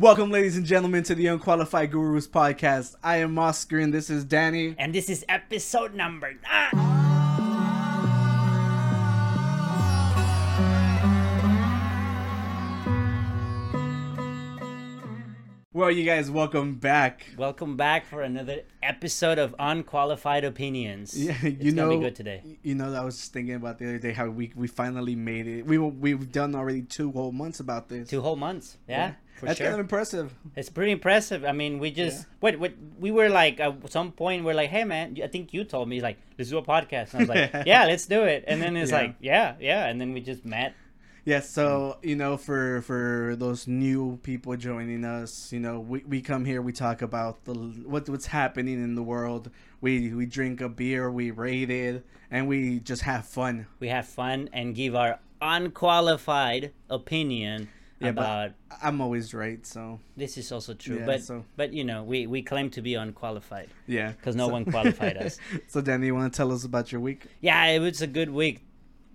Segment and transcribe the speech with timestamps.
[0.00, 2.94] Welcome, ladies and gentlemen, to the Unqualified Gurus podcast.
[3.04, 4.74] I am Oscar, and this is Danny.
[4.78, 7.00] And this is episode number nine.
[15.72, 17.26] Well, you guys, welcome back.
[17.36, 21.14] Welcome back for another episode of Unqualified Opinions.
[21.14, 22.58] Yeah, you it's know, gonna be good today.
[22.62, 25.46] You know, I was just thinking about the other day how we we finally made
[25.46, 25.66] it.
[25.66, 28.08] We we've done already two whole months about this.
[28.08, 28.78] Two whole months.
[28.88, 29.66] Yeah, for That's sure.
[29.66, 30.34] kind of impressive.
[30.54, 31.44] It's pretty impressive.
[31.44, 32.24] I mean, we just Yeah.
[32.40, 35.64] what what we were like at some point we're like, hey man, I think you
[35.64, 37.14] told me like let's do a podcast.
[37.14, 38.44] And I was like, yeah, let's do it.
[38.46, 38.98] And then it's Yeah.
[38.98, 39.86] like, yeah, yeah.
[39.88, 40.74] And then we just met.
[41.24, 42.08] Yeah, so mm.
[42.08, 46.62] you know, for for those new people joining us, you know, we, we come here,
[46.62, 49.50] we talk about the what what's happening in the world.
[49.80, 53.66] We we drink a beer, we rate it, and we just have fun.
[53.80, 57.68] We have fun and give our unqualified opinion
[58.00, 61.84] Yeah, but- I'm always right, so This is also true, Yeah, but so- but you
[61.84, 64.12] know we we claim to be unqualified yeah.
[64.12, 65.38] because no So- one qualified us.
[65.68, 67.26] so, Danny, you want to tell us about your week?
[67.40, 68.62] Yeah, it was a good week.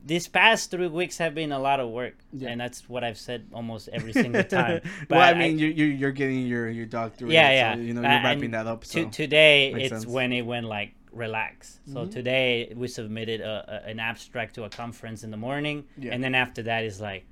[0.05, 2.49] These past three weeks have been a lot of work, Yeah.
[2.49, 4.81] and that's what I've said almost every single time.
[5.09, 7.31] well, I mean, you you you're getting your your doctorate.
[7.31, 8.81] yeah, so, yeah, you know, Uh, you're wrapping that up.
[8.83, 10.05] to- So today, it's sense.
[10.05, 11.79] when it went like relax.
[11.91, 12.11] So Mhm.
[12.11, 16.13] today we submitted a, a, an abstract to a conference in the morning, Yeah.
[16.13, 17.25] and then after that is like,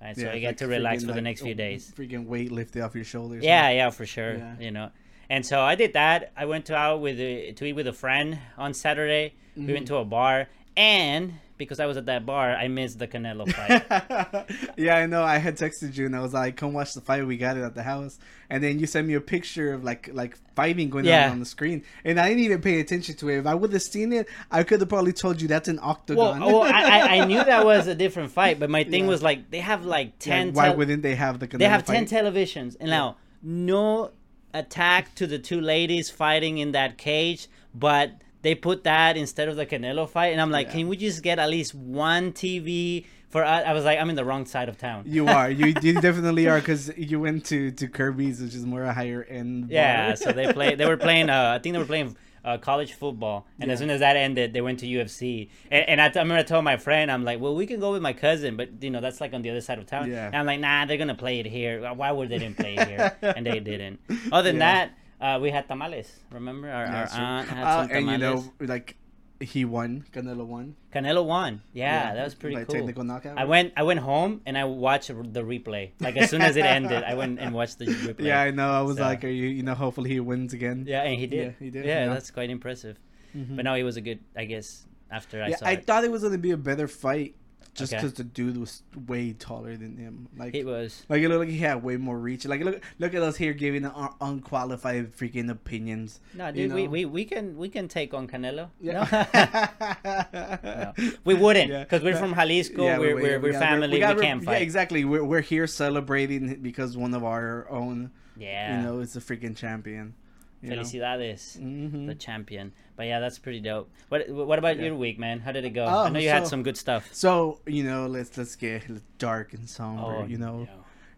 [0.00, 1.92] and so yeah, I get like to relax freaking, for the like, next few days.
[1.96, 3.42] Freaking weight lifted off your shoulders.
[3.44, 4.36] Yeah, yeah, for sure.
[4.36, 4.54] Yeah.
[4.58, 4.90] You know,
[5.30, 6.32] and so I did that.
[6.36, 9.34] I went to out with a, to eat with a friend on Saturday.
[9.56, 9.72] We Mm-hmm.
[9.72, 13.52] went to a bar, and because I was at that bar, I missed the Canelo
[13.58, 14.46] fight.
[14.76, 15.22] yeah, I know.
[15.24, 17.26] I had texted you and I was like, "Come watch the fight.
[17.26, 18.18] We got it at the house."
[18.50, 21.26] And then you sent me a picture of like like fighting going Yeah.
[21.26, 23.38] on on the screen, and I didn't even pay attention to it.
[23.38, 26.40] If I would have seen it, I could have probably told you that's an octagon.
[26.40, 29.10] well oh, I, I- I knew that was a different fight, but my thing Yeah.
[29.10, 30.52] was like they have like Yeah, ten.
[30.54, 31.48] why tel- wouldn't they have the?
[31.48, 34.12] Canelo they have Canelo ten televisions, and now no
[34.54, 39.56] attack to the two ladies fighting in that cage, but they put that instead of
[39.56, 40.72] the Canelo fight, and I'm like, Yeah.
[40.74, 43.44] can we just get at least one TV for?
[43.44, 43.64] us?
[43.66, 45.04] I was like, I'm in the wrong side of town.
[45.06, 45.50] You are.
[45.50, 49.24] You, you definitely are because you went to to Kirby's, which is more a higher
[49.24, 49.70] end.
[49.70, 50.74] Yeah, so they play.
[50.74, 51.30] They were playing.
[51.30, 54.52] Uh, I think they were playing uh, college football, and as soon as that ended,
[54.54, 55.50] they went to UFC.
[55.70, 57.80] And, and I, t- I remember I told my friend, I'm like, "Well, we can
[57.80, 60.10] go with my cousin, but you know that's like on the other side of town."
[60.10, 60.26] Yeah.
[60.26, 61.92] And I'm like, "Nah, they're gonna play it here.
[61.92, 63.98] Why would they didn't play it here?" and they didn't.
[64.32, 64.86] Other than Yeah.
[64.86, 66.10] that, uh, we had tamales.
[66.30, 68.96] Remember, our, Yeah, our aunt had Uh, some and you know, like
[69.40, 70.04] he won.
[70.12, 70.74] Canelo won.
[70.92, 71.62] Canelo won.
[71.72, 72.66] Yeah, that was pretty cool.
[72.66, 73.38] Technical knockout.
[73.38, 73.72] I went.
[73.76, 75.90] I went home and I watched the replay.
[76.00, 78.24] Like as soon as it ended, I went and watched the replay.
[78.26, 78.70] Yeah, I know.
[78.70, 80.84] I was So- like, are you, you know, hopefully he wins again.
[80.88, 81.44] Yeah, and he did.
[81.44, 82.12] Yeah, he did, Yeah, yeah.
[82.14, 82.98] that's quite impressive.
[83.36, 83.56] Mhm.
[83.56, 84.18] But no, it was a good.
[84.36, 86.88] I guess after I yeah, saw I it, thought it was gonna be a better
[86.88, 87.36] fight,
[87.74, 88.02] just Okay.
[88.02, 90.28] because the dude was way taller than him.
[90.36, 91.04] Like, it was.
[91.08, 92.44] like it looked like he had way more reach.
[92.44, 96.18] Like, look, look at us here giving un- uh, unqualified freaking opinions.
[96.34, 96.90] No, dude, we, know?
[96.90, 98.70] we, we can we can take on Canelo.
[98.80, 99.06] Yeah.
[99.10, 99.68] No?
[100.62, 100.92] No.
[101.24, 101.84] We wouldn't Yeah.
[101.84, 102.84] because we're from Jalisco.
[102.84, 103.88] Yeah, we're we- we're, we we're got- family.
[103.92, 105.04] We, got- can't Yeah, exactly.
[105.04, 108.76] We're we're here celebrating because one of our own, Yeah.
[108.78, 110.14] you know, is a freaking champion.
[110.62, 110.82] You know?
[110.82, 112.06] Felicidades, Mhm.
[112.06, 112.72] the champion.
[112.96, 113.88] But yeah, that's pretty dope.
[114.08, 114.86] What what about Yeah.
[114.86, 115.40] your week, man?
[115.40, 115.84] How did it go?
[115.84, 117.08] Oh, I know you had some good stuff.
[117.14, 118.82] So you know, let's let's get
[119.18, 120.02] dark and somber.
[120.02, 120.68] Oh, you know, no.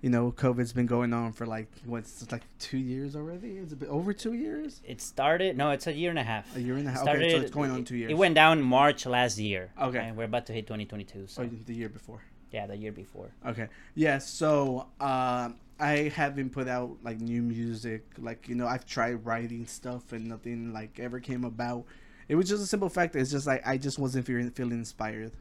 [0.03, 3.53] you know, COVID's been going on for like what's like two years already.
[3.57, 4.83] It's a bit over two years.
[4.87, 5.57] It started.
[5.57, 6.55] No, it's a year and a half.
[6.55, 7.01] A year and a half.
[7.01, 8.11] Started, okay, so it's going on two years.
[8.11, 9.71] It went down March last year.
[9.81, 10.13] Okay.
[10.15, 11.27] We're about to hit 2022.
[11.29, 12.21] So Oh, the year before.
[12.53, 13.31] yeah, the year before.
[13.47, 13.69] Okay.
[13.95, 14.19] Yeah.
[14.19, 18.07] So um, I haven't put out like new music.
[18.19, 21.85] Like you know, I've tried writing stuff and nothing like ever came about.
[22.29, 23.17] It was just a simple fact.
[23.17, 25.33] It's just like I just wasn't feeling feeling inspired,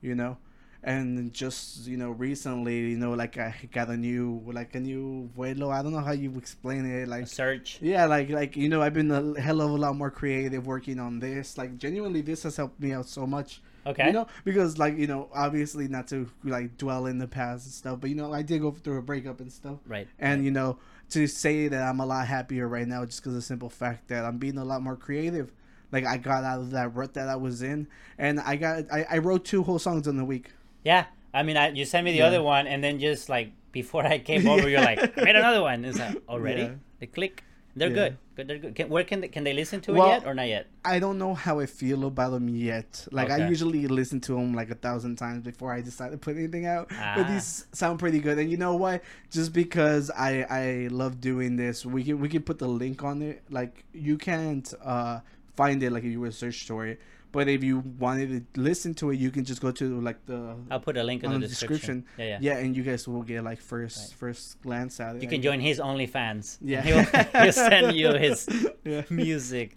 [0.00, 0.38] you know.
[0.82, 5.30] And just you know, recently, you know, like I got a new like a new
[5.36, 5.72] vuelo.
[5.72, 7.04] I don't know how you explain it.
[7.04, 7.80] A Like search.
[7.80, 10.98] yeah, like like you know, I've been a hell of a lot more creative working
[11.00, 11.58] on this.
[11.58, 13.60] Like genuinely, this has helped me out so much.
[13.86, 14.06] Okay.
[14.06, 17.72] You know, because like you know, obviously not to like dwell in the past and
[17.74, 20.06] stuff, but you know, I did go through a breakup and stuff, Right.
[20.18, 20.78] and you know,
[21.10, 24.08] to say that I'm a lot happier right now just because of the simple fact
[24.08, 25.52] that I'm being a lot more creative.
[25.90, 27.88] Like I got out of that rut that I was in,
[28.18, 30.50] and I got I, I wrote two whole songs in a week.
[30.84, 32.26] Yeah, I mean, I, you sent me the Yeah.
[32.26, 35.62] other one, and then just like before I came over, you're like, I made another
[35.62, 35.84] one.
[35.86, 36.74] It's like already Yeah.
[37.00, 37.42] they click.
[37.78, 37.94] They're Yeah.
[37.94, 38.16] good.
[38.36, 38.48] Good.
[38.48, 38.74] They're good.
[38.74, 40.66] Can, where can they, can they listen to Well, it yet or not yet?
[40.84, 43.06] I don't know how I feel about them yet.
[43.10, 46.36] Like I usually listen to them like a thousand times before I decide to put
[46.36, 46.88] anything out.
[46.88, 47.26] But Ah.
[47.32, 48.38] these sound pretty good.
[48.38, 49.02] And you know what?
[49.30, 50.30] Just because I
[50.62, 53.42] I love doing this, we can we can put the link on it.
[53.50, 55.20] Like you can't uh
[55.56, 57.00] find it like if you were search for it.
[57.30, 60.56] But if you wanted to listen to it, you can just go to like the
[60.70, 62.00] I'll put a link in the the description.
[62.00, 62.04] description.
[62.18, 62.54] Yeah, yeah.
[62.56, 64.18] yeah, and you guys will get like first Right.
[64.18, 65.22] first glance at it.
[65.22, 66.56] You can join his OnlyFans.
[66.62, 66.80] Yeah.
[66.88, 67.04] He'll,
[67.42, 68.48] he'll send you his
[68.84, 69.02] Yeah.
[69.10, 69.76] music.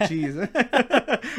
[0.00, 0.34] Jeez.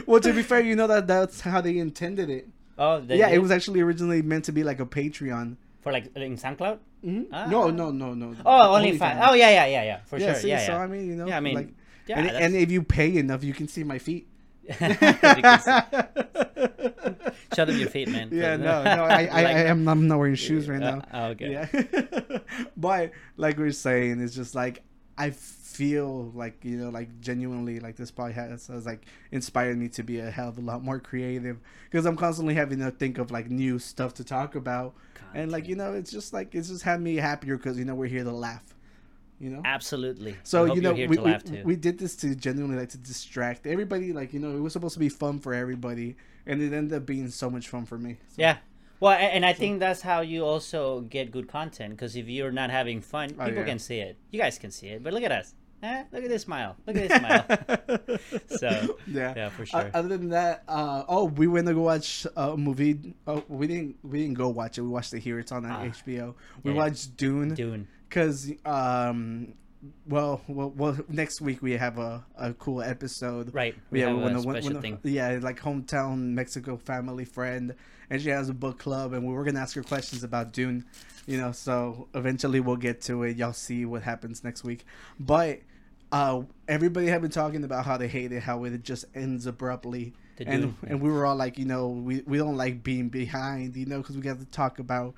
[0.08, 2.48] well, to be fair, you know that that's how they intended it.
[2.78, 3.36] Oh, they yeah, did?
[3.36, 5.56] it was actually originally meant to be like a Patreon.
[5.82, 6.80] for like in SoundCloud.
[7.06, 7.28] Mhm.
[7.32, 7.46] Ah.
[7.48, 8.36] No, no, no, no.
[8.46, 9.20] Oh, OnlyFans.
[9.28, 10.00] Oh, yeah, yeah, yeah, yeah.
[10.06, 10.26] For yeah.
[10.34, 10.42] sure.
[10.42, 10.80] See, yeah, so yeah.
[10.80, 11.70] I mean, you know, Yeah, I mean, like,
[12.08, 14.28] yeah, and, and if you pay enough, you can see my feet.
[14.68, 18.30] You can see- Show them your feet, man.
[18.32, 21.02] Yeah, no, no, I, I, Like- I am, I'm not wearing shoes right Uh, now.
[21.14, 21.52] oh, okay.
[21.52, 22.40] Yeah,
[22.78, 24.84] but like we are saying, it's just like
[25.18, 30.04] I feel like you know, like genuinely, like this podcast has like inspired me to
[30.04, 31.60] be a hell of a lot more creative
[31.90, 34.96] because I'm constantly having to think of like new stuff to talk about,
[35.34, 37.96] and like you know, it's just like it's just had me happier because you know
[37.96, 38.75] we're here to laugh,
[39.40, 39.62] you know.
[39.66, 40.36] Absolutely.
[40.44, 44.14] So you know, we, we, we did this to genuinely like to distract everybody.
[44.14, 46.16] Like you know, it was supposed to be fun for everybody,
[46.46, 48.18] and it ended up being so much fun for me.
[48.30, 48.58] So, Yeah.
[49.02, 52.70] Well, and I think that's how you also get good content because if you're not
[52.70, 53.66] having fun, people Oh, yeah.
[53.66, 54.18] can see it.
[54.32, 55.54] You guys can see it, but look at us.
[55.84, 56.78] Eh, look at this smile.
[56.88, 57.46] Look at this smile.
[58.60, 59.92] So, yeah, yeah, for sure.
[59.94, 63.14] other than that, uh, oh, we went to go watch a movie.
[63.28, 63.98] Oh, we didn't.
[64.02, 64.82] We didn't go watch it.
[64.82, 65.40] We watched it here.
[65.40, 65.84] It's on Ah.
[65.84, 66.34] HBO.
[66.64, 66.78] We Yeah.
[66.78, 67.88] watched Dune Dune.
[68.16, 69.54] Because, um,
[70.08, 73.54] well, well, well, next week we have a, a cool episode.
[73.54, 73.76] Right.
[73.92, 75.00] We yeah, have when a the- special when thing.
[75.04, 77.76] yeah, like hometown Mexico family friend,
[78.10, 80.86] and she has a book club, and we were gonna ask her questions about Dune,
[81.28, 81.52] you know.
[81.52, 83.36] So eventually we'll get to it.
[83.36, 84.86] Y'all see what happens next week,
[85.20, 85.60] but
[86.14, 90.14] uh, everybody had been talking about how they hate it, how it just ends abruptly,
[90.40, 93.86] and and we were all like, you know, we we don't like being behind, you
[93.86, 95.16] know, because we got to talk about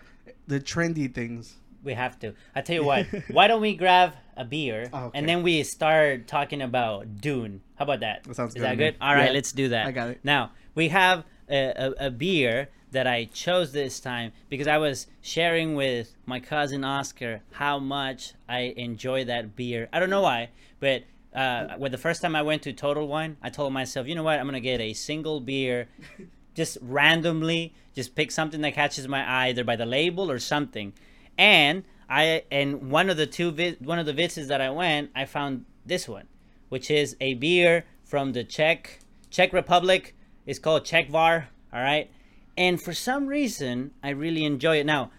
[0.47, 1.57] the trendy things.
[1.87, 2.33] We have to.
[2.53, 3.07] I tell you what.
[3.29, 5.17] why don't we grab a beer Oh, okay.
[5.17, 7.61] and then we start talking about Dune?
[7.77, 8.23] How about that?
[8.25, 8.95] That sounds Is good that good?
[9.01, 9.31] All right, Yeah.
[9.33, 9.87] let's do that.
[9.87, 10.19] I got it.
[10.23, 15.07] Now we have a, a, a beer that I chose this time because I was
[15.21, 19.89] sharing with my cousin Oscar how much I enjoy that beer.
[19.91, 20.49] I don't know why,
[20.79, 21.03] but
[21.33, 24.23] uh, when the first time I went to Total Wine, I told myself, you know
[24.23, 25.87] what, I'm gonna get a single beer,
[26.55, 30.93] just randomly, just pick something that catches my eye, either by the label or something.
[31.37, 35.11] And I and one of the two vi- one of the vices that I went,
[35.15, 36.27] I found this one,
[36.69, 38.99] which is a beer from the Czech
[39.29, 40.15] Czech Republic.
[40.45, 41.45] It's called Czechvar.
[41.73, 42.09] All right,
[42.57, 44.85] and for some reason, I really enjoy it.
[44.85, 45.11] Now,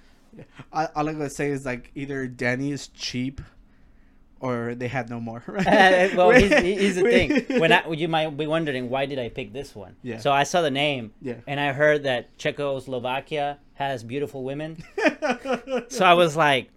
[0.73, 3.41] all I gotta say is like either Danny is cheap,
[4.40, 5.43] or they had no more.
[5.49, 7.46] Uh, well, here's, here's the thing.
[7.61, 9.96] When I, you might be wondering why did I pick this one?
[10.02, 10.19] Yeah.
[10.19, 11.35] So I saw the name, Yeah.
[11.46, 14.82] and I heard that Czechoslovakia has beautiful women.
[15.88, 16.70] so I was like,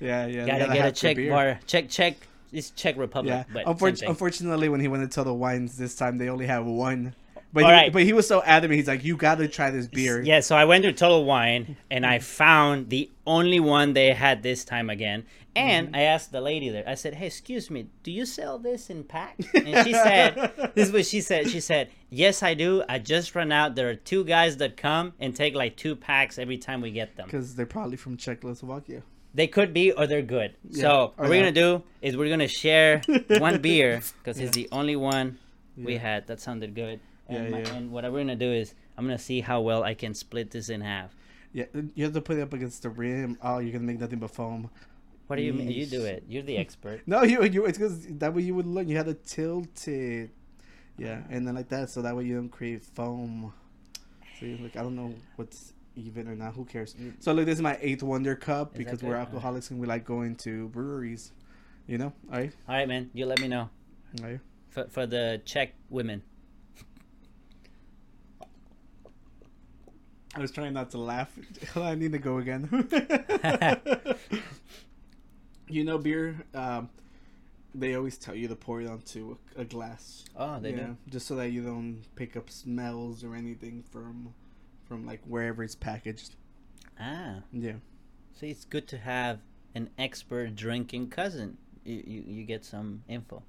[0.00, 0.46] yeah, yeah.
[0.46, 2.16] gotta get a Czech bar, Czech Czech.
[2.50, 3.44] It's Czech Republic, Yeah.
[3.52, 7.14] but Unfor- unfortunately, when he went to Total Wines this time, they only have one.
[7.52, 7.92] But All he, right.
[7.92, 8.76] but he was so adamant.
[8.76, 12.04] He's like, "You gotta try this beer." Yeah, so I went to Total Wine and
[12.04, 15.24] I found the only one they had this time again.
[15.56, 15.96] And mm-hmm.
[15.96, 19.04] I asked the lady there, I said, Hey, excuse me, do you sell this in
[19.04, 19.46] packs?
[19.54, 21.50] And she said, This is what she said.
[21.50, 22.82] She said, Yes, I do.
[22.88, 23.74] I just run out.
[23.74, 27.16] There are two guys that come and take like two packs every time we get
[27.16, 27.26] them.
[27.26, 29.02] because they're probably from Czechoslovakia.
[29.34, 30.54] They could be or they're good.
[30.70, 30.80] Yeah.
[30.82, 33.02] So, Oh, what we're going to do is we're going to share
[33.38, 35.38] one beer because it's the only one
[35.76, 36.26] we had.
[36.28, 37.00] That sounded good.
[37.28, 37.74] And, Yeah, my- yeah.
[37.74, 40.14] and what we're going to do is I'm going to see how well I can
[40.14, 41.14] split this in half.
[41.52, 43.38] Yeah, you have to put it up against the rim.
[43.42, 44.68] Oh, you're gonna make nothing but foam.
[45.28, 45.70] What do you mean?
[45.70, 46.24] You do it.
[46.26, 47.02] You're the expert.
[47.06, 47.66] No, you you.
[47.66, 48.88] It's because that way you would learn.
[48.88, 50.30] You had to tilt it.
[50.96, 53.52] Yeah, and then like that, so that way you don't create foam.
[54.40, 56.54] See, like I don't know what's even or not.
[56.54, 56.94] Who cares?
[56.94, 57.22] Mm.
[57.22, 60.04] So look, this is my eighth Wonder Cup that because we're alcoholics and we like
[60.04, 61.32] going to breweries.
[61.86, 63.10] You know, all right, All right, man.
[63.14, 63.70] You let me know
[64.20, 64.40] all right.
[64.70, 66.22] for for the Czech women.
[70.34, 71.30] I was trying not to laugh.
[71.76, 72.68] I need to go again.
[75.70, 76.44] you know, beer.
[76.54, 76.88] Um,
[77.74, 80.24] they always tell you to pour it onto a, a glass.
[80.36, 80.96] Oh, they yeah, do.
[81.10, 84.34] just so that you don't pick up smells or anything from
[84.86, 86.34] from like wherever it's packaged.
[86.98, 87.74] Ah, Yeah.
[88.34, 89.40] see, it's good to have
[89.74, 91.58] an expert drinking cousin.
[91.84, 93.42] You you, you get some info.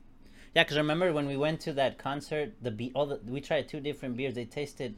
[0.55, 3.67] Yeah, because remember when we went to that concert, the be all the we tried
[3.69, 4.33] two different beers.
[4.35, 4.95] They tasted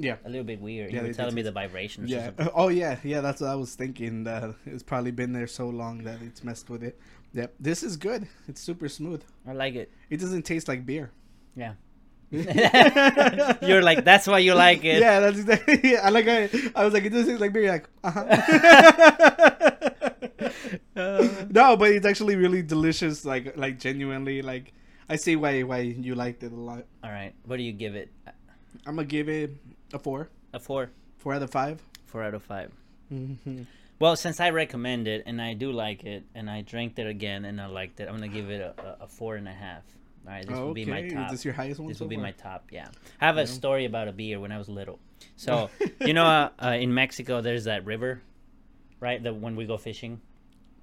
[0.00, 0.16] Yeah.
[0.24, 0.92] a little bit weird.
[0.92, 2.10] Yeah, you were telling me the vibrations.
[2.10, 2.30] Yeah.
[2.54, 3.20] Oh yeah, yeah.
[3.20, 4.24] That's what I was thinking.
[4.24, 6.98] That it's probably been there so long that it's messed with it.
[7.34, 7.54] Yep.
[7.60, 8.26] This is good.
[8.48, 9.22] It's super smooth.
[9.46, 9.92] I like it.
[10.08, 11.12] It doesn't taste like beer.
[11.54, 11.74] Yeah.
[12.30, 15.00] You're like that's why you like it.
[15.00, 15.80] Yeah, that's exactly.
[15.90, 16.28] Yeah, I like.
[16.28, 17.62] I, I was like, it doesn't taste like beer.
[17.64, 18.24] You're like, uh huh.
[21.50, 23.24] no, but it's actually really delicious.
[23.24, 24.72] Like, like genuinely, like
[25.08, 26.86] I see why why you liked it a lot.
[27.02, 27.34] All right.
[27.46, 28.10] What do you give it?
[28.86, 29.56] I'm gonna give it
[29.92, 30.28] a four.
[30.52, 30.90] A four.
[31.18, 31.82] Four out of five.
[32.06, 32.72] Four out of 5
[33.12, 33.62] Mm-hmm.
[33.98, 37.44] Well, since I recommend it and I do like it, and I drank it again
[37.44, 39.82] and I liked it, I'm gonna give it a, a, a four and a half.
[40.26, 41.26] All right, this will be my top.
[41.26, 41.88] is this your highest one?
[41.88, 42.68] This so will be my top.
[42.70, 42.88] Yeah,
[43.20, 44.98] I have a story about a beer when I was little.
[45.36, 48.22] So you know, uh, uh, in Mexico, there's that river,
[49.00, 49.22] right?
[49.22, 50.20] The when we go fishing.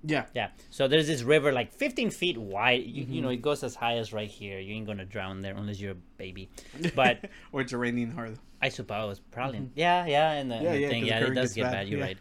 [0.04, 0.26] Yeah.
[0.34, 0.50] Yeah.
[0.70, 2.84] So there's this river like 15 feet wide.
[2.86, 3.34] You, you know, Mhm.
[3.36, 4.60] it goes as high as right here.
[4.60, 6.50] You ain't gonna drown there unless you're a baby.
[6.96, 8.38] But or it's raining hard.
[8.62, 9.70] I suppose probably.
[9.76, 10.64] Yeah, yeah, and the, Mm-hmm.
[10.66, 11.88] Yeah, and the yeah, thing, yeah, it does get bad, bad.
[11.90, 12.06] You're yeah.
[12.06, 12.18] right.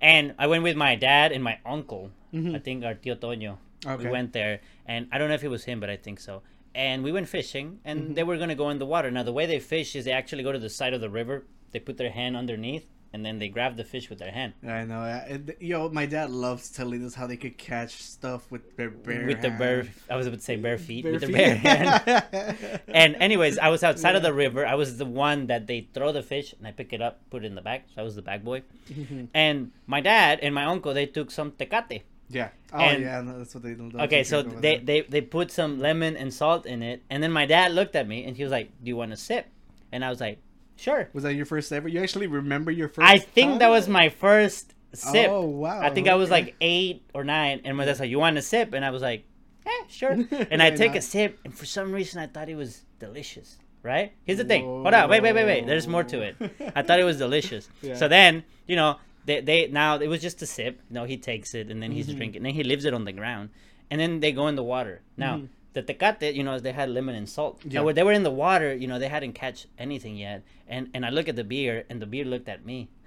[0.00, 2.10] And I went with my dad and my uncle.
[2.34, 2.54] Mhm.
[2.54, 3.58] I think our tío Toño.
[3.86, 4.04] Okay.
[4.04, 6.42] We went there, and I don't know if it was him, but I think so.
[6.74, 8.14] And we went fishing, and Mm-hmm.
[8.14, 9.10] they were gonna go in the water.
[9.10, 11.44] Now the way they fish is they actually go to the side of the river.
[11.72, 14.52] They put their hand underneath, and then they grab the fish with their hand.
[14.62, 15.00] I know.
[15.02, 19.24] and, Yo, my dad loves telling us how they could catch stuff with their bare
[19.26, 19.88] with the bare.
[20.12, 22.80] I was about to say bare feet, Bare with the bare hand.
[23.02, 24.66] And anyways, I was outside of the river.
[24.66, 27.42] I was the one that they throw the fish, and I pick it up, put
[27.42, 27.82] it in the bag.
[27.94, 28.62] So I was the bag boy.
[29.34, 32.02] And my dad and my uncle they took some tecate.
[32.28, 32.50] yeah.
[32.72, 33.90] Oh And- yeah, no, that's what they do.
[34.06, 37.46] Okay, so they, they they put some lemon and salt in it, and then my
[37.46, 39.46] dad looked at me and he was like, "Do you want a sip?"
[39.92, 40.38] And I was like,
[40.76, 41.88] "Sure." was that your first ever?
[41.88, 43.08] You actually remember your first?
[43.08, 45.28] I think that was my first sip.
[45.30, 45.80] Oh wow!
[45.80, 48.42] I think I was like eight or nine, and my dad's like, "You want a
[48.42, 49.24] sip?" And I was like,
[49.66, 50.12] "Eh, sure."
[50.50, 53.56] And I take a sip, and for some reason I thought it was delicious.
[53.82, 54.12] Right?
[54.24, 54.64] Here's the thing.
[54.64, 55.08] Hold on.
[55.08, 55.66] Wait, wait, wait, wait.
[55.66, 56.34] There's more to it.
[56.74, 57.68] I thought it was delicious.
[57.82, 57.94] Yeah.
[57.94, 60.80] So then, you know, they, they now it was just a sip.
[60.90, 62.16] No, he takes it and then he's Mhm.
[62.16, 62.36] drinking.
[62.40, 63.50] And then he leaves it on the ground,
[63.88, 65.02] and then they go in the water.
[65.16, 65.48] Now Mhm.
[65.76, 67.54] The tecate, you know, they had lemon and salt.
[67.64, 67.74] Yeah.
[67.80, 70.42] Now when they were in the water, you know, they hadn't catch anything yet.
[70.66, 72.78] And and I look at the beer, and the beer looked at me.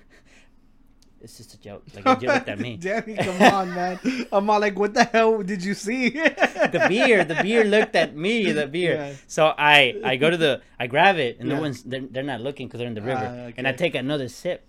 [1.22, 1.84] It's just a joke.
[1.94, 2.78] Like it looked at me.
[2.88, 4.00] Danny, come on, man.
[4.32, 6.08] I'm all like, what the hell did you see?
[6.12, 8.54] the beer, the beer looked at me.
[8.54, 8.94] The beer.
[8.96, 9.14] Yeah.
[9.28, 11.56] So I I go to the I grab it, and Yeah.
[11.56, 13.28] no one's they're, they're not looking because they're in the river.
[13.28, 14.64] Ah, And I take another sip,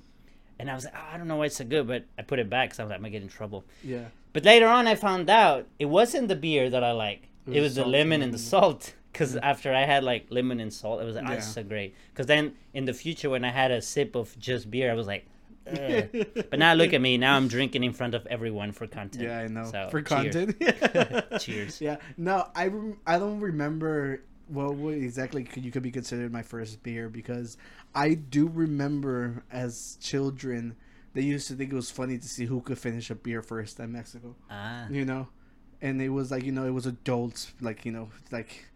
[0.58, 2.40] and I was like, oh, I don't know why it's so good, but I put
[2.42, 3.64] it back because I was like, I'm gonna get in trouble.
[3.84, 4.06] yeah.
[4.32, 7.22] But later on, I found out it wasn't the beer that I like.
[7.46, 8.94] It It was was, the lemon and the salt.
[9.12, 11.36] Because after I had like lemon and salt, it was like, oh, Yeah.
[11.38, 11.94] it's so great.
[12.12, 15.06] Because then in the future, when I had a sip of just beer, I was
[15.06, 15.26] like,
[15.64, 17.16] but now look at me.
[17.18, 19.24] Now I'm drinking in front of everyone for content.
[19.24, 19.64] Yeah, I know.
[19.70, 20.56] So, For content.
[21.40, 21.80] Cheers.
[21.80, 21.96] Yeah.
[22.16, 26.42] No, I rem- I don't remember what, what exactly could, you could be considered my
[26.42, 27.56] first beer because
[27.94, 30.76] I do remember as children
[31.12, 33.80] they used to think it was funny to see who could finish a beer first
[33.80, 34.36] in Mexico.
[34.48, 34.86] Ah.
[34.88, 35.28] You know,
[35.82, 38.66] and it was like you know it was adults like you know like.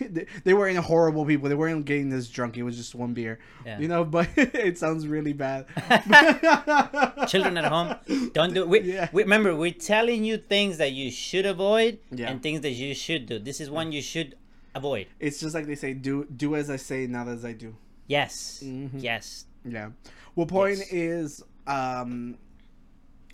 [0.00, 1.50] They, they weren't horrible people.
[1.50, 2.56] They weren't getting this drunk.
[2.56, 3.78] It was just one beer, Yeah.
[3.78, 4.04] you know.
[4.16, 5.66] But it sounds really bad.
[7.28, 7.94] Children at home,
[8.32, 8.68] don't do it.
[8.68, 9.08] We, Yeah.
[9.12, 12.30] we, remember, we're telling you things that you should avoid Yeah.
[12.30, 13.38] and things that you should do.
[13.38, 14.34] This is one you should
[14.74, 15.08] avoid.
[15.18, 17.76] It's just like they say, do do as I say, not as I do.
[18.06, 18.62] Yes.
[18.64, 18.90] Mhm.
[19.02, 19.44] Yes.
[19.64, 19.90] Yeah.
[20.34, 20.90] Well, point Yes.
[20.92, 22.38] is, um,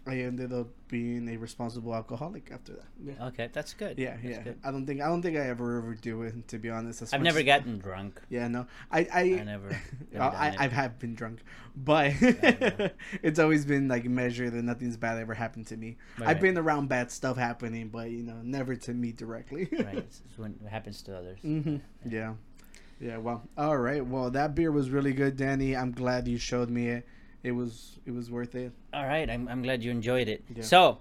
[0.06, 2.86] I ended up being a responsible alcoholic after that.
[3.04, 3.26] Yeah.
[3.28, 3.98] Okay, that's good.
[3.98, 4.42] Yeah, That's yeah.
[4.42, 4.58] good.
[4.64, 7.02] I don't think I don't think I ever ever do it to be honest.
[7.12, 8.20] I've never as- gotten drunk.
[8.28, 8.66] Yeah, no.
[8.90, 9.68] I I, I never.
[10.12, 11.40] never I, done I have been drunk,
[11.76, 12.88] but Yeah.
[13.22, 15.96] it's always been like measured and nothing's bad ever happened to me.
[16.18, 16.42] Right, I've right.
[16.42, 19.68] been around bad stuff happening, but you know, never to me directly.
[19.72, 19.94] right.
[19.98, 21.38] It's it's when it happens to others.
[21.40, 22.34] hmm Yeah.
[23.00, 23.42] Yeah, well.
[23.58, 24.04] All right.
[24.06, 25.76] Well, that beer was really good, Danny.
[25.76, 27.06] I'm glad you showed me it.
[27.46, 28.72] It was it was worth it.
[28.92, 29.28] All right.
[29.30, 30.44] I'm, I'm glad you enjoyed it.
[30.54, 30.62] Yeah.
[30.62, 30.98] So,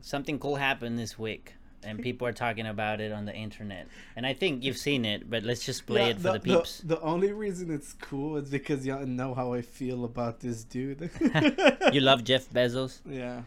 [0.00, 1.54] something cool happened this week.
[1.84, 3.88] And people are talking about it on the internet.
[4.14, 6.78] And I think you've seen it, but let's just play Yeah, it for the, peeps.
[6.78, 11.10] The, only reason it's cool is because y'all know how I feel about this dude.
[11.92, 13.00] you love Jeff Bezos?
[13.04, 13.42] Yeah.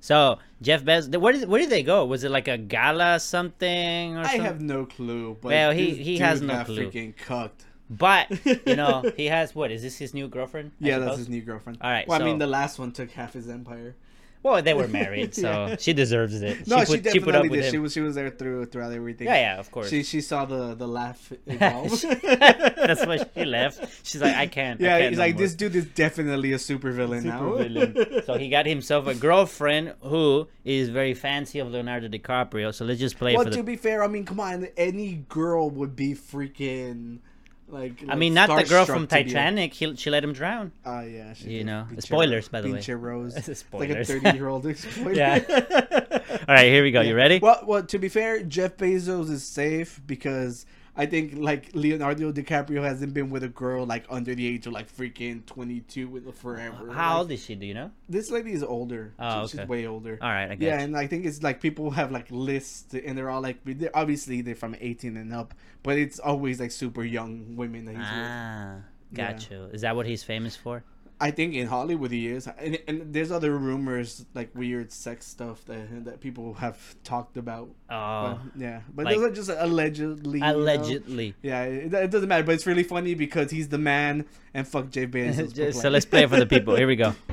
[0.00, 2.06] So, Jeff Bezos, where did, where did they go?
[2.06, 4.40] Was it like a gala something or I something?
[4.44, 5.36] have no clue.
[5.42, 6.90] But Well, he- he has no clue.
[6.90, 7.66] Freaking cucked.
[7.90, 8.30] But,
[8.66, 9.70] you know, he has what?
[9.70, 10.72] Is this his new girlfriend?
[10.82, 11.78] I Yeah, that's his new girlfriend.
[11.82, 13.94] All right, Well, I mean, the last one took half his empire.
[14.42, 15.76] Well, they were married, so Yeah.
[15.78, 16.66] she deserves it.
[16.66, 17.64] No, she, put, definitely put up with did.
[17.64, 17.70] him.
[17.72, 19.26] She was she was there through throughout everything.
[19.26, 19.88] yeah, yeah, of course.
[19.88, 21.98] She she saw the the laugh evolve.
[22.02, 24.06] That's why she left.
[24.06, 24.78] She's like, I can't.
[24.82, 27.40] I Yeah, can't he's no like, more." this dude is definitely a super supervillain now.
[27.40, 28.26] Supervillain.
[28.26, 32.74] so he got himself a girlfriend who is very fancy of Leonardo DiCaprio.
[32.74, 33.56] So let's just play well, for the.
[33.56, 37.20] to be fair, I mean, come on, any girl would be freaking
[37.68, 38.02] like.
[38.02, 39.74] I like, mean, not the girl from Titanic.
[39.74, 40.72] He, she let him drown.
[40.84, 41.66] Oh yeah, she You did.
[41.66, 42.94] know, spoilers, by the way.
[42.94, 43.36] Rose.
[43.48, 45.12] It's like a thirty-year-old spoiler.
[45.12, 45.40] Yeah.
[46.48, 47.00] All right, here we go.
[47.00, 47.38] You ready?
[47.38, 52.82] Well, well, to be fair, Jeff Bezos is safe because I think like Leonardo DiCaprio
[52.82, 56.92] hasn't been with a girl like under the age of like freaking twenty-two with forever.
[56.92, 57.56] How Like, old is she?
[57.56, 57.90] Do you know?
[58.08, 59.12] This lady is older.
[59.18, 59.62] Oh, She- okay.
[59.62, 60.18] She's way older.
[60.22, 60.84] All right, Yeah, you.
[60.84, 64.40] and I think it's like people have like lists, and they're all like, they're, obviously
[64.42, 68.76] they're from eighteen and up, but it's always like super young women that he's Ah,
[69.10, 69.32] Yeah.
[69.32, 69.64] Got you.
[69.72, 70.84] Is that what he's famous for?
[71.20, 75.64] I think in Hollywood he is, and, and there's other rumors like weird sex stuff
[75.66, 77.68] that that people have talked about.
[77.88, 80.40] Oh, But, yeah, but like- those are just allegedly.
[80.40, 80.56] you know?
[80.56, 81.34] allegedly.
[81.42, 84.90] Yeah, it, it doesn't matter, but it's really funny because he's the man and fuck
[84.90, 85.74] Jeff Bezos.
[85.82, 86.74] So let's play it for the people.
[86.76, 87.14] Here we go.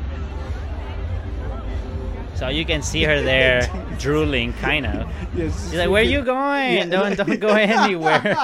[2.42, 3.70] So you can see her there
[4.00, 5.08] drooling, kind of.
[5.36, 6.74] Yes, She's like, "Where are you going?
[6.74, 8.36] Yeah, don't don't go anywhere."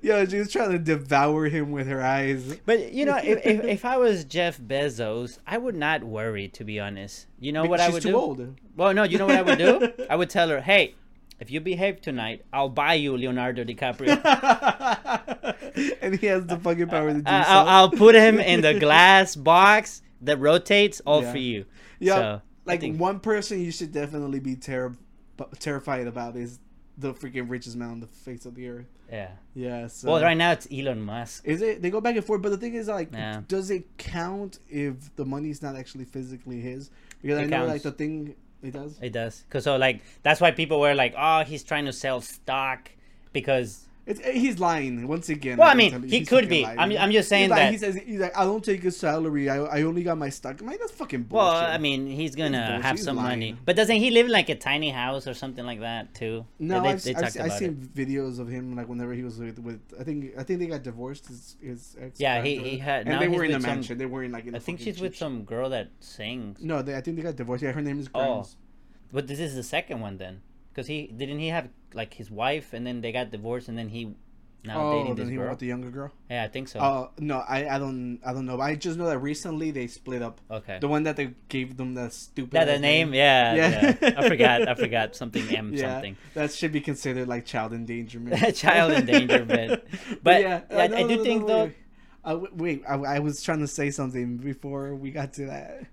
[0.00, 2.56] yeah, she was trying to devour him with her eyes.
[2.64, 6.46] But you know, if, if if I was Jeff Bezos, I would not worry.
[6.50, 8.16] To be honest, you know what I would too do?
[8.16, 8.54] old.
[8.76, 9.92] Well, no, you know what I would do?
[10.08, 10.94] I would tell her, "Hey,
[11.40, 14.22] if you behave tonight, I'll buy you Leonardo DiCaprio.
[16.00, 17.48] and he has the fucking power to do I- so.
[17.50, 21.32] I'll, I'll put him in the glass box that rotates, all Yeah.
[21.32, 21.64] for you."
[21.98, 24.96] Yeah, So, like think- one person you should definitely be terri-
[25.58, 26.58] terrified about is
[26.98, 28.86] the freaking richest man on the face of the earth.
[29.10, 29.30] Yeah.
[29.54, 29.86] Yeah.
[29.88, 30.10] So.
[30.12, 31.46] Well, right now it's Elon Musk.
[31.46, 31.80] Is it?
[31.82, 33.42] They go back and forth, but the thing is, like, Yeah.
[33.46, 36.90] does it count if the money's not actually physically his?
[37.22, 37.72] Because It I know, counts.
[37.72, 38.98] like, the thing it does.
[39.00, 39.44] It does.
[39.50, 42.90] Cause so like that's why people were like, "Oh, he's trying to sell stock,"
[43.32, 45.58] because It's eh, he's lying once again.
[45.58, 46.62] Well, I mean, he could be.
[46.62, 46.78] lying.
[46.78, 48.96] I'm- I'm just saying He's like- that- he says he's like, I don't take his
[48.96, 49.50] salary.
[49.50, 50.58] I, I only got my stock.
[50.58, 51.44] That's fucking bullshit.
[51.44, 52.82] well, I mean, he's gonna bullshit.
[52.84, 53.56] have He's some money.
[53.64, 56.46] But doesn't he live in like a tiny house or something like that too?
[56.60, 57.94] no, they, I've, they I've, I've seen it.
[57.94, 60.84] videos of him like whenever he was with, with I think I think they got
[60.84, 61.26] divorced.
[61.26, 62.20] His, his ex.
[62.20, 63.98] Yeah, he- he had- and they were in a with some- mansion.
[63.98, 64.46] They were in like.
[64.46, 66.62] In I think she's with some girl that sings.
[66.62, 67.64] No, they, I think they got divorced.
[67.64, 68.20] Yeah, her name is Oh.
[68.34, 68.56] Grimes.
[69.12, 70.42] But this is the second one then,
[70.76, 73.88] because he didn't he have like his wife and then they got divorced and then
[73.88, 74.14] he
[74.62, 75.50] now oh, dating then this he girl.
[75.50, 76.12] with the younger girl.
[76.28, 76.80] Yeah, I think so.
[76.80, 78.60] Oh no, I, I don't I don't know.
[78.60, 80.40] I just know that recently they split up.
[80.50, 80.78] okay.
[80.80, 82.52] The one that they gave them that stupid.
[82.52, 83.14] Yeah, the name.
[83.14, 83.96] Yeah, Yeah.
[84.02, 84.14] yeah.
[84.18, 84.68] I forgot.
[84.68, 86.16] I forgot something M Yeah, something.
[86.34, 88.54] that should be considered like child endangerment.
[88.64, 89.82] Child endangerment.
[90.22, 90.62] But I-
[91.00, 91.76] I do think, though- Wait,
[92.24, 95.86] uh, wait I, I was trying to say something before we got to that.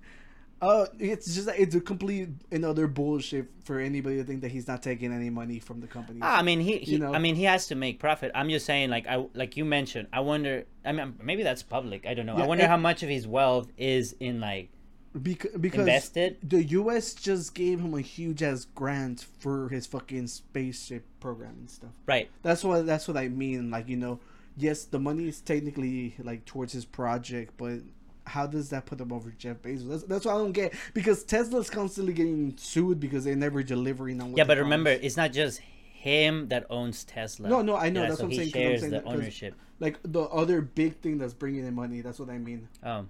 [0.65, 4.82] Oh, it's just it's a complete another bullshit for anybody to think that he's not
[4.82, 6.20] taking any money from the company.
[6.22, 7.13] Ah, I mean, he, he You know?
[7.13, 8.31] I mean, he has to make profit.
[8.33, 10.07] I'm just saying, like I, like you mentioned.
[10.14, 10.64] I wonder.
[10.85, 12.05] I mean, maybe that's public.
[12.07, 12.38] I don't know.
[12.38, 14.70] Yeah, I wonder and- how much of his wealth is in like
[15.16, 16.38] Bec- because invested.
[16.42, 17.14] the U.S.
[17.14, 21.92] just gave him a huge ass grant for his fucking spaceship program and stuff.
[22.05, 22.29] Right.
[22.42, 23.70] That's what that's what I mean.
[23.70, 24.20] Like you know,
[24.57, 27.81] yes, the money is technically like towards his project, but
[28.25, 29.90] how does that put them over Jeff Bezos?
[29.90, 34.22] That's, that's what I don't get because Tesla's constantly getting sued because they're never delivering
[34.22, 34.31] on.
[34.31, 37.48] What Yeah, but remember, it's not just him that owns Tesla.
[37.50, 39.03] No, no, I know, Yeah, that's so what I'm saying, 'cause I'm shares saying the
[39.05, 39.55] ownership.
[39.79, 42.01] like the other big thing that's bringing in money.
[42.01, 42.68] That's what I mean.
[42.86, 43.05] Oh,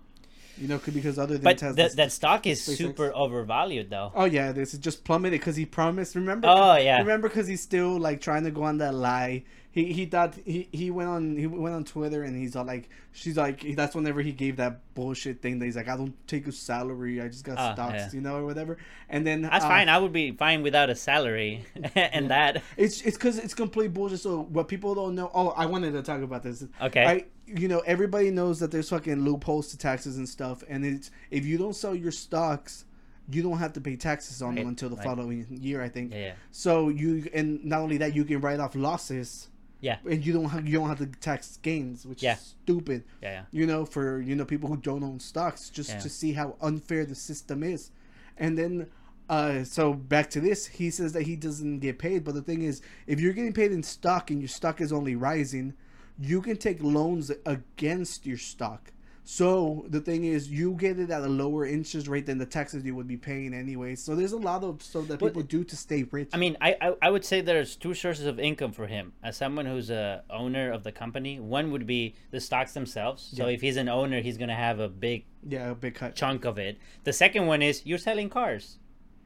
[0.60, 2.78] You know, because other than but Tesla, that that stock is SpaceX.
[2.78, 4.12] super overvalued, though.
[4.13, 6.13] Oh yeah, this is just plummeted because he promised.
[6.15, 6.47] Remember?
[6.47, 6.99] Oh, yeah.
[6.99, 9.43] Remember because he's still like trying to go on that lie.
[9.73, 12.89] He he thought he, he went on he went on Twitter and he's all like
[13.12, 16.45] she's like that's whenever he gave that bullshit thing that he's like I don't take
[16.45, 18.09] a salary I just got Ah, stocks yeah.
[18.13, 18.77] you know or whatever
[19.09, 19.89] and then That's uh, fine.
[19.89, 22.62] I would be fine without a salary and that.
[22.77, 24.19] It's it's because it's complete bullshit.
[24.19, 25.29] So what people don't know.
[25.33, 26.65] Oh, I wanted to talk about this.
[26.81, 27.05] Okay.
[27.05, 31.12] I you know everybody knows that there's fucking loopholes to taxes and stuff, and it's
[31.29, 32.86] if you don't sell your stocks,
[33.29, 35.05] you don't have to pay taxes on them until the right.
[35.05, 35.81] following year.
[35.81, 36.12] I think.
[36.12, 36.33] Yeah, yeah.
[36.51, 39.49] So you and not only that, you can write off losses.
[39.84, 39.98] Yeah.
[40.10, 42.36] And you don't have you don't have to tax gains, which Yeah.
[42.36, 43.04] is stupid.
[43.22, 43.43] Yeah, yeah.
[43.52, 46.00] You know, for you know people who don't own stocks, just Yeah.
[46.00, 47.91] to see how unfair the system is.
[48.38, 48.88] And then,
[49.30, 52.62] uh, so back to this, he says that he doesn't get paid, but the thing
[52.62, 55.74] is, if you're getting paid in stock and your stock is only rising,
[56.17, 58.91] you can take loans against your stock.
[59.25, 62.83] So the thing is, you get it at a lower interest rate than the taxes
[62.83, 63.95] you would be paying anyway.
[63.95, 66.29] So there's a lot of stuff that But- people do to stay rich.
[66.33, 69.13] I mean, I, I I would say there's two sources of income for him.
[69.23, 73.31] As someone who's a owner of the company, one would be the stocks themselves.
[73.36, 73.53] So Yeah.
[73.53, 76.15] if he's an owner, he's gonna have a big yeah, a big cut.
[76.15, 76.77] chunk of it.
[77.05, 78.77] The second one is you're selling cars.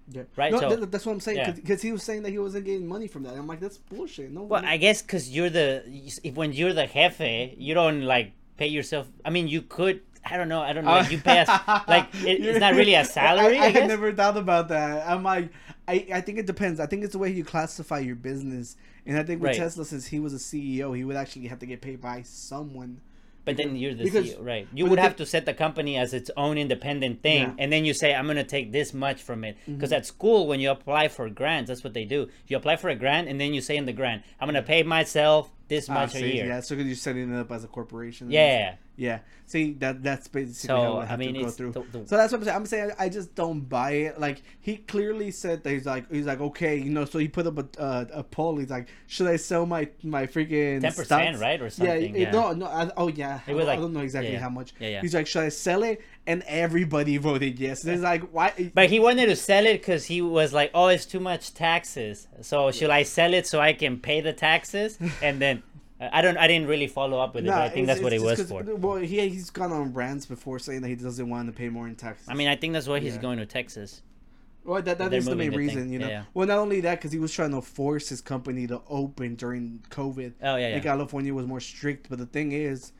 [0.09, 0.23] Yeah.
[0.37, 1.37] Right, No, so- that- that's what I'm saying.
[1.37, 1.51] yeah.
[1.51, 3.33] Because he was saying that he wasn't getting money from that.
[3.35, 4.31] I'm like, that's bullshit.
[4.31, 4.43] No.
[4.43, 5.83] Well, no- I guess because you're the
[6.23, 9.07] if when you're the jefe, you don't like pay yourself.
[9.23, 10.01] I mean, you could.
[10.25, 10.61] I don't know.
[10.61, 10.91] I don't know.
[10.91, 11.47] Like, you pay us
[11.87, 13.57] like it, it's not really a salary.
[13.57, 15.07] I, I, I, never thought about that.
[15.07, 15.49] I'm like,
[15.87, 16.79] I, I think it depends.
[16.79, 18.75] I think it's the way you classify your business.
[19.05, 19.57] And I think with Right.
[19.57, 22.99] Tesla, since he was a CEO, he would actually have to get paid by someone.
[23.47, 24.67] But then you're the because- CEO, right?
[24.73, 27.47] You would have to set the company as its own independent thing, Yeah.
[27.47, 27.59] Mm-hmm.
[27.59, 30.59] and then you say, "I'm gonna take this much from it." Because at school, when
[30.59, 32.27] you apply for grants, that's what they do.
[32.47, 34.83] You apply for a grant, and then you say in the grant, "I'm gonna pay
[34.83, 37.67] myself this Ah, much a year." Yeah, so because you're setting it up as a
[37.67, 38.29] corporation.
[38.29, 38.75] Yeah.
[38.97, 39.19] Yeah.
[39.45, 41.71] See that that's basically So how I I have mean, to go through.
[41.71, 42.55] the, the, So that's what I'm saying.
[42.57, 44.19] I'm saying I just don't buy it.
[44.19, 47.05] Like he clearly said that he's like he's like okay, you know.
[47.05, 48.57] So he put up a uh, a poll.
[48.57, 52.31] He's like, should I sell my my freaking 10%, right, or something, it- yeah.
[52.31, 52.65] No, no.
[52.65, 53.39] I, oh yeah.
[53.47, 54.41] It was I, like- I don't know exactly yeah, yeah.
[54.41, 54.73] how much.
[54.79, 55.01] Yeah, yeah.
[55.01, 56.01] He's like, should I sell it?
[56.25, 57.83] And everybody voted yes.
[57.83, 58.71] There's like why?
[58.73, 62.27] But he wanted to sell it because he was like, "Oh, it's too much taxes.
[62.41, 65.63] So should I sell it so I can pay the taxes?" And then
[65.99, 67.51] I don't, I didn't really follow up with it.
[67.51, 68.61] I think that's what it was for.
[68.63, 71.87] Well, he he's gone on rants before saying that he doesn't want to pay more
[71.87, 72.27] in taxes.
[72.29, 73.21] I mean, I think that's why he's Yeah.
[73.21, 74.01] going to Texas.
[74.63, 75.57] Well, that, that the main the thing.
[75.57, 76.07] reason, you know.
[76.07, 76.23] Yeah, yeah.
[76.33, 79.81] Well, not only that, because he was trying to force his company to open during
[79.89, 80.33] COVID.
[80.43, 80.75] Oh yeah, yeah.
[80.75, 82.91] And California was more strict, but the thing is,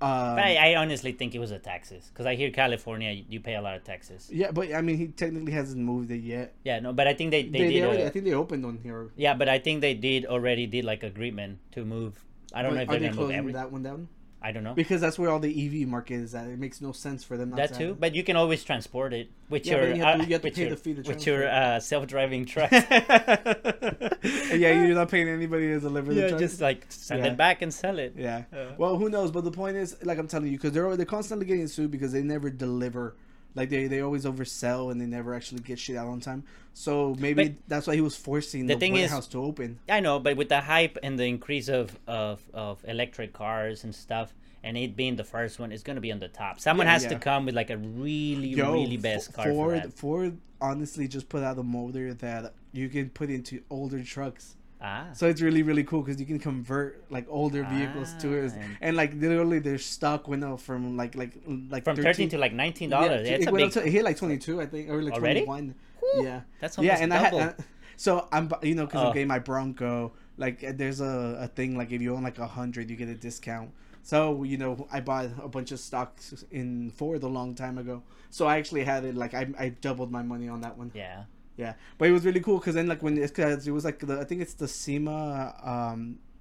[0.00, 3.38] um, But I, I honestly think it was the taxes because I hear California, you,
[3.38, 4.28] pay a lot of taxes.
[4.32, 6.54] yeah, but I mean, he technically hasn't moved it yet.
[6.64, 7.84] Yeah, no, but I think they they, They, they did.
[7.84, 9.10] already, a- I think they opened on here.
[9.16, 12.24] yeah, but I think they did already did like agreement to move.
[12.54, 13.52] I don't But know if they're they gonna move closing every.
[13.52, 14.08] that one down?
[14.44, 14.74] I don't know.
[14.74, 16.48] Because that's where all the EV market is at.
[16.48, 18.64] It makes no sense for them not That to too, have but you can always
[18.64, 20.70] transport it with Yeah, your you have to- uh, you have to with pay your,
[20.70, 22.72] the fee to with your uh, self-driving truck.
[22.72, 26.40] yeah, you're not paying anybody to deliver the yeah, truck.
[26.40, 27.32] just like send Yeah.
[27.32, 28.14] it back and sell it.
[28.16, 28.44] Yeah.
[28.52, 28.72] Uh.
[28.78, 29.30] well, who knows?
[29.30, 32.12] But the point is, like I'm telling you, because they're they're constantly getting sued because
[32.12, 33.16] they never deliver.
[33.54, 36.44] Like they, they always oversell and they never actually get shit out on time.
[36.74, 39.78] So maybe But that's why he was forcing the the, thing is- warehouse to open.
[39.88, 43.94] I know, but with the hype and the increase of, of, of electric cars and
[43.94, 44.32] stuff,
[44.64, 46.60] and it being the first one, it's gonna be on the top.
[46.60, 47.08] Someone Yeah, has yeah.
[47.10, 49.92] to come with like a really, really best F- car for Ford that.
[49.92, 54.56] Ford honestly just put out a motor that you can put into older trucks.
[54.84, 58.52] Ah, So it's really really cool because you can convert like older vehicles to it,
[58.52, 61.32] Ah, and- and like literally their stock went up from like like
[61.70, 63.28] like from 13 thirteen to like nineteen dollars.
[63.28, 63.66] Yeah, it's it went big.
[63.78, 65.44] up to, it hit like 22 I think or like Already?
[65.44, 65.74] 21.
[66.00, 66.40] Whew, Yeah.
[66.60, 67.38] That's yeah, and double.
[67.38, 67.62] I had uh,
[67.96, 69.06] so I'm you know because Oh.
[69.08, 70.12] I'm getting my Bronco.
[70.36, 73.14] Like there's a, a thing like if you own like a hundred, you get a
[73.14, 73.70] discount.
[74.02, 78.02] So you know I bought a bunch of stocks in Ford a long time ago.
[78.30, 80.90] So I actually had it like I I doubled my money on that one.
[80.94, 81.24] yeah.
[81.62, 83.98] Yeah, but it was really cool because then like when it's cause it was like
[84.08, 86.00] the I think it's the SEMA um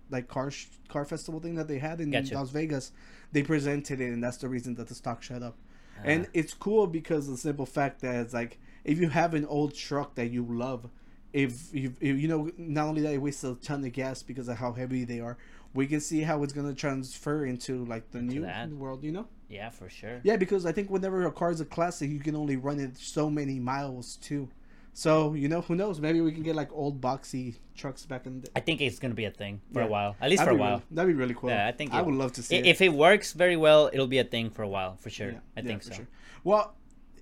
[0.09, 2.35] like car sh- car festival thing that they had in Gotcha.
[2.35, 2.91] Las Vegas.
[3.33, 5.55] They presented it, and that's the reason that the stock shut up.
[6.03, 6.29] and Ah.
[6.39, 8.53] it's cool because the simple fact that it's like
[8.91, 10.89] if you have an old truck that you love,
[11.33, 14.57] if you you know not only that it wastes a ton of gas because of
[14.57, 15.37] how heavy they are,
[15.73, 18.69] we can see how it's gonna transfer into like the new that.
[18.83, 19.03] world.
[19.03, 19.27] You know.
[19.57, 20.17] Yeah, for sure.
[20.23, 22.97] Yeah, because I think whenever a car is a classic, you can only run it
[22.97, 24.49] so many miles too.
[24.93, 25.99] So you know, who knows?
[26.01, 28.41] Maybe we can get like old boxy trucks back in.
[28.41, 28.49] The...
[28.55, 29.85] I think it's gonna be a thing for Yeah.
[29.87, 30.71] a while, at least That'd for a while.
[30.77, 31.49] Really, that'd be really cool.
[31.49, 32.65] Yeah, I think I would love to see I- it.
[32.67, 35.31] If it works very well, it'll be a thing for a while, for sure.
[35.31, 35.93] Yeah, I think so.
[35.93, 36.07] sure.
[36.43, 36.75] Well,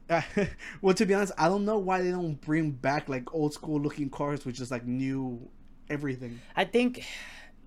[0.10, 0.22] uh,
[0.82, 3.80] well, to be honest, I don't know why they don't bring back like old school
[3.80, 5.48] looking cars with just like new
[5.90, 6.40] everything.
[6.56, 7.06] I think,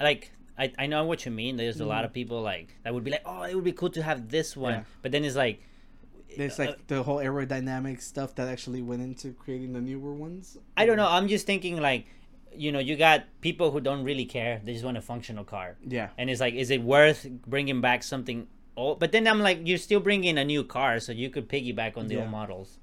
[0.01, 1.57] like, I, I know what you mean.
[1.57, 1.89] There's a Mm.
[1.89, 4.29] lot of people like that would be like, oh, it would be cool to have
[4.29, 5.63] this one, but then it's like,
[6.37, 10.57] There's uh, like the whole aerodynamic stuff that actually went into creating the newer ones.
[10.77, 11.09] I don't know.
[11.09, 12.07] I'm just thinking like,
[12.55, 14.61] you know, you got people who don't really care.
[14.65, 16.11] They just want a functional car, Yeah.
[16.19, 19.01] and it's like, is it worth bringing back something old?
[19.01, 22.09] But then I'm like, you're still bringing a new car, so you could piggyback on
[22.09, 22.21] the Yeah.
[22.23, 22.79] old models.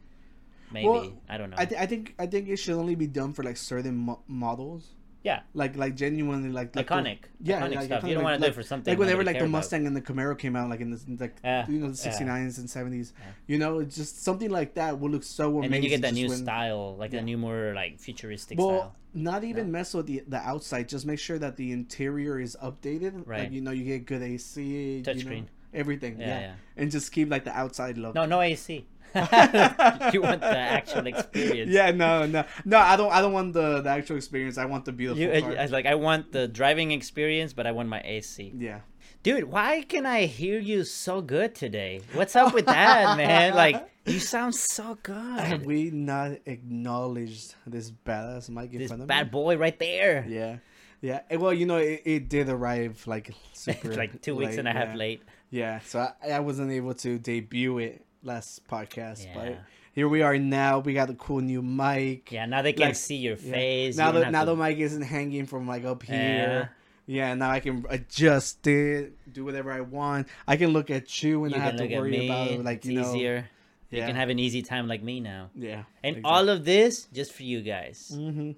[0.71, 1.57] Maybe Well, I don't know.
[1.59, 4.21] I, th- I think I think it should only be done for like certain mo-
[4.27, 4.93] models.
[5.23, 8.03] Yeah, Like like genuinely like, like the- iconic, yeah, iconic like, stuff.
[8.03, 9.51] iconic, You don't want to do it for something like whenever like the about.
[9.51, 12.35] Mustang and the Camaro came out, like in the like Yeah, you know the yeah.
[12.37, 13.11] and 70s.
[13.19, 13.25] Yeah.
[13.47, 15.63] You know, it's just something like that would look so amazing.
[15.65, 17.19] and then you get that new when- style, like Yeah.
[17.19, 18.95] the new more like futuristic Well, style.
[19.13, 20.87] not even mess with the the outside.
[20.87, 23.23] Just make sure that the interior is updated.
[23.27, 23.41] Right.
[23.41, 26.19] Like you know, you get good AC, you know, everything.
[26.19, 26.53] Yeah, Yeah, yeah.
[26.77, 28.15] and just keep like the outside look.
[28.15, 28.85] No, no AC.
[30.13, 31.71] you want the actual experience.
[31.71, 32.77] Yeah, no, no, no.
[32.77, 33.11] I don't.
[33.11, 34.57] I don't want the, the actual experience.
[34.57, 35.55] I want the beautiful You, car.
[35.57, 38.53] I, like I want the driving experience, but I want my AC.
[38.57, 38.79] yeah.
[39.21, 41.99] Dude, why can I hear you so good today?
[42.13, 43.53] What's up with that, man?
[43.53, 45.39] Like you sound so good.
[45.41, 49.31] Have we not acknowledged this badass mic in This front of bad me?
[49.31, 50.25] boy right there.
[50.27, 50.57] Yeah,
[51.01, 51.21] yeah.
[51.29, 54.67] Eh, Well, you know, it, it did arrive like super like two weeks late, and
[54.69, 54.95] a half yeah.
[54.95, 55.21] late.
[55.51, 59.33] Yeah, so I, I wasn't able to debut it last podcast, Yeah.
[59.35, 59.57] but
[59.93, 60.79] here we are now.
[60.79, 62.31] We got a cool new mic.
[62.31, 63.51] Yeah, now they can Like, see your Yeah.
[63.51, 63.97] face.
[63.97, 66.71] Now you the now to- the mic isn't hanging from like up here.
[67.05, 70.27] Yeah, now I can adjust it, do whatever I want.
[70.47, 72.25] I can look at you and you I have to worry me.
[72.29, 73.09] about like it's you know.
[73.09, 73.49] easier.
[73.89, 74.05] You Yeah.
[74.07, 75.49] can have an easy time like me now.
[75.55, 75.85] Yeah.
[76.03, 76.21] And exactly.
[76.31, 78.11] all of this just for you guys.
[78.13, 78.51] hmm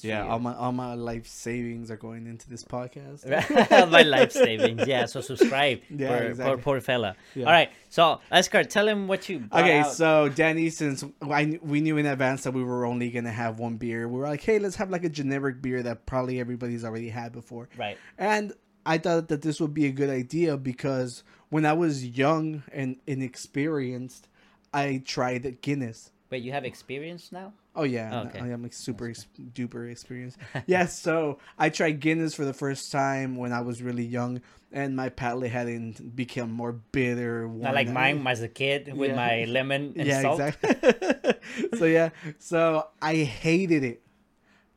[0.00, 3.26] For Yeah, all my all my life savings are going into this podcast.
[3.90, 4.86] my life savings.
[4.86, 5.80] Yeah, so subscribe.
[5.90, 6.54] Yeah, poor, exactly.
[6.54, 7.16] poor, poor fella.
[7.34, 7.46] Yeah.
[7.46, 9.48] All right, so Oscar, tell him what you.
[9.52, 9.92] Okay, out.
[9.92, 13.76] so Danny, since I, we knew in advance that we were only gonna have one
[13.76, 17.08] beer, we were like, hey, let's have like a generic beer that probably everybody's already
[17.08, 17.68] had before.
[17.76, 17.98] right.
[18.18, 18.52] And
[18.84, 22.96] I thought that this would be a good idea because when I was young and
[23.06, 24.28] inexperienced,
[24.72, 26.12] I tried Guinness.
[26.30, 27.52] Wait, you have experience now?
[27.76, 28.40] Oh yeah, Oh, okay.
[28.40, 30.38] I am like super ex- duper experienced.
[30.66, 34.40] yeah, so I tried Guinness for the first time when I was really young,
[34.72, 37.46] and my palate hadn't become more bitter.
[37.48, 39.16] Not like mine as a kid with Yeah.
[39.16, 40.40] my lemon and yeah, salt.
[40.40, 41.34] exactly.
[41.78, 44.02] so yeah, so I hated it.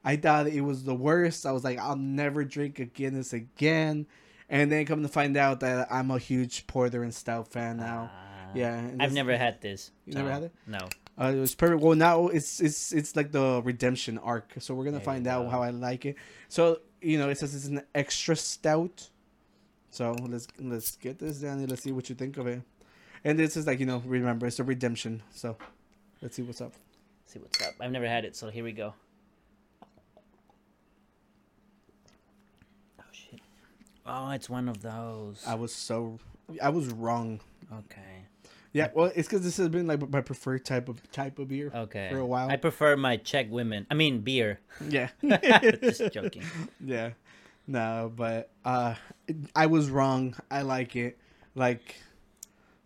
[0.03, 1.45] I thought it was the worst.
[1.45, 4.05] I was like, I'll never drink a Guinness again.
[4.49, 8.09] And then come to find out that I'm a huge porter and stout fan now.
[8.13, 8.47] Ah.
[8.55, 9.91] yeah, I've never had this.
[10.05, 10.53] You never had it?
[10.65, 10.87] No.
[11.19, 11.81] Uh, it was perfect.
[11.81, 14.53] Well, now it's it's it's like the redemption arc.
[14.59, 15.49] So we're gonna There find out go.
[15.49, 16.15] how I like it.
[16.47, 19.09] So you know, it says it's an extra stout.
[19.89, 22.61] So let's let's get this down and let's see what you think of it.
[23.25, 25.21] And this is like you know, remember it's a redemption.
[25.31, 25.57] So
[26.21, 26.73] let's see what's up.
[27.25, 27.73] see what's up.
[27.81, 28.93] I've never had it, so here we go.
[32.99, 33.41] Oh shit.
[34.05, 35.43] Oh, it's one of those.
[35.45, 36.17] I was so
[36.61, 37.41] I was wrong.
[37.73, 38.18] Okay.
[38.71, 41.71] Yeah, well, it's because this has been like my preferred type of type of beer
[41.73, 42.09] Okay.
[42.11, 42.49] for a while.
[42.49, 43.87] I prefer my Czech women.
[43.89, 44.59] I mean beer.
[44.89, 45.09] yeah,
[45.81, 46.43] Just joking.
[46.85, 47.11] Yeah,
[47.67, 48.95] no, but uh,
[49.55, 50.35] I was wrong.
[50.51, 51.17] I like it.
[51.55, 51.95] Like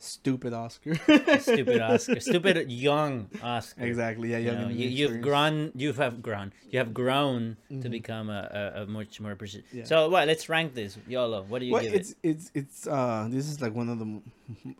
[0.04, 0.96] stupid Oscar.
[1.40, 2.20] Stupid Oscar.
[2.30, 3.84] Stupid young Oscar.
[3.86, 4.32] Exactly.
[4.32, 5.72] Yeah, You young know, and you, you've grown.
[5.76, 6.52] You have grown.
[6.70, 7.92] You have grown to Mhm.
[7.92, 9.68] become a, a, a much more appreciative.
[9.74, 9.86] Yeah.
[9.86, 10.28] So what?
[10.28, 10.98] Let's rank this.
[11.08, 11.44] YOLO.
[11.44, 12.18] What do you Well, give it's it?
[12.24, 14.22] it's it's uh this is like one of the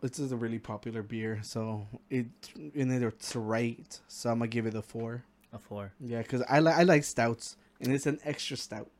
[0.02, 2.26] this is a really popular beer, so it
[2.74, 4.00] in it it's right.
[4.08, 5.24] So I'm gonna give it a four.
[5.52, 5.92] A four.
[6.00, 8.90] Yeah, because I like I like stouts, and it's an extra stout.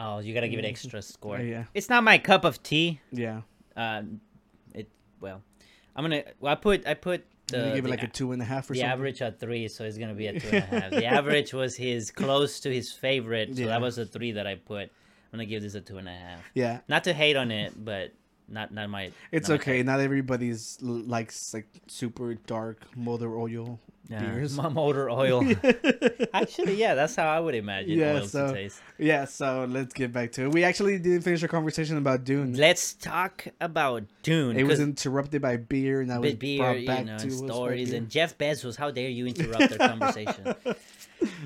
[0.00, 1.38] Oh, you gotta give it extra score.
[1.40, 3.00] Yeah, It's not my cup of tea.
[3.12, 3.42] yeah.
[3.76, 4.33] Um, it
[5.24, 5.42] well,
[5.96, 6.22] I'm gonna.
[6.40, 8.74] Well, I put I put the give it like a two and a half or
[8.74, 8.92] the something.
[8.92, 10.90] average at three, so it's gonna be a two and a half.
[11.02, 13.66] the average was his close to his favorite, so Yeah.
[13.68, 14.84] that was a three that I put.
[15.32, 16.40] I'm gonna give this a two and a half.
[16.54, 18.12] Yeah, Not to hate on it, but
[18.48, 19.10] not not my.
[19.32, 19.78] it's not okay.
[19.78, 19.86] type.
[19.86, 24.20] Not everybody's likes like super dark mother oil Yeah.
[24.20, 24.56] beers.
[24.56, 25.42] My motor oil.
[26.34, 28.80] Actually, yeah, that's how I would imagine Yeah, oils so- to taste.
[28.98, 30.52] yeah, so let's get back to it.
[30.52, 32.54] We actually didn't finish our conversation about Dune.
[32.54, 34.56] Let's talk about Dune.
[34.58, 37.32] It was interrupted by beer, and I was beer, brought you back know, to and
[37.32, 38.76] stories, and Jeff Bezos.
[38.76, 40.54] How dare you interrupt our conversation?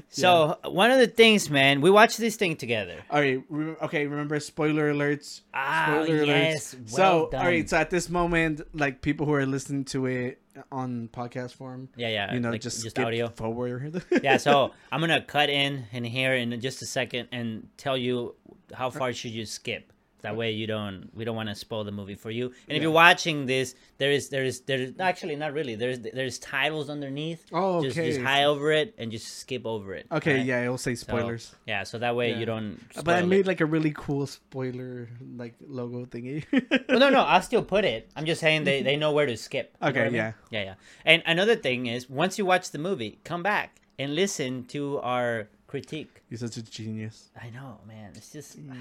[0.09, 2.97] So one of the things, man, we watched this thing together.
[3.11, 3.41] All right.
[3.49, 4.07] Re- okay.
[4.07, 5.43] Remember spoiler alerts.
[5.55, 6.93] Ah, Spoiler yes, alerts.
[6.99, 7.41] well so, done.
[7.43, 7.69] all right.
[7.69, 10.41] So at this moment, like people who are listening to it
[10.73, 13.29] on podcast form, Yeah, yeah, you know, like, just just audio.
[13.29, 14.03] forward.
[14.23, 18.35] yeah, so I'm gonna cut in and here in just a second and tell you
[18.73, 19.93] how far should you skip.
[20.23, 22.47] That way you don't we don't want to spoil the movie for you.
[22.69, 25.75] And if you're watching this, there is there is there is actually not really.
[25.77, 27.45] There's there's titles underneath.
[27.53, 28.09] Oh, Just okay.
[28.11, 30.07] just high over it and just skip over it.
[30.11, 30.37] okay.
[30.39, 30.45] right?
[30.47, 31.55] Yeah, it'll say So, spoilers.
[31.67, 32.39] yeah, so that way Yeah.
[32.39, 32.81] you don't.
[33.05, 33.47] but I made it.
[33.47, 36.45] like a really cool spoiler like logo thingy.
[36.89, 38.11] Well, no, no, I'll still put it.
[38.17, 39.77] I'm just saying they, they know where to skip.
[39.81, 40.15] You know Okay, I mean?
[40.15, 40.33] yeah.
[40.51, 40.75] Yeah, yeah.
[41.05, 45.49] And another thing is, once you watch the movie, come back and listen to our
[45.67, 46.23] critique.
[46.31, 47.31] You're such a genius.
[47.41, 48.13] I know, man.
[48.17, 48.57] It's just.
[48.57, 48.73] Yeah.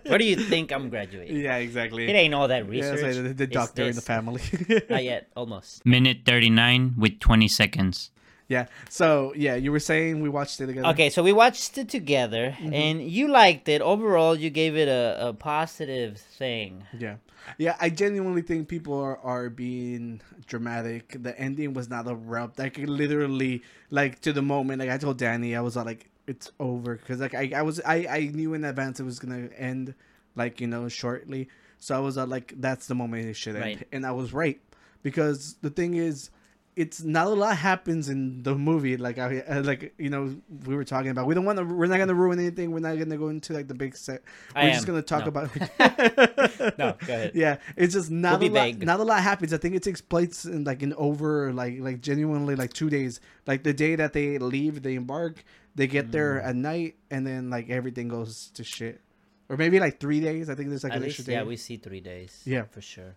[0.08, 1.38] Where do you think I'm graduating?
[1.38, 2.08] yeah, exactly.
[2.10, 3.00] It ain't all that Yeah, research.
[3.04, 4.42] it's like the, the doctor in the family.
[4.90, 5.86] Not yet, almost.
[5.86, 8.12] Minute 39 with 20 seconds.
[8.48, 8.68] yeah.
[8.90, 10.88] So yeah, you were saying we watched it together.
[10.90, 12.74] Okay, so we watched it together, Mm-hmm.
[12.74, 13.82] and you liked it.
[13.82, 16.84] Overall, you gave it a, a positive thing.
[16.98, 17.16] Yeah.
[17.60, 21.16] Yeah, I genuinely think people are, are being dramatic.
[21.22, 22.58] The ending was not abrupt.
[22.58, 23.62] Like literally,
[23.92, 24.80] like to the moment.
[24.80, 28.08] Like I told Danny, I was like, "It's over," because like I, I was I,
[28.10, 29.94] I knew in advance it was gonna end,
[30.36, 31.50] like you know shortly.
[31.78, 33.88] So I was uh, like, "That's the moment it should end," Right.
[33.92, 34.60] and I was right
[35.04, 36.30] because the thing is,
[36.76, 38.98] it's not a lot happens in the movie.
[38.98, 40.36] Like I uh, like you know
[40.66, 41.28] we were talking about.
[41.28, 41.64] We don't want to.
[41.66, 42.72] We're not gonna ruin anything.
[42.72, 44.24] We're not gonna go into like the big set.
[44.56, 44.94] I We're just am.
[44.96, 45.28] gonna talk No.
[45.28, 45.50] about.
[46.78, 47.32] No, go ahead.
[47.36, 48.62] Yeah, it's just not We'll a lot.
[48.64, 48.86] vague.
[48.86, 49.54] Not a lot happens.
[49.54, 53.20] I think it takes place in like in over like like genuinely like two days.
[53.46, 55.44] Like the day that they leave, they embark,
[55.76, 56.48] they get there Mm.
[56.50, 59.02] at night, and then like everything goes to shit.
[59.50, 60.50] Or maybe like three days.
[60.50, 61.38] I think there's like At an least, extra day.
[61.40, 62.42] yeah, we see three days.
[62.46, 62.64] Yeah.
[62.64, 63.16] for sure.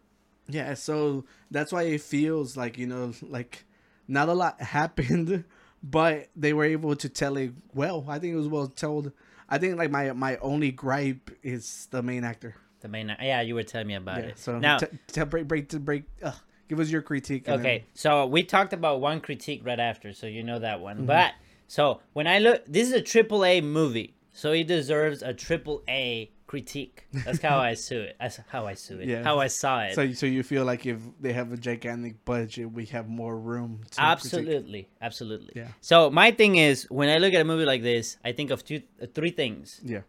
[0.49, 3.65] Yeah, so that's why it feels like you know like
[4.07, 5.45] not a lot happened,
[5.83, 8.05] but they were able to tell it well.
[8.09, 9.13] I think it was well told.
[9.49, 12.55] I think like my my only gripe is the main actor.
[12.81, 14.39] The main, yeah, you were telling me about Yeah, it.
[14.39, 16.05] so now, t- t- break break to break.
[16.23, 16.33] Uh,
[16.69, 17.49] give us your critique.
[17.49, 20.83] okay, so we talked about one critique right after, so you know that Mm-hmm.
[20.85, 21.07] one.
[21.07, 21.33] But
[21.69, 25.85] so when I look, this is a triple A movie, so it deserves a triple
[25.89, 27.07] A critique.
[27.13, 28.17] That's how I see it.
[28.19, 29.09] That's how I see it.
[29.09, 29.23] Yeah.
[29.23, 29.95] How I saw it.
[29.95, 33.81] So, so you feel like if they have a gigantic budget, we have more room.
[33.83, 33.99] to critique.
[33.99, 35.53] absolutely, absolutely.
[35.55, 35.69] Yeah.
[35.81, 38.65] So my thing is, when I look at a movie like this, I think of
[38.65, 39.81] two, uh, three things.
[39.85, 40.01] Yeah.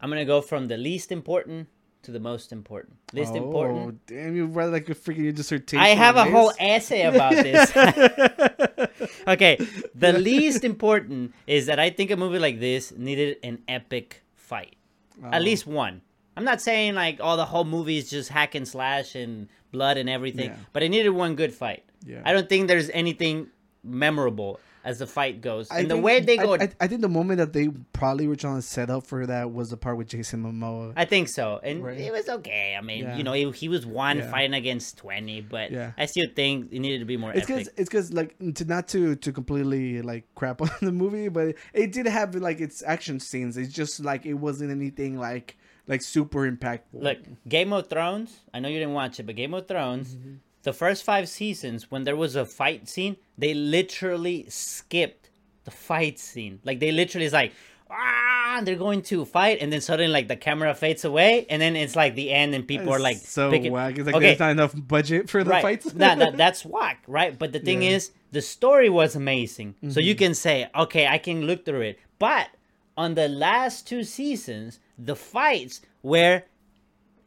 [0.00, 1.68] I'm gonna go from the least important
[2.02, 2.96] to the most important.
[3.12, 4.06] Least oh, important.
[4.06, 5.82] Damn, you read like a freaking dissertation.
[5.82, 7.72] I have a on whole essay about this.
[9.26, 9.56] okay,
[9.94, 14.76] the least important is that I think a movie like this needed an epic fight.
[15.22, 15.44] At Oh.
[15.44, 16.02] least one.
[16.36, 19.96] I'm not saying like all the whole movie is just hack and slash and blood
[19.96, 20.56] and everything, Yeah.
[20.72, 21.82] but it needed one good fight.
[22.04, 22.20] Yeah.
[22.24, 23.48] I don't think there's anything
[23.82, 25.70] memorable as the fight goes.
[25.70, 28.26] I and the think- way they go, I, I, think the moment that they probably
[28.28, 30.92] were trying to set up for that was the part with Jason Momoa.
[30.96, 31.98] I think so, and Right.
[31.98, 32.74] it was okay.
[32.78, 33.16] I mean, Yeah.
[33.18, 34.30] you know, he, he was one Yeah.
[34.30, 35.92] fighting against twenty, but Yeah.
[35.98, 38.88] I still think it needed to be more It's because it's because like to not
[38.88, 43.20] to to completely like crap on the movie, but it did have like its action
[43.20, 43.56] scenes.
[43.56, 45.56] It's just like it wasn't anything like
[45.88, 46.80] like super impactful.
[46.94, 47.18] Look,
[47.48, 48.40] Game of Thrones.
[48.54, 50.14] I know you didn't watch it, but Game of Thrones.
[50.14, 50.34] Mm-hmm.
[50.66, 55.30] The first five seasons, when there was a fight scene, they literally skipped
[55.62, 56.58] the fight scene.
[56.64, 57.52] Like they literally is like,
[57.88, 61.76] ah, they're going to fight, and then suddenly like the camera fades away, and then
[61.76, 63.96] it's like the end, and people are like, so picking- whack.
[63.96, 64.26] It's like Okay.
[64.26, 65.62] there's not enough budget for the right.
[65.62, 65.84] fights.
[65.92, 67.38] that, that, that's whack, right?
[67.38, 67.90] But the thing Yeah.
[67.90, 69.76] is, the story was amazing.
[69.88, 70.18] So you Mhm.
[70.18, 72.00] can say, okay, I can look through it.
[72.18, 72.48] But
[72.96, 76.42] on the last two seasons, the fights were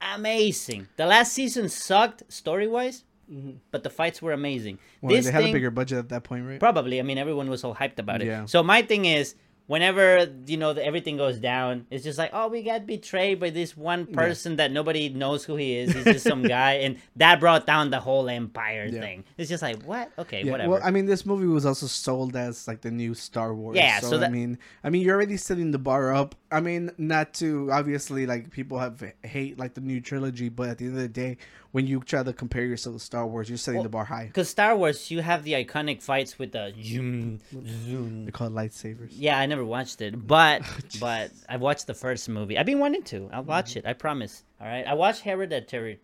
[0.02, 0.88] amazing.
[0.98, 3.04] The last season sucked story wise,
[3.72, 4.76] but the fights were amazing.
[4.76, 5.08] Mm-hmm.
[5.08, 6.60] Well, this they had thing, a bigger budget at that point, right?
[6.60, 7.00] Probably.
[7.00, 8.28] I mean, everyone was all hyped about it.
[8.28, 8.46] Yeah.
[8.46, 9.36] So my thing is,
[9.68, 13.52] whenever you know the, everything goes down, it's just like, oh, we got betrayed by
[13.52, 15.94] this one person that nobody knows who he is.
[15.94, 19.00] He's just some guy, and that brought down the whole empire Yeah.
[19.00, 19.24] thing.
[19.38, 20.12] It's just like, what?
[20.18, 20.72] Okay, Yeah, whatever.
[20.72, 23.78] Well, I mean, this movie was also sold as like the new Star Wars.
[23.78, 26.34] Yeah, So, so I mean, I mean, you're already setting the bar up.
[26.52, 30.78] I mean, not to obviously like people have hate like the new trilogy, but at
[30.80, 31.38] the end of the day,
[31.72, 34.26] when you try to compare yourself to Star Wars, you're setting Well, the bar high.
[34.26, 37.40] Because Star Wars, you have the iconic fights with the zoom,
[37.86, 38.26] zoom.
[38.26, 39.10] They call it lightsabers.
[39.12, 40.64] Yeah, I never watched it, but
[41.00, 42.58] but I've watched the first movie.
[42.58, 43.30] I've been wanting to.
[43.32, 43.80] I'll watch mm-hmm.
[43.80, 43.86] it.
[43.86, 44.44] I promise.
[44.62, 46.00] All right, I watched Hereditary.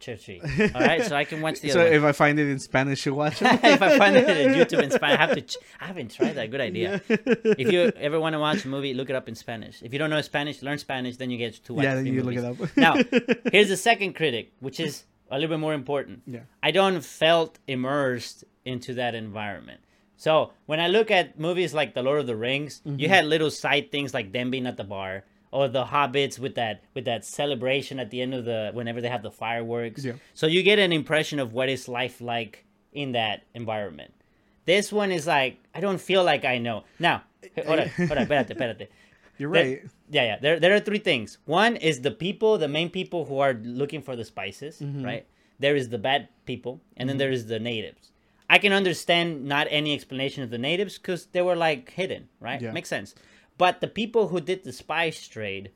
[0.74, 1.90] All right, so I can watch the So other.
[1.90, 1.98] one.
[1.98, 3.46] if I find it in Spanish, you watch it.
[3.64, 5.42] if I find it on YouTube in Spanish, I have to.
[5.42, 6.52] Ch- I haven't tried that.
[6.52, 7.02] Good idea.
[7.10, 9.82] If you ever want to watch a movie, look it up in Spanish.
[9.84, 11.18] If you don't know Spanish, learn Spanish.
[11.18, 11.84] Then you get to watch.
[11.84, 12.72] yeah, the then you look movies.
[12.78, 13.12] it up.
[13.12, 13.20] now,
[13.52, 16.22] here's the second critic, which is a little bit more important.
[16.26, 16.42] Yeah.
[16.64, 19.82] I don't felt immersed into that environment.
[20.18, 23.00] So when I look at movies like The Lord of the Rings, Mm-hmm.
[23.00, 26.56] you had little side things like them being at the bar, or the hobbits with
[26.56, 30.04] that with that celebration at the end of the whenever they have the fireworks.
[30.04, 30.14] Yeah.
[30.34, 34.14] So you get an impression of what is life like in that environment.
[34.66, 36.84] This one is like I don't feel like I know.
[37.00, 38.08] Now, eh, hold on, eh.
[38.08, 38.88] hold on, espérate, espérate.
[39.38, 39.82] You're There- right.
[40.10, 40.38] yeah, yeah.
[40.40, 41.38] There, there are three things.
[41.46, 45.04] One is the people, the main people who are looking for the spices, Mm-hmm.
[45.06, 45.26] right?
[45.60, 47.20] There is the bad people, and then mm-hmm.
[47.20, 48.12] there is the natives.
[48.50, 52.62] I can understand not any explanation of the natives because they were like hidden, right?
[52.62, 52.72] Yeah.
[52.72, 53.16] Makes sense.
[53.58, 55.72] But the people who did the spice trade,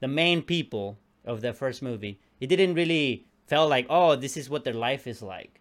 [0.00, 4.48] the main people of the first movie, it didn't really felt like, oh, this is
[4.48, 5.60] what their life is like.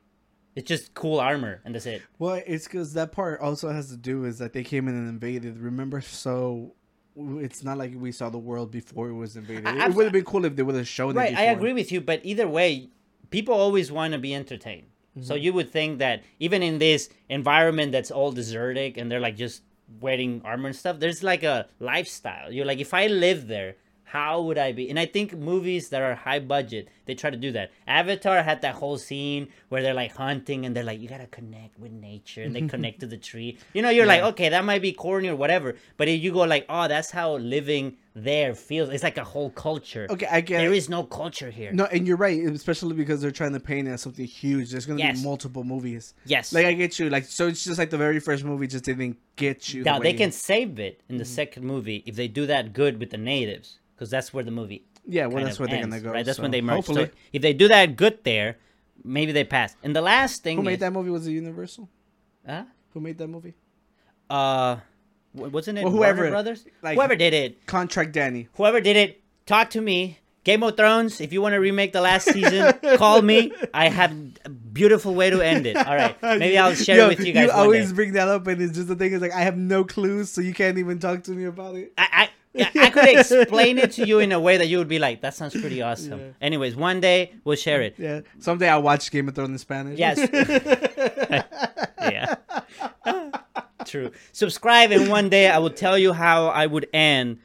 [0.56, 2.02] It's just cool armor, and that's it.
[2.18, 5.08] Well, it's because that part also has to do is that they came in and
[5.08, 5.58] invaded.
[5.60, 6.74] Remember, so
[7.16, 9.68] it's not like we saw the world before it was invaded.
[9.68, 11.20] I- it would have been cool if they would have shown it.
[11.20, 12.90] Right, I agree with you, but either way,
[13.30, 14.88] people always want to be entertained.
[15.22, 15.44] So Mm-hmm.
[15.44, 19.64] you would think that even in this environment that's all desertic and they're like just
[20.00, 22.52] wearing armor and stuff, there's like a lifestyle.
[22.52, 23.76] You're like, if I lived there,
[24.10, 24.90] how would I be?
[24.90, 27.70] And I think movies that are high budget, they try to do that.
[27.86, 31.80] Avatar had that whole scene where they're like hunting and they're like, you gotta connect
[31.80, 33.60] with nature, and they connect to the tree.
[33.74, 36.40] You know, you're like, okay, that might be corny or whatever, but if you go
[36.40, 38.90] like, oh, that's how living there feels.
[38.90, 40.08] It's like a whole culture.
[40.10, 41.72] Okay, I get There is no culture here.
[41.72, 44.72] No, and you're right, especially because they're trying to paint it as something huge.
[44.72, 45.20] There's gonna Yes.
[45.20, 46.14] be multiple movies.
[46.26, 46.54] Yes.
[46.54, 47.10] Like I get you.
[47.10, 49.84] Like so, it's just like the very first movie just didn't get you.
[49.84, 51.34] the now they can save it in the Mm-hmm.
[51.34, 54.84] second movie if they do that good with the natives, because that's where the movie.
[55.08, 56.12] Yeah, well, that's where they're gonna go.
[56.12, 56.86] Right, that's so when they merge.
[56.86, 58.58] So Hopefully, if they do that good there,
[59.04, 59.76] maybe they pass.
[59.84, 61.10] And the last thing who made is, that movie?
[61.10, 61.90] Was it Universal?
[62.46, 62.66] Huh?
[62.94, 63.54] Who made that movie?
[64.30, 64.78] Uh,
[65.34, 66.66] wasn't it Well, Warner whoever- Brothers?
[66.82, 68.48] like- whoever did it, Contract Danny.
[68.56, 70.20] whoever did it, talk to me.
[70.46, 71.20] Game of Thrones.
[71.22, 73.52] If you want to remake the last season, call me.
[73.74, 74.12] I have
[74.46, 75.76] a beautiful way to end it.
[75.76, 77.96] All right, maybe I'll share Yo, it with you guys You always day.
[77.96, 80.40] bring that up, and it's just the thing is like I have no clues, so
[80.42, 81.92] you can't even talk to me about it.
[81.98, 84.98] I, I, I could explain it to you in a way that you would be
[84.98, 86.26] like, "That sounds pretty awesome." Yeah.
[86.42, 87.96] Anyways, one day we'll share it.
[88.00, 90.00] Yeah, someday I'll watch Game of Thrones in Spanish.
[90.00, 90.18] Yes.
[92.02, 92.36] yeah.
[93.86, 94.12] True.
[94.32, 97.40] Subscribe, and one day I will tell you how I would end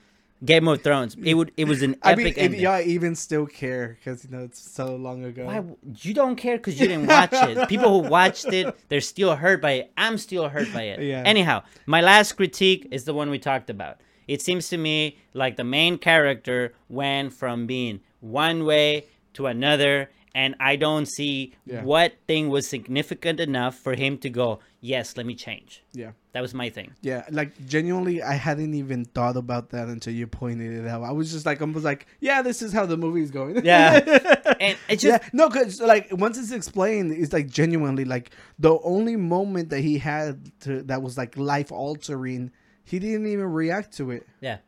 [0.44, 1.16] Game of Thrones.
[1.22, 1.52] It would.
[1.56, 2.60] It was an I mean, epic if ending.
[2.60, 5.46] y'all even still care because you know it's so long ago.
[5.46, 5.62] Why
[6.02, 7.68] you don't care because you didn't watch it?
[7.68, 9.92] People who watched it, they're still hurt by it.
[9.96, 11.00] I'm still hurt by it.
[11.02, 11.22] Yeah.
[11.24, 14.00] Anyhow, my last critique is the one we talked about.
[14.28, 20.10] It seems to me like the main character went from being one way to another,
[20.34, 21.82] and I don't see Yeah.
[21.84, 24.60] what thing was significant enough for him to go.
[24.80, 25.82] Yes, let me change.
[25.92, 26.12] Yeah.
[26.34, 26.92] That was my thing.
[27.00, 31.04] Yeah, like genuinely, I hadn't even thought about that until you pointed it out.
[31.04, 33.64] I was just like, I was like, yeah, this is how the movie's going.
[33.64, 34.00] Yeah.
[34.60, 38.78] And it's just yeah, no, because like once it's explained, it's like genuinely like the
[38.82, 42.50] only moment that he had to that was like life altering,
[42.84, 44.26] he didn't even react to it.
[44.40, 44.58] yeah.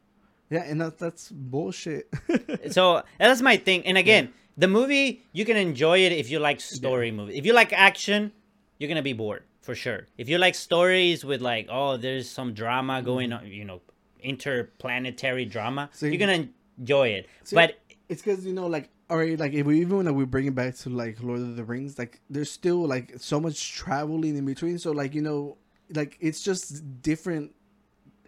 [0.50, 2.08] Yeah, and that, that's bullshit.
[2.70, 3.84] so that's my thing.
[3.86, 7.36] And again, the movie you can enjoy it if you like story movies.
[7.36, 8.30] If you like action,
[8.78, 10.06] you're gonna be bored for sure.
[10.16, 13.04] If you like stories with like, oh, there's some drama mm-hmm.
[13.04, 13.82] going on, you know,
[14.22, 16.48] interplanetary drama, See- you're gonna
[16.78, 17.28] enjoy it.
[17.44, 20.46] See, but it's because you know, like, already, like, if we even when we bring
[20.46, 24.36] it back to like Lord of the Rings, like, there's still like so much traveling
[24.36, 24.78] in between.
[24.78, 25.58] So, like, you know,
[25.92, 27.52] like it's just different.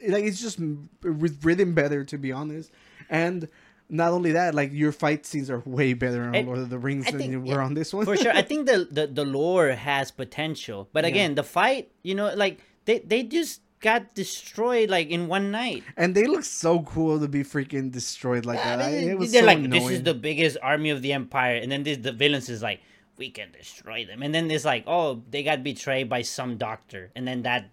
[0.07, 0.59] Like, it's just
[1.03, 2.70] writ- written better, to be honest.
[3.09, 3.49] And
[3.91, 6.78] not only that, like, your fight scenes are way better on And Lord of the
[6.78, 8.05] Rings I than think- you were yeah, on this one.
[8.05, 10.89] for sure, I think the, the the lore has potential.
[10.93, 15.51] But again, the fight, you know, like they they just got destroyed like in one
[15.53, 15.84] night.
[15.97, 18.80] and they look so cool to be freaking destroyed like that.
[18.82, 19.70] I, it was they're so like, annoying.
[19.70, 22.80] this is the biggest army of the empire, and then this, the villains is like,
[23.16, 27.11] we can destroy them, and then it's like, oh, they got betrayed by some doctor,
[27.16, 27.70] and then that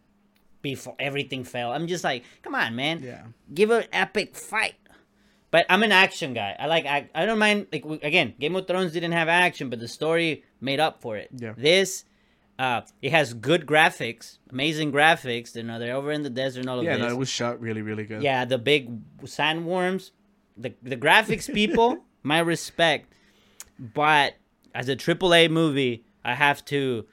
[0.61, 1.71] before everything fell.
[1.73, 3.23] I'm just like, come on, man, Yeah.
[3.53, 4.75] give an epic fight.
[5.55, 6.53] But I'm an action guy.
[6.59, 6.85] I like.
[6.85, 7.67] I, I don't mind.
[7.71, 11.29] Like again, Game of Thrones didn't have action, but the story made up for it.
[11.33, 11.53] Yeah.
[11.55, 12.03] This,
[12.59, 15.55] uh, it has good graphics, amazing graphics.
[15.55, 17.03] You know, they're over in the desert and all of Yeah, this.
[17.03, 18.21] no, it was shot really, really good.
[18.21, 20.11] Yeah, the big sandworms,
[20.57, 23.13] the the graphics people, my respect.
[23.79, 24.33] But
[24.73, 27.05] as a AAA movie, I have to,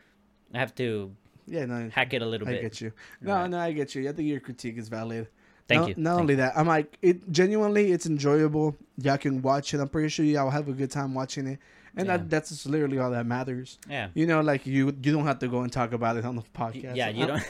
[0.53, 1.15] I have to
[1.47, 2.59] yeah, no, hack it a little I bit.
[2.59, 2.93] I get you.
[3.21, 3.51] No, Right.
[3.51, 4.09] no, I get you.
[4.09, 5.29] I think your critique is valid.
[5.73, 5.95] Thank not, you.
[5.99, 8.77] Not Thank only that, I'm like, it genuinely, it's enjoyable.
[8.99, 9.81] Y'all can watch it.
[9.81, 11.59] I'm pretty sure y'all will have a good time watching it,
[11.97, 12.19] and Yeah.
[12.19, 13.79] that, that's literally all that matters.
[13.89, 14.09] Yeah.
[14.15, 16.43] You know, like you, you don't have to go and talk about it on the
[16.55, 16.95] podcast.
[16.95, 17.43] Yeah, you don't.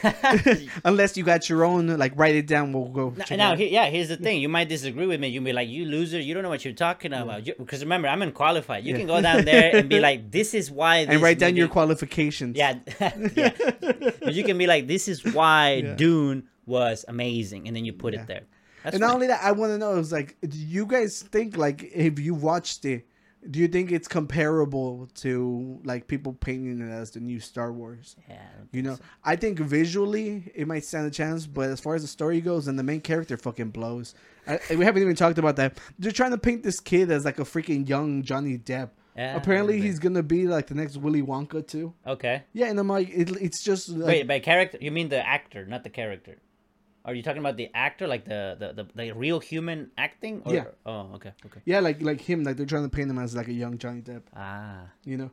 [0.85, 2.71] Unless you got your own, like write it down.
[2.73, 3.13] We'll go.
[3.29, 4.41] Now, now yeah, here's the thing.
[4.41, 5.27] You might disagree with me.
[5.29, 6.19] You'll be like, "You loser!
[6.19, 8.83] You don't know what you're talking about." Because remember, I'm unqualified.
[8.85, 8.97] You Yeah.
[8.99, 12.57] can go down there and be like, "This is why." and write down your qualifications.
[12.57, 13.51] Yeah, yeah.
[13.79, 15.81] But you can be like, "This is why.
[15.97, 18.21] Dune was amazing," and then you put Yeah.
[18.21, 18.43] it there.
[18.83, 21.55] That's and not only that, I want to know is like, do you guys think
[21.55, 23.07] like if you watched it,
[23.49, 28.17] do you think it's comparable to like people painting it as the new Star Wars?
[28.27, 28.41] Yeah,
[28.73, 29.01] You know, so.
[29.23, 32.67] I think visually it might stand a chance, but as far as the story goes,
[32.67, 34.15] and the main character fucking blows.
[34.45, 35.77] I, we haven't even talked about that.
[35.97, 38.89] They're trying to paint this kid as like a freaking young Johnny Depp.
[39.15, 41.93] Yeah, Apparently, he's gonna be like the next Willy Wonka too.
[42.05, 42.43] Okay.
[42.51, 45.65] Yeah, and I'm like, it, it's just like, Wait, by character, you mean the actor,
[45.65, 46.37] not the character?
[47.05, 50.41] Are you talking about the actor, like the the, the, the real human acting?
[50.45, 50.65] Or, Yeah.
[50.85, 51.61] Oh, okay, okay.
[51.65, 54.01] yeah, like like him, like they're trying to paint him as like a young Johnny
[54.01, 54.21] Depp.
[54.35, 55.31] Ah, you know.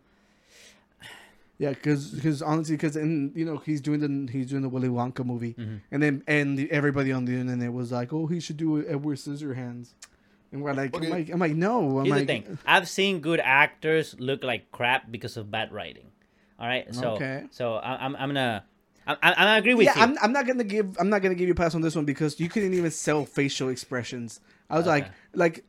[1.58, 4.88] Yeah, because because honestly, because in you know he's doing the he's doing the Willy
[4.88, 5.76] Wonka movie, Mm-hmm.
[5.92, 9.18] and then and the, everybody on the internet was like, oh, he should do Edward
[9.18, 9.92] Scissorhands,
[10.52, 12.58] and we're like, I'm like, I'm like, no, I'm here's like, the thing.
[12.64, 16.06] I've seen good actors look like crap because of bad writing.
[16.58, 17.44] All right, so Okay.
[17.50, 18.64] so I, I'm I'm gonna
[19.22, 20.02] I, I, I agree with yeah, you.
[20.02, 22.04] I'm, I'm not gonna give I'm not gonna give you a pass on this one
[22.04, 24.40] because you couldn't even sell facial expressions.
[24.68, 25.12] I was like, Okay.
[25.34, 25.64] like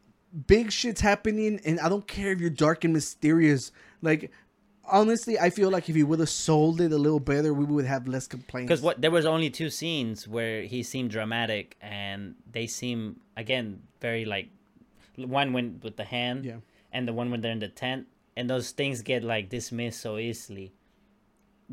[0.47, 3.71] big shit's happening, and I don't care if you're dark and mysterious.
[4.01, 4.31] Like,
[4.85, 7.85] honestly, I feel like if you would have sold it a little better, we would
[7.85, 8.67] have less complaints.
[8.69, 13.81] Because what there was only two scenes where he seemed dramatic, and they seem again
[13.99, 14.49] very like
[15.17, 16.57] one when with the hand, Yeah.
[16.91, 20.17] and the one when they're in the tent, and those things get like dismissed so
[20.17, 20.73] easily,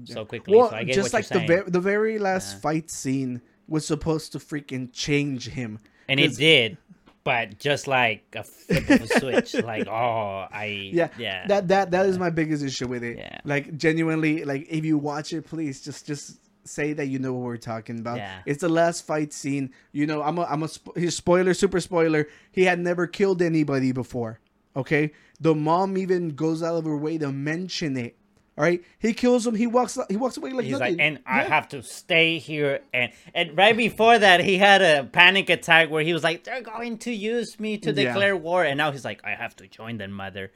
[0.04, 0.56] so quickly.
[0.56, 1.64] Well, so I get just what like the you're saying.
[1.64, 2.60] ver- the very last Yeah.
[2.60, 5.78] fight scene was supposed to freaking change him.
[6.08, 6.78] and it did,
[7.24, 11.90] but just like a flip of a switch, like oh, I Yeah, yeah That that
[11.92, 13.18] that is my biggest issue with it.
[13.18, 13.40] Yeah.
[13.44, 17.44] Like genuinely, like if you watch it, please just just say that you know what
[17.44, 18.18] we're talking about.
[18.18, 18.40] Yeah.
[18.44, 19.72] It's the last fight scene.
[19.92, 22.28] You know, I'm a I'm a here's spoiler, super spoiler.
[22.52, 24.40] He had never killed anybody before.
[24.76, 28.16] Okay, the mom even goes out of her way to mention it.
[28.58, 29.54] All right, he kills him.
[29.54, 30.96] He walks he walks away like He's nothing.
[30.96, 32.80] like, and I have to stay here.
[32.92, 36.60] And and right before that, he had a panic attack where he was like, "They're
[36.60, 38.06] going to use me to Yeah.
[38.12, 40.50] declare war." And now he's like, "I have to join them, mother."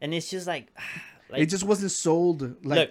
[0.00, 0.68] And it's just like,
[1.30, 2.64] like it just wasn't sold.
[2.64, 2.90] Like look,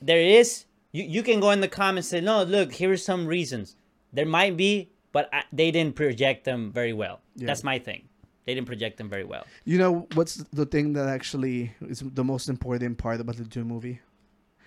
[0.00, 0.64] there is.
[0.92, 3.74] You you can go in the comments and say, "No, look, here are some reasons."
[4.12, 7.20] There might be, but I, they didn't project them very well.
[7.34, 7.46] Yeah.
[7.48, 8.08] That's my thing.
[8.48, 9.44] They didn't project them very well.
[9.66, 13.68] You know what's the thing that actually is the most important part about the Dune
[13.68, 14.00] movie?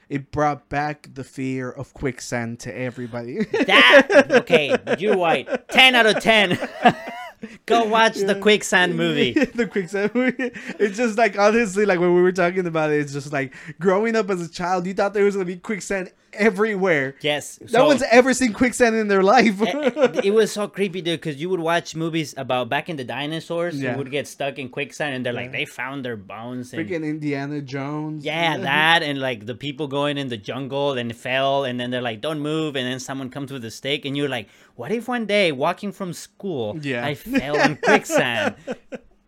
[0.08, 3.40] It brought back the fear of quicksand to everybody.
[3.66, 5.48] That okay, you're right.
[5.70, 6.60] Ten out of ten.
[7.66, 9.32] Go watch the quicksand movie.
[9.56, 10.52] the quicksand movie.
[10.78, 14.16] It's just like honestly, like when we were talking about it, it's just like growing
[14.16, 17.16] up as a child, you thought there was gonna be quicksand everywhere.
[17.22, 17.60] Yes.
[17.72, 19.56] no one's ever seen quicksand in their life.
[19.62, 23.04] it, it was so creepy, dude, because you would watch movies about back in the
[23.04, 23.96] dinosaurs Yeah.
[23.98, 26.74] would get stuck in quicksand, and they're like, they found their bones.
[26.74, 28.24] And, Freaking Indiana Jones.
[28.26, 32.02] yeah, that, and like the people going in the jungle and fell, and then they're
[32.02, 35.08] like, don't move, and then someone comes with a stake, and you're like, what if
[35.08, 37.06] one day walking from school, Yeah.
[37.06, 38.56] I fell in quicksand?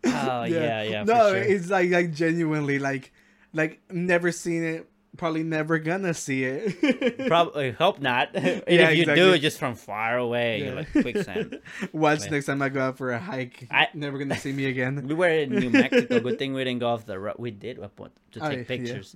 [0.06, 1.04] Oh yeah, yeah.
[1.06, 1.38] no, for sure.
[1.38, 3.14] it's like like genuinely like
[3.54, 4.90] like never seen it.
[5.16, 7.28] Probably never gonna see it.
[7.28, 8.30] Probably hope not.
[8.34, 9.36] Yeah, if you do exactly.
[9.36, 11.60] it just from far away, you're like quicksand.
[11.94, 12.32] Watch Yeah.
[12.32, 13.68] next time I go out for a hike.
[13.70, 15.06] I- never gonna see me again.
[15.08, 16.20] We were in New Mexico.
[16.20, 17.36] Good thing we didn't go off the road.
[17.38, 18.64] We did uh, what, to Oh, take yeah.
[18.66, 19.16] pictures.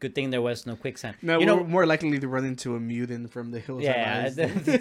[0.00, 1.16] Good thing there was no quicksand.
[1.22, 3.82] No, you we're know, more likely to run into a mutant from the hills.
[3.82, 4.28] yeah,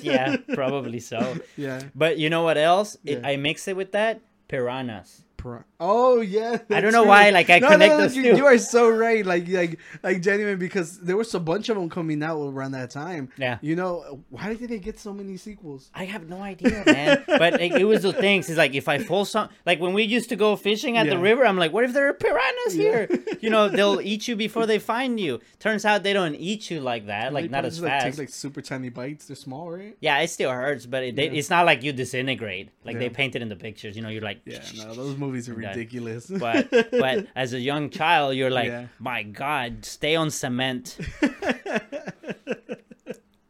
[0.03, 1.37] yeah, probably so.
[1.55, 1.81] yeah.
[1.95, 2.97] But you know what else?
[3.05, 3.27] It, Yeah.
[3.27, 5.23] I mix it with that piranhas.
[5.37, 6.57] Pro- oh yeah.
[6.69, 7.09] I don't know true.
[7.09, 8.37] why, like, I no, connect no, no, those you, two.
[8.37, 9.25] you are so right.
[9.25, 12.89] Like like like genuine because there was a bunch of them coming out around that
[12.89, 13.29] time.
[13.37, 13.57] Yeah.
[13.61, 15.89] You know why did they get so many sequels?
[15.93, 17.23] I have no idea, man.
[17.27, 18.49] but like, it was the things.
[18.49, 21.17] It's like if I fall some, like when we used to go fishing at the
[21.17, 22.81] river, I'm like, what if there are piranhas Yeah.
[23.07, 23.09] here?
[23.39, 25.39] You know, they'll eat you before they find you.
[25.59, 28.05] Turns out they don't eat you like that, like not as just, like, fast.
[28.05, 29.27] Take like super tiny bites.
[29.27, 29.95] They're small, right?
[29.99, 32.69] yeah, it still hurts, but it, they, it's not like you disintegrate.
[32.83, 33.95] Like they painted in the pictures.
[33.95, 34.59] You know, you're like, Yeah.
[34.77, 35.79] No, those movies are Okay.
[35.79, 36.25] ridiculous.
[36.29, 38.87] but but as a young child, you're like, Yeah.
[38.99, 40.97] my God, stay on cement.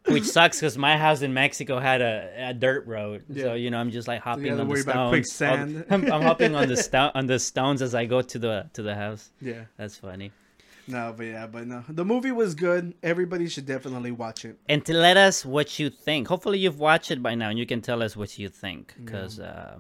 [0.07, 3.43] Which sucks because my house in Mexico had a, a dirt road, Yeah.
[3.43, 5.84] so you know I'm just like hopping gotta on the stones.
[5.89, 8.82] I'm, I'm hopping on the stone on the stones as I go to the to
[8.82, 9.32] the house.
[9.41, 9.63] yeah.
[9.76, 10.32] That's funny.
[10.88, 11.84] No, but yeah, but no.
[11.89, 12.93] The movie was good.
[13.03, 14.57] Everybody should definitely watch it.
[14.70, 16.30] And to let us what you think.
[16.30, 18.95] Hopefully you've watched it by now, and you can tell us what you think.
[19.03, 19.80] Because uh,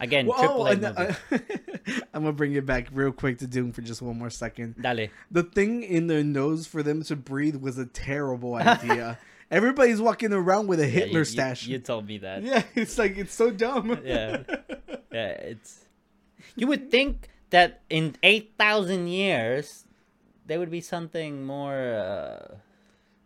[0.00, 1.14] again, Well, triple oh, A movie.
[1.32, 1.38] uh,
[2.14, 4.76] I'm gonna bring it back real quick to Dune for just one more second.
[4.80, 5.08] Dale.
[5.30, 9.18] The thing in their nose for them to breathe was a terrible idea.
[9.50, 11.66] Everybody's walking around with a Hitler you- you- stash.
[11.66, 12.42] You, told me that.
[12.42, 13.98] Yeah, it's like it's so dumb.
[14.04, 14.42] yeah
[15.10, 15.86] yeah it's
[16.56, 19.86] you would think that in 8000 years
[20.46, 22.56] there would be something more uh,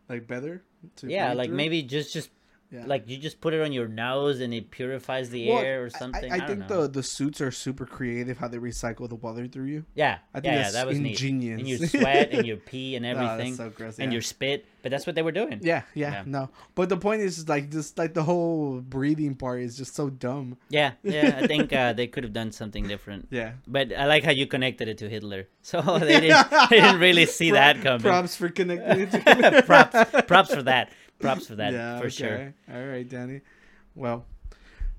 [0.09, 0.63] like better.
[0.97, 1.57] to yeah like through?
[1.57, 2.31] maybe just just
[2.73, 2.85] Yeah.
[2.87, 5.91] like you just put it on your nose and it purifies the Well, air or
[5.91, 6.83] something I, i, I, think know.
[6.83, 9.85] the the suits are super creative how they recycle the water through you.
[9.95, 11.59] yeah I think yeah, yeah that was ingenious.
[11.59, 13.99] neat and your sweat and your pee and that's everything so gross.
[13.99, 16.49] and your spit but that's what they were doing Yeah, yeah, no.
[16.75, 20.57] But the point is, like, just like the whole breathing part is just so dumb.
[20.71, 23.53] yeah yeah i think uh, they could have done something different Yeah.
[23.67, 27.27] but i like how you connected it to hitler so they didn't, they didn't really
[27.27, 30.91] see Pro- that coming Props for connecting it to props props for that
[31.23, 32.11] props for that yeah, for okay.
[32.11, 33.41] sure All right, Danny.
[33.95, 34.25] Well,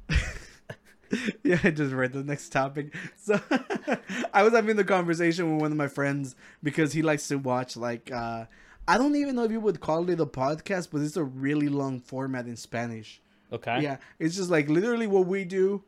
[1.43, 2.93] yeah, I just read the next topic.
[3.17, 3.39] So
[4.34, 7.78] I was having the conversation with one of my friends because he likes to watch
[7.78, 8.45] like uh
[8.88, 11.69] I don't even know if you would call it a podcast, but it's a really
[11.69, 13.21] long format in Spanish.
[13.51, 15.84] okay Yeah, it's just like literally what we do,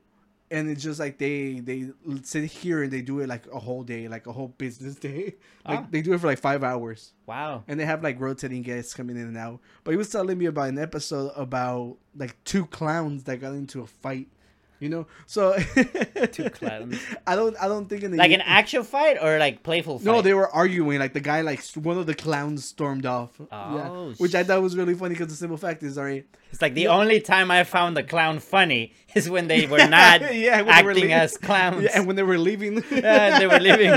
[0.52, 1.90] and it's just like they they
[2.24, 5.36] sit here and they do it like a whole day, like a whole business day.
[5.68, 5.88] Like Ah.
[5.90, 9.16] they do it for like five hours, wow and they have like rotating guests coming
[9.16, 9.60] in and out.
[9.84, 13.82] But he was telling me about an episode about like two clowns that got into
[13.82, 14.28] a fight.
[14.80, 15.58] You know, so
[16.34, 17.00] Two clowns.
[17.28, 20.06] I don't, I don't think in the like an actual fight or like playful fight?
[20.06, 21.00] no, they were arguing.
[21.00, 23.32] Like the guy, like one of the clowns stormed off.
[23.40, 26.62] yeah, Oh, which I thought was really funny because the simple fact is, alright, It's
[26.62, 30.58] like the only time I found the clown funny is when they were not Yeah,
[30.58, 31.84] they were acting as clowns.
[31.84, 33.92] yeah, and when they were leaving, Yeah, they were leaving.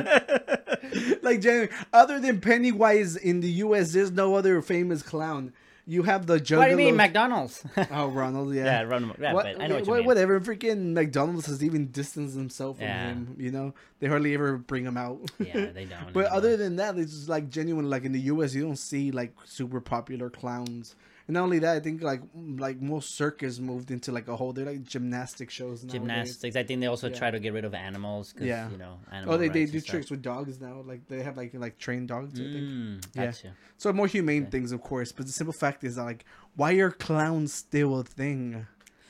[1.22, 1.44] like
[1.92, 5.52] other than Pennywise in the U.S., there's no other famous clown.
[5.90, 6.58] You have the Juggalos.
[6.58, 7.64] what do you mean, McDonald's?
[7.90, 8.64] oh, Ronald, yeah.
[8.64, 9.10] yeah, run.
[9.18, 10.06] Yeah, What- but I know what you what- mean.
[10.06, 13.08] Whatever, freaking McDonald's has even distanced himself from Yeah.
[13.08, 13.36] him.
[13.38, 15.18] You know, they hardly ever bring him out.
[15.38, 16.12] Yeah, they don't.
[16.12, 16.36] but anymore.
[16.36, 17.88] other than that, it's just like genuine.
[17.88, 20.94] Like in the U.S., you don't see like super popular clowns.
[21.28, 24.54] And not only that, I think like like most circus moved into like a whole.
[24.54, 25.92] They're like gymnastic shows nowadays.
[25.92, 27.16] gymnastics, I think they also Yeah.
[27.18, 28.32] try to get rid of animals.
[28.32, 28.70] 'cause, Yeah.
[28.70, 30.80] you know, animal Oh, they, they do tricks with dogs now.
[30.86, 32.32] Like they have like like trained dogs.
[32.40, 32.54] I think.
[32.54, 33.32] Mm, Yeah.
[33.76, 34.48] So more humane Yeah.
[34.48, 35.12] things, of course.
[35.12, 36.24] But the simple fact is that like,
[36.56, 38.66] why are clowns still a thing?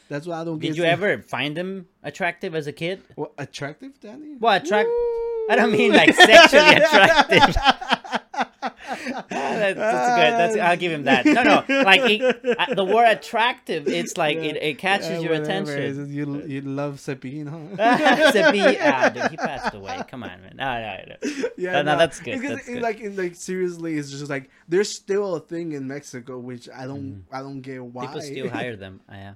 [0.09, 0.69] That's what I don't get.
[0.69, 3.01] Did you ever find them attractive as a kid?
[3.15, 4.35] What, attractive, Danny?
[4.41, 4.89] What attract?
[5.51, 7.55] I don't mean like sexually attractive.
[8.89, 9.79] That's, that's good.
[9.79, 11.27] That's I'll give him that.
[11.27, 13.89] No, no, like it, the word attractive.
[13.89, 15.33] It's like it, it catches Yeah, your.
[15.35, 16.13] Attention.
[16.13, 17.77] You you love Cepin, huh?
[18.33, 20.01] Zepi, ah, dude, he passed away.
[20.11, 20.55] Come on, man.
[20.57, 21.49] No, no, no.
[21.57, 22.83] yeah, No, no, that's good, Because that's it- good.
[22.83, 27.25] like, like seriously, it's just like there's still a thing in Mexico which I don't,
[27.33, 28.07] I don't get why.
[28.07, 29.01] People still hire them.
[29.09, 29.35] Uh, yeah.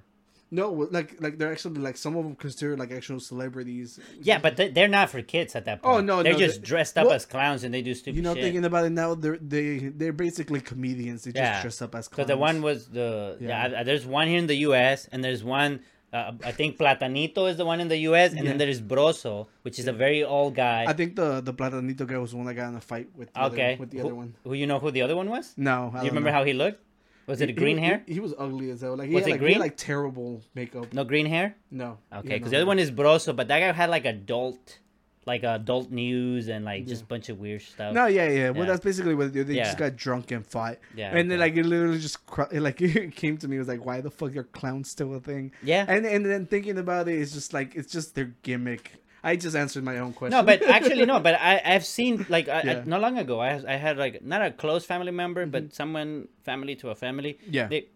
[0.59, 3.99] No, like, like they're actually like some of them considered like actual celebrities.
[4.21, 5.95] Yeah, but they- they're not for kids at that point.
[5.95, 8.15] Oh, no, they're no, just they- dressed up well, as clowns and they do stupid
[8.17, 8.43] You know, shit.
[8.43, 9.67] thinking about it now, they're they
[9.99, 11.23] they're basically comedians.
[11.23, 11.61] They just Yeah.
[11.63, 12.27] dress up as So clowns.
[12.27, 13.67] the one was the yeah.
[13.69, 13.83] Yeah.
[13.83, 15.07] there's one here in the U.S.
[15.11, 15.81] and there's one.
[16.13, 18.33] Uh, I think Platanito is the one in the U.S.
[18.37, 20.85] and then there's Brozo, which is a very old guy.
[20.87, 23.33] I think the the Platanito guy was the one that got in a fight with
[23.33, 24.35] the okay, other, with the who, other one.
[24.43, 25.53] who you know who the other one was?
[25.57, 26.79] No, Do you remember how he looked?
[27.27, 28.03] Was it a green he, hair?
[28.05, 28.95] He, he was ugly as hell.
[28.97, 30.93] Like he Was had, it like, He had, like terrible makeup.
[30.93, 31.55] No green hair.
[31.71, 31.97] No.
[32.13, 34.79] Okay, because the other one is Brozo, but that guy had like adult,
[35.25, 37.07] like adult news and like just Yeah.
[37.07, 37.93] bunch of weird stuff.
[37.93, 38.49] No, yeah, yeah.
[38.49, 39.43] Well, that's basically what they.
[39.43, 39.63] They Yeah.
[39.65, 40.79] just got drunk and fought.
[40.95, 43.55] Yeah, And then like it literally just cr- it, like it came to me.
[43.55, 45.53] It was like, why the fuck are clowns still a thing?
[45.63, 45.85] Yeah.
[45.87, 48.91] And and then thinking about it, it's just like it's just their gimmick.
[49.23, 50.37] I just answered my own question.
[50.37, 51.19] No, but actually no.
[51.19, 54.41] But I I've seen like I, I, not long ago I I had like not
[54.41, 57.33] a close family member but someone family to a family.
[57.41, 57.53] Mm-hmm.
[57.53, 57.67] Yeah.
[57.67, 57.87] They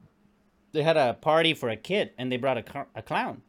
[0.72, 3.42] they had a party for a kid and they brought a, a clown,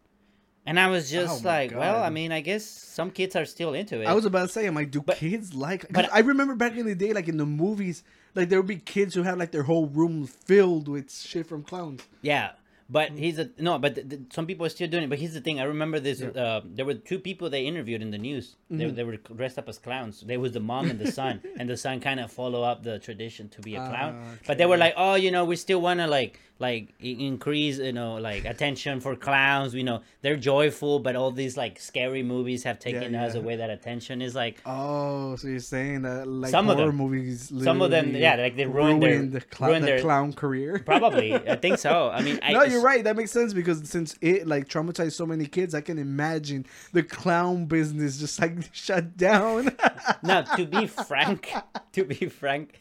[0.66, 3.74] and I was just Oh like, well, I mean, I guess some kids are still
[3.74, 4.06] into it.
[4.06, 5.86] I was about to say, I'm like, do But- kids like?
[5.90, 8.02] but- I remember back in the day, like in the movies,
[8.34, 11.62] like there would be kids who had like their whole room filled with shit from
[11.64, 12.02] clowns.
[12.22, 12.52] Yeah,
[12.90, 13.78] but he's a no.
[13.78, 15.10] But th- th- some people are still doing it.
[15.10, 16.22] But here's the thing: I remember this.
[16.22, 18.56] Uh, there were two people they interviewed in the news.
[18.72, 18.78] Mm-hmm.
[18.78, 20.20] They, they were dressed up as clowns.
[20.22, 22.98] There was the mom and the son, and the son kind of follow up the
[22.98, 24.18] tradition to be a clown.
[24.22, 27.78] Ah, But they were like, oh, you know, we still want to like like increase,
[27.78, 29.74] you know, like attention for clowns.
[29.74, 33.40] You know, they're joyful, but all these like scary movies have taken us yeah.
[33.40, 34.22] away that attention.
[34.22, 34.60] Is like.
[34.66, 36.96] Oh, so you're saying that like Some of horror them.
[36.96, 37.52] movies?
[37.62, 40.80] Some of them, yeah, like they ruined their- the, cl- ruined the their- clown career.
[40.84, 42.08] Probably, I think so.
[42.10, 43.04] I mean, I, no, you're right.
[43.04, 47.02] That makes sense because since it like traumatized so many kids, I can imagine the
[47.02, 49.76] clown business just like shut down.
[50.22, 51.52] No, to be frank,
[51.92, 52.80] to be frank,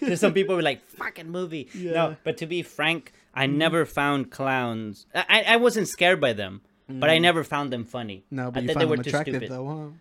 [0.00, 1.68] there's some people who are like fucking movie.
[1.74, 1.92] Yeah.
[1.92, 5.06] No, but to be frank, I never found clowns.
[5.14, 8.24] I, I wasn't scared by them, but I never found them funny.
[8.30, 9.92] no, but I you thought find them attractive though,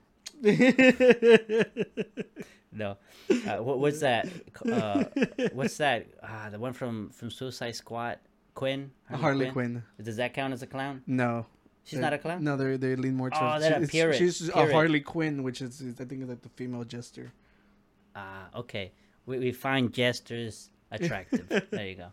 [0.44, 0.44] huh?
[2.76, 2.98] No,
[3.30, 4.28] uh, what, what's that?
[4.70, 5.06] Uh,
[5.54, 6.08] what's that?
[6.22, 8.20] Ah, the one from from Suicide Squad,
[8.56, 8.92] Quinn.
[9.12, 9.84] Harley Quinn.
[10.02, 11.04] Does that count as a clown?
[11.06, 11.46] No.
[11.84, 12.44] She's not a clown.
[12.44, 13.62] No, they they lean more Oh, towards.
[13.64, 14.72] they're a it's- pirate, She's a.
[14.72, 17.32] Harley Quinn, which is, is I think is like the female jester.
[18.16, 18.92] Ah, okay.
[19.28, 21.48] We we find jesters attractive.
[21.72, 22.08] there you go.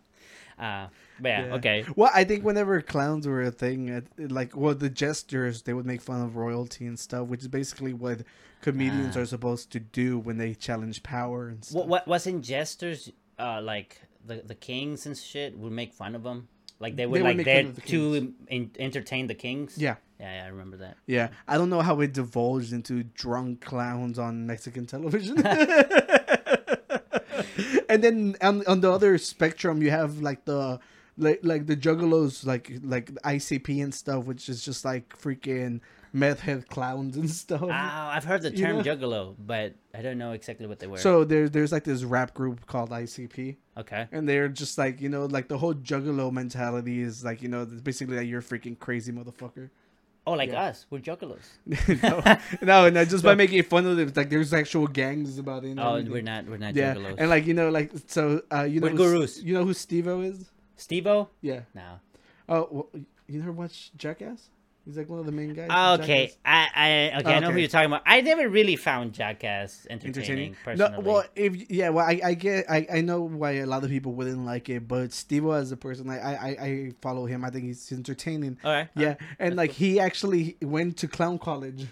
[0.59, 0.89] Uh,
[1.19, 1.55] but yeah, Yeah.
[1.55, 1.85] okay.
[1.97, 6.03] Well, I think whenever clowns were a thing, like well, the jesters they would make
[6.03, 8.23] fun of royalty and stuff, which is basically what
[8.61, 9.21] comedians Ah.
[9.21, 11.79] are supposed to do when they challenge power and stuff.
[11.79, 16.23] What, what wasn't jesters uh like the the kings and shit would make fun of
[16.23, 16.49] them?
[16.79, 19.79] Like they would would like they fun the to in, entertain the kings.
[19.79, 20.97] Yeah, yeah, yeah, I remember that.
[21.07, 21.29] yeah.
[21.47, 25.47] I don't know how it divulged into drunk clowns on Mexican television.
[27.89, 30.81] and then on, on the other spectrum, you have like the
[31.19, 35.81] like like the juggalos, like like ICP and stuff, which is just like freaking
[36.13, 37.63] meth head clowns and stuff.
[37.71, 38.83] Ah, I've heard the You term know?
[38.83, 40.99] juggalo, but I don't know exactly what they were.
[40.99, 45.09] So there's there's like this rap group called ICP, okay, and they're just like you
[45.09, 48.79] know like the whole juggalo mentality is like you know basically like you're a freaking
[48.79, 49.71] crazy motherfucker.
[50.27, 50.63] oh, like Yeah.
[50.71, 51.43] us, we're juggalos.
[52.03, 52.23] no,
[52.63, 55.71] no, no, just by making fun of it, like there's actual gangs about it.
[55.71, 56.13] and Oh, everything.
[56.13, 57.15] we're not, we're not Yeah, juggalos.
[57.19, 59.43] and like you know, like so uh, you know, We're gurus.
[59.43, 60.51] You know who Steve-O is?
[60.77, 61.29] Steve-O?
[61.41, 61.61] Yeah.
[61.75, 61.99] No.
[62.49, 62.89] Oh, well,
[63.27, 64.51] you never watched Jackass?
[64.85, 66.01] He's like one of the main guys.
[66.01, 66.33] Okay.
[66.45, 66.69] I,
[67.15, 68.03] I okay, I know who you're talking about.
[68.05, 70.57] I never really found Jackass entertaining, entertaining.
[70.65, 70.93] personally.
[70.93, 73.91] No, well, if yeah, well, I, I get, I, I know why a lot of
[73.91, 77.45] people wouldn't like it, but Steve as a person, I, I, I- I follow him.
[77.45, 78.59] I think he's entertaining.
[78.65, 78.89] all right.
[78.97, 81.87] Yeah, and like he actually went to clown college.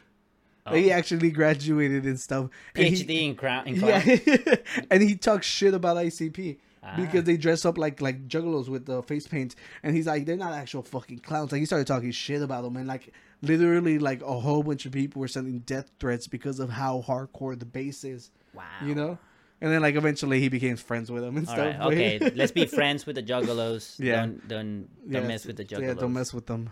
[0.67, 0.75] Oh.
[0.75, 2.51] He actually graduated and stuff.
[2.75, 3.69] and he- PhD in crown.
[3.69, 4.03] In clown.
[4.27, 4.57] Yeah,
[4.91, 6.97] and he talks shit about ICP Ah.
[6.97, 10.37] because they dress up like like juggalos with the face paint, and he's like, they're
[10.37, 11.53] not actual fucking clowns.
[11.53, 13.13] Like he started talking shit about them, and like
[13.43, 17.59] literally like a whole bunch of people were sending death threats because of how hardcore
[17.59, 18.31] the base is.
[18.55, 18.65] Wow.
[18.85, 19.19] You know.
[19.63, 21.67] And then, like, eventually, he became friends with them and All stuff.
[21.67, 21.87] right.
[21.93, 22.19] Okay.
[22.35, 23.99] Let's be friends with the juggalos.
[24.03, 24.17] Yeah.
[24.25, 25.83] Don't don't don't mess with the juggalos.
[25.83, 26.71] Yeah, don't mess with them.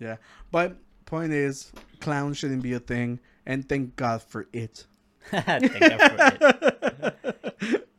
[0.00, 0.16] Yeah,
[0.50, 0.76] but
[1.06, 4.84] point is, clowns shouldn't be a thing, and thank God for it.
[5.30, 7.33] Thank God for it.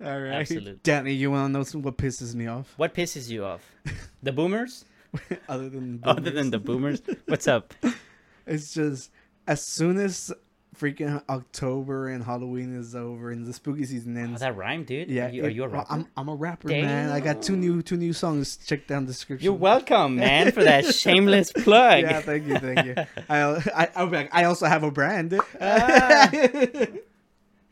[0.06, 0.84] All right, Absolute.
[0.84, 2.74] Danny, you want to know some, what pisses me off?
[2.78, 3.64] What pisses you off?
[4.24, 4.86] The boomers?
[5.50, 7.02] Other than Other than the boomers?
[7.28, 7.74] What's up?
[8.48, 9.12] it's just
[9.48, 10.32] as soon as
[10.78, 14.42] freaking October and Halloween is over and the spooky season Oh, ends.
[14.42, 15.10] that rhyme, dude.
[15.10, 15.94] yeah, Are you, are you a rapper?
[15.94, 17.12] I'm I'm a rapper, man.
[17.12, 18.58] I got two new two new songs.
[18.58, 19.46] Check down the description.
[19.46, 22.02] You're welcome, man, for that shameless plug.
[22.02, 22.96] Yeah, thank you, thank you.
[23.30, 23.40] I
[23.84, 25.40] I I'll be like, I also have a brand.
[25.62, 26.30] Ah.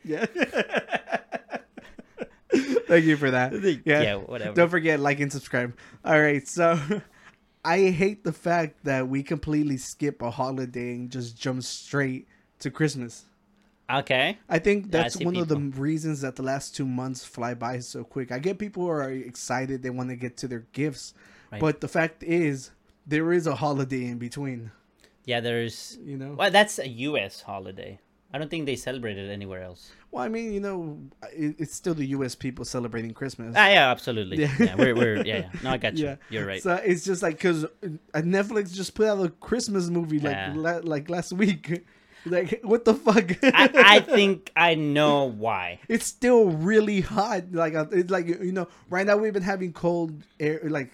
[0.04, 0.26] yeah.
[2.94, 3.52] Thank you for that.
[3.84, 4.02] Yeah.
[4.02, 4.54] Yeah, whatever.
[4.54, 5.76] Don't forget like and subscribe.
[6.04, 6.78] All right, so
[7.64, 12.28] I hate the fact that we completely skip a holiday and just jump straight
[12.60, 13.24] to Christmas.
[13.90, 14.38] Okay.
[14.48, 17.52] I think Yeah, I that's one of the reasons that the last two months fly
[17.54, 18.32] by so quick.
[18.32, 21.12] I get people who are excited; they want to get to their gifts,
[21.52, 21.60] Right.
[21.60, 22.70] but the fact is,
[23.06, 24.70] there is a holiday in between.
[25.26, 25.98] Yeah, there's.
[26.02, 26.32] You know.
[26.32, 27.42] Well, that's a U.S.
[27.42, 27.98] holiday.
[28.34, 29.92] I don't think they celebrate it anywhere else.
[30.10, 30.98] Well, I mean, you know,
[31.32, 32.34] it, it's still the U.S.
[32.34, 33.54] people celebrating Christmas.
[33.56, 34.38] Ah, yeah, absolutely.
[34.38, 34.52] Yeah.
[34.58, 35.50] Yeah, we're, we're yeah, yeah.
[35.62, 36.06] No, I got you.
[36.06, 36.16] Yeah.
[36.30, 36.60] You're right.
[36.60, 37.64] So it's just like because
[38.12, 40.52] Netflix just put out a Christmas movie like Yeah.
[40.56, 41.84] la- like last week.
[42.26, 43.32] Like what the fuck?
[43.42, 45.78] I, I think I know why.
[45.88, 47.52] it's still really hot.
[47.52, 50.90] Like uh, it's like you know, right now we've been having cold air, like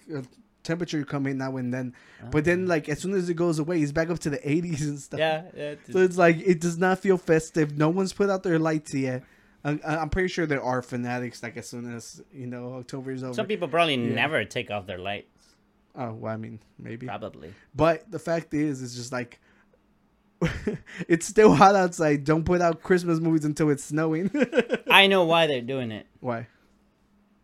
[0.63, 1.93] temperature coming now and then.
[2.31, 2.69] But then, ah.
[2.69, 5.19] like as soon as it goes away, it's back up to the 80s and stuff.
[5.19, 5.75] Yeah, yeah.
[5.91, 7.77] So it's like it does not feel festive.
[7.77, 9.23] No one's put out their lights yet.
[9.63, 11.43] I'm, I'm pretty sure there are fanatics.
[11.43, 13.33] Like as soon as you know October is over.
[13.33, 14.15] Some people probably Yeah.
[14.15, 15.27] never take off their lights.
[15.95, 17.05] oh, well, I mean, maybe.
[17.07, 17.53] Probably.
[17.75, 19.39] But the fact is, it's just like
[21.07, 22.23] it's still hot outside.
[22.23, 24.31] Don't put out Christmas movies until it's snowing.
[24.89, 26.07] I know why they're doing it.
[26.19, 26.47] Why?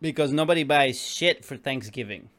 [0.00, 2.30] Because nobody buys shit for Thanksgiving.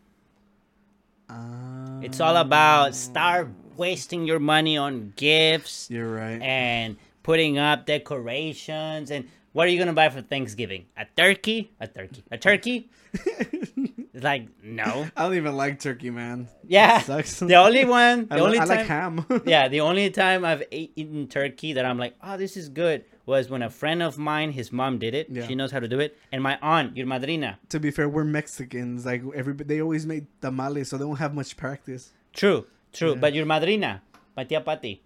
[1.29, 6.41] Uh, It's all about start wasting your money on gifts You're right.
[6.41, 10.85] and putting up decorations and what are you gonna buy for Thanksgiving?
[10.97, 11.71] A turkey?
[11.79, 12.23] A turkey?
[12.31, 12.89] A turkey?
[13.13, 15.07] It's like no.
[15.17, 16.47] I don't even like turkey, man.
[16.67, 16.99] Yeah.
[17.01, 17.39] Sucks.
[17.39, 18.27] The only one.
[18.29, 18.77] The I, only I time.
[18.77, 19.25] like ham.
[19.45, 23.49] yeah, the only time I've eaten turkey that I'm like, oh, this is good, was
[23.49, 25.27] when a friend of mine, his mom did it.
[25.29, 25.45] Yeah.
[25.47, 27.57] She knows how to do it, and my aunt, your madrina.
[27.69, 29.05] to be fair, we're Mexicans.
[29.05, 32.11] Like everybody, they always made tamales, so they don't have much practice.
[32.33, 33.09] True, true.
[33.09, 33.13] Yeah.
[33.13, 33.21] Mm-hmm.
[33.21, 33.91] But your madrina,
[34.35, 35.01] my tia Pati.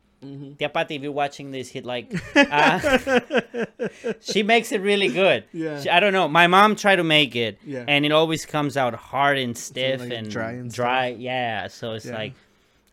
[0.57, 2.07] Tia Pati, if you're watching this, hit like.
[2.35, 2.79] Uh,
[4.21, 5.43] she makes it really good.
[5.53, 5.81] Yeah.
[5.81, 6.27] She- I don't know.
[6.27, 7.83] My mom tried to make it, Yeah.
[7.87, 11.07] and it always comes out hard and stiff like, and dry and dry.
[11.09, 12.15] Yeah, so it's Yeah.
[12.15, 12.33] like,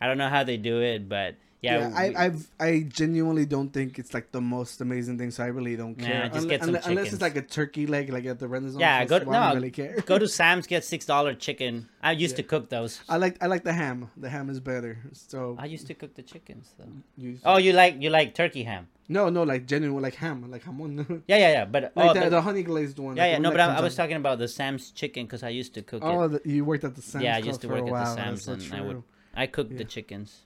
[0.00, 1.78] I don't know how they do it, but yeah.
[1.78, 5.44] Yeah, we- I, I've I genuinely don't think it's like the most amazing thing, so
[5.44, 6.28] I really don't Nah, care.
[6.28, 8.80] just Unle- get some unle- unless it's like a turkey leg, like at the Renaissance.
[8.80, 9.96] Yeah, go I no, don't really care.
[10.06, 11.88] go to Sam's, get six dollar chicken.
[12.02, 13.00] I used to cook those.
[13.08, 14.10] I like I like the ham.
[14.16, 14.98] The ham is better.
[15.12, 16.88] So I used to cook the chickens though.
[17.16, 18.88] you, Oh, you like you like turkey ham?
[19.10, 21.22] no, no, like genuine, like ham, like hamon.
[21.26, 21.64] Yeah, yeah, yeah.
[21.66, 23.16] But like oh, the, but- the honey glazed one.
[23.16, 23.38] yeah, like yeah.
[23.38, 26.02] No, but I, I was talking about the Sam's chicken because I used to cook
[26.04, 28.14] Oh, the, you worked at the Sam's Yeah, I used to work at the.
[28.14, 29.02] Sam's, and I would-
[29.34, 30.42] I cooked the chickens.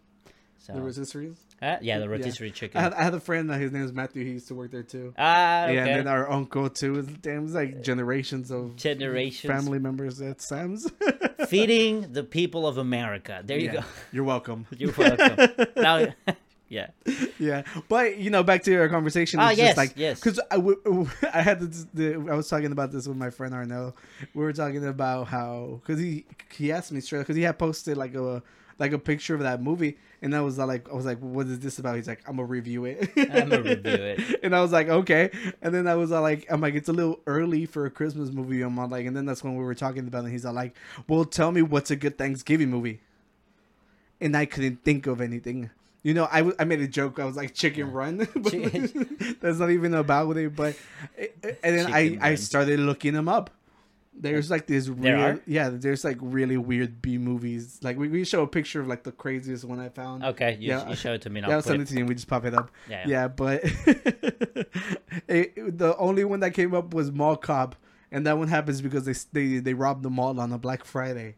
[0.66, 1.34] So The rotisseries.
[1.60, 2.10] uh, yeah, the Yeah.
[2.10, 2.80] rotisserie I chicken.
[2.80, 3.50] had, I had a friend.
[3.50, 4.24] Uh, his name is Matthew.
[4.24, 5.12] He used to work there too.
[5.18, 5.74] Ah, okay.
[5.74, 7.00] Yeah, and then our uncle too.
[7.00, 9.52] It's- Damn, it's like generations of Generations.
[9.52, 10.90] family members at Sam's.
[11.48, 13.42] Feeding the people of America.
[13.44, 13.72] There you Yeah.
[13.74, 13.80] go.
[14.12, 14.66] You're welcome.
[14.78, 15.36] You're welcome.
[15.76, 16.06] now,
[16.70, 16.86] yeah.
[17.38, 19.38] yeah, but you know, back to our conversation.
[19.40, 20.18] Ah, it's yes, just like yes.
[20.18, 23.54] because I, w- I had this, the I was talking about this with my friend
[23.54, 23.94] Arno.
[24.34, 27.96] We were talking about how because he he asked me straight because he had posted
[27.98, 28.42] like a
[28.78, 31.60] like a picture of that movie, and I was like I was like, what is
[31.60, 31.96] this about?
[31.96, 33.10] He's like, I'm gonna review it.
[33.16, 34.40] I'ma review it.
[34.42, 35.30] and I was like, okay.
[35.62, 38.30] And then I was all like, I'm like, it's a little early for a Christmas
[38.30, 38.62] movie.
[38.62, 40.24] I'm like, and then that's when we were talking about it.
[40.24, 40.74] And he's all like,
[41.08, 43.00] well, tell me what's a good Thanksgiving movie.
[44.20, 45.70] And I couldn't think of anything.
[46.02, 47.18] You know, I, w- I made a joke.
[47.18, 48.18] I was like Chicken Run,
[49.40, 50.54] that's not even about it.
[50.54, 50.76] But
[51.18, 52.36] eh, eh, and then I, Chicken I Run.
[52.36, 53.50] started looking them up.
[54.16, 55.68] There's like this real, yeah.
[55.70, 57.80] There's like really weird B movies.
[57.82, 60.24] Like we, we show a picture of like the craziest one I found.
[60.24, 60.88] Okay, you, Yeah.
[60.88, 61.40] you show it to me.
[61.40, 61.88] And Yeah, I'll I'll send it.
[61.88, 62.70] to you and we just pop it up.
[62.88, 63.04] Yeah.
[63.06, 63.62] Yeah, but
[65.28, 67.76] it, the only one that came up was Mall Cop,
[68.10, 71.34] and that one happens because they they they robbed the mall on a Black Friday.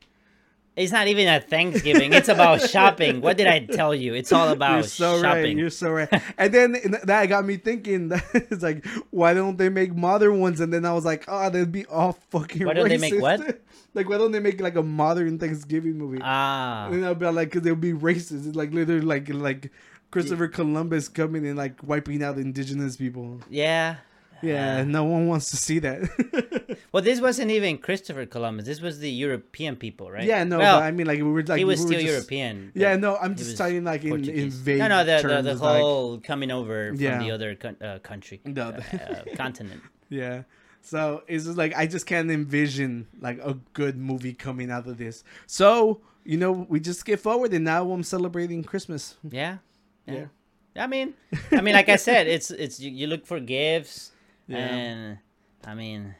[0.76, 2.12] It's not even a Thanksgiving.
[2.12, 3.22] It's about shopping.
[3.22, 4.12] What did I tell you?
[4.12, 5.56] It's all about You're so right.
[5.56, 6.22] You're so right.
[6.36, 8.10] and then that got me thinking.
[8.10, 10.60] That it's like, why don't they make modern ones?
[10.60, 12.66] And then I was like, oh, they'd be all fucking.
[12.66, 13.40] Why don't they make what?
[13.94, 16.20] like, why don't they make like a modern Thanksgiving movie?
[16.22, 18.46] Ah, And then I'll be like, cause they'll be racist.
[18.46, 19.72] It's like literally like like
[20.10, 23.40] Christopher Columbus coming and like wiping out indigenous people.
[23.48, 23.96] yeah.
[24.42, 24.84] Yeah, Ah.
[24.84, 26.00] no one wants to see that.
[26.92, 28.64] Well, this wasn't even Christopher Columbus.
[28.64, 30.24] This was the European people, right?
[30.24, 32.12] Yeah, no, Well, but I mean, like we were like he was we still just-
[32.12, 32.72] European.
[32.74, 35.54] Yeah, no, I'm just talking like in, in vague no, no, the the, terms, the
[35.64, 37.18] like- whole coming over from Yeah.
[37.18, 39.82] the other con- uh, country, No, uh, uh, continent.
[40.08, 40.44] yeah.
[40.80, 44.96] So it's just like I just can't envision like a good movie coming out of
[44.96, 45.22] this.
[45.46, 49.16] So you know, we just skip forward, and now I'm celebrating Christmas.
[49.28, 49.58] Yeah,
[50.06, 50.26] yeah.
[50.74, 50.84] Yeah.
[50.84, 51.14] I mean,
[51.52, 54.12] I mean, like I said, it's it's you, you look for gifts,
[54.48, 54.58] Yeah.
[54.58, 55.18] and
[55.64, 56.14] I mean,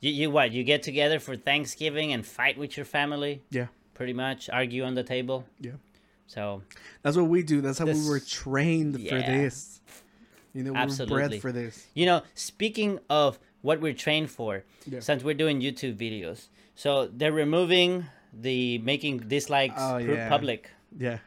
[0.00, 0.52] you, you what?
[0.52, 3.66] You get together for Thanksgiving and fight with your family, Yeah.
[3.94, 5.44] pretty much, argue on the table.
[5.60, 5.72] Yeah.
[6.26, 6.62] So
[7.02, 7.60] That's what we do.
[7.60, 9.80] That's how This- we were trained for this.
[10.54, 11.14] You know, we were Absolutely.
[11.28, 11.86] bred for this.
[11.94, 15.00] You know, speaking of what we're trained for, Yeah.
[15.00, 20.28] since we're doing YouTube videos, so they're removing the making dislikes Oh, yeah.
[20.28, 20.70] public.
[20.98, 21.18] Yeah.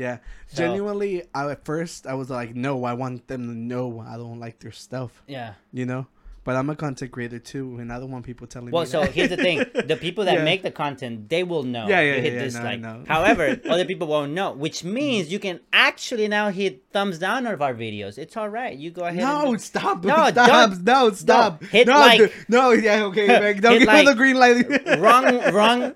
[0.00, 0.18] Yeah.
[0.48, 4.16] So- Genuinely, I, at first, I was like, no, I want them to know I
[4.16, 5.54] don't like their stuff, Yeah.
[5.72, 6.06] you know?
[6.42, 9.04] But I'm a content creator too, and I don't want people telling Well, me Well,
[9.04, 10.44] so here's the thing: the people that Yeah.
[10.44, 11.86] make the content, they will know.
[11.86, 13.08] Yeah, yeah, you hit yeah, yeah, no, dislike.
[13.08, 14.90] However, other people won't know, which mm.
[14.90, 18.16] means you can actually now hit thumbs down of our videos.
[18.16, 18.74] It's all right.
[18.74, 19.20] You go ahead.
[19.20, 20.02] No, and stop!
[20.02, 20.48] No, No, stop!
[20.48, 21.62] don't- No, stop!
[21.64, 22.34] hit no, like.
[22.48, 23.26] no, yeah, okay,
[23.60, 24.06] don't give like.
[24.06, 24.64] the green light.
[24.98, 25.92] wrong, wrong.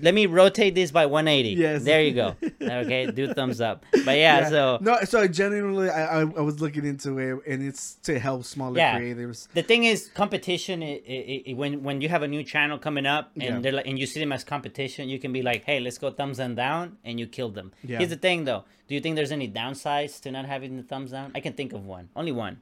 [0.00, 1.50] Let me rotate this by 180.
[1.60, 1.84] Yes.
[1.84, 2.36] There you go.
[2.60, 3.84] Okay, do thumbs up.
[4.04, 7.62] But yeah, so no, so I genuinely, I, I, I was looking into it, and
[7.62, 8.96] it's to help smaller Yeah.
[8.96, 9.48] creators.
[9.54, 10.82] the thing is, competition.
[10.82, 13.58] i i i when when you have a new channel coming up and Yeah.
[13.60, 16.10] they're like, and you see them as competition, you can be like, hey, let's go
[16.10, 17.72] thumbs and down, and you kill them.
[17.82, 17.98] Yeah.
[17.98, 18.64] Here's the thing, though.
[18.88, 21.32] Do you think there's any downsides to not having the thumbs down?
[21.34, 22.08] I can think of one.
[22.14, 22.60] Only one.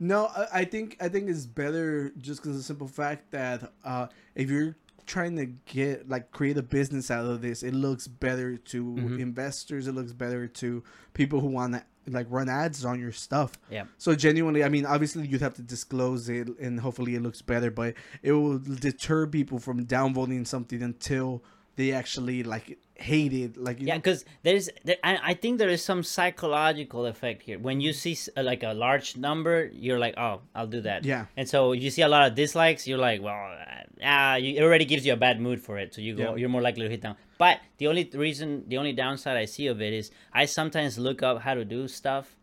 [0.00, 4.06] No, I, I think I think it's better just because the simple fact that uh,
[4.34, 4.76] if you're
[5.08, 9.20] trying to get like create a business out of this, it looks better to Mm-hmm.
[9.20, 9.88] investors.
[9.88, 10.84] It looks better to
[11.14, 13.50] people who want to like run ads on your stuff.
[13.70, 13.84] Yeah.
[13.98, 17.70] So genuinely, I mean, obviously you'd have to disclose it, and hopefully it looks better,
[17.70, 21.42] but it will deter people from downvoting something until
[21.76, 23.56] they actually like hate it.
[23.56, 27.58] Like Yeah, because there's, there, I, I think there is some psychological effect here.
[27.58, 31.04] When you see uh, like a large number, you're like, oh, I'll do that.
[31.04, 31.26] Yeah.
[31.36, 34.62] And so you see a lot of dislikes, you're like, well, uh, ah, you, it
[34.62, 36.36] already gives you a bad mood for it, so you go, Yeah.
[36.36, 37.16] you're more likely to hit down.
[37.38, 41.22] But the only reason, the only downside I see of it is I sometimes look
[41.22, 42.34] up how to do stuff.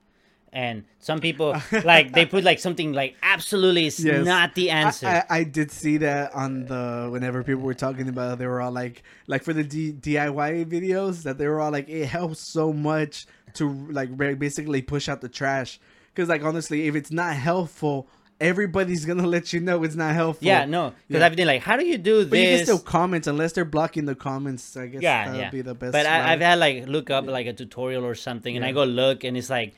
[0.56, 1.54] And some people
[1.84, 4.26] like they put like something like absolutely is Yes.
[4.26, 5.06] not the answer.
[5.06, 8.48] I, I, I did see that on the whenever people were talking about it, they
[8.48, 12.06] were all like like for the D, DIY videos that they were all like it
[12.06, 15.78] helps so much to like basically push out the trash
[16.14, 18.08] because like honestly if it's not helpful
[18.40, 21.26] everybody's gonna let you know it's not helpful yeah, no, because Yeah.
[21.26, 22.30] I've been like, how do you do this?
[22.30, 25.50] but you can still comment unless they're blocking the comments I guess yeah, that'll yeah.
[25.52, 28.56] be the best But I, I've had like look up like a tutorial or something,
[28.56, 29.74] and I go look, and it's like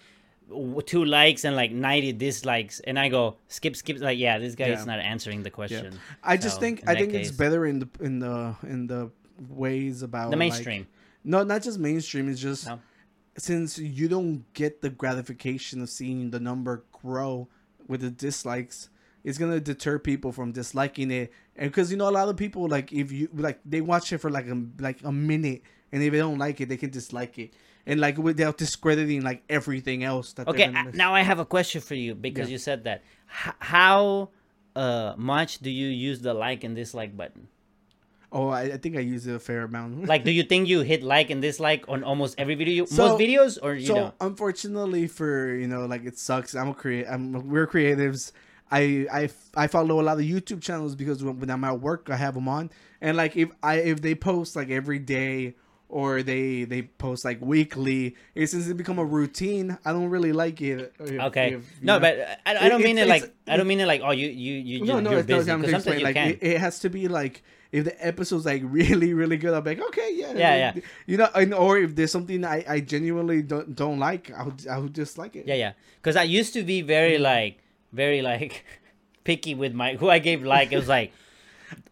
[0.86, 4.00] two likes and like ninety dislikes, and I go skip, skip.
[4.00, 4.80] Like, yeah, this guy Yeah.
[4.80, 5.54] is not answering the yeah.
[5.56, 6.00] question.
[6.24, 9.12] I just So, think I think it's better in the in the in the
[9.50, 10.88] ways about The like- mainstream.
[11.24, 12.80] no not just mainstream it's just No.
[13.38, 17.48] since you don't get the gratification of seeing the number grow
[17.88, 18.90] with the dislikes
[19.24, 22.68] it's gonna deter people from disliking it and because you know a lot of people
[22.68, 26.12] like if you like they watch it for like a like a minute and if
[26.12, 27.54] they don't like it they can dislike it
[27.88, 31.82] and like without discrediting like everything else that Okay, uh, now I have a question
[31.82, 32.52] for you because Yeah.
[32.54, 33.02] you said that.
[33.32, 34.30] H- how
[34.76, 37.48] uh, much do you use the like and dislike button?
[38.30, 40.82] oh I, I think i use it a fair amount Like, do you think you
[40.82, 44.16] hit like and dislike on almost every video, So- most videos, or you so don't?
[44.20, 48.34] unfortunately for you know like it sucks i'm a create i'm we're creatives
[48.70, 52.10] I, I I follow a lot of YouTube channels because when, when I'm at work
[52.12, 52.70] I have them on
[53.00, 55.56] and like if I if they post like every day
[55.90, 60.34] or they they post like weekly it since it become a routine I don't really
[60.34, 62.00] like it if- Okay, if, no, know.
[62.02, 64.28] but I, I don't It- mean it like I don't mean it like oh you
[64.28, 66.30] you you no no you're it's busy because sometimes explaining, you like can.
[66.32, 69.72] it, it has to be like if the episode's like really really good I'll be
[69.76, 70.82] like okay yeah Yeah, yeah.
[71.06, 74.88] you know and, or if there's something I, I genuinely don't don't like I'll I'll
[74.90, 75.74] dislike it Yeah, yeah.
[76.02, 77.22] Because I used to be very mm.
[77.22, 77.60] like,
[77.92, 78.66] very like,
[79.24, 80.72] picky with my who I gave like.
[80.72, 81.12] It was like,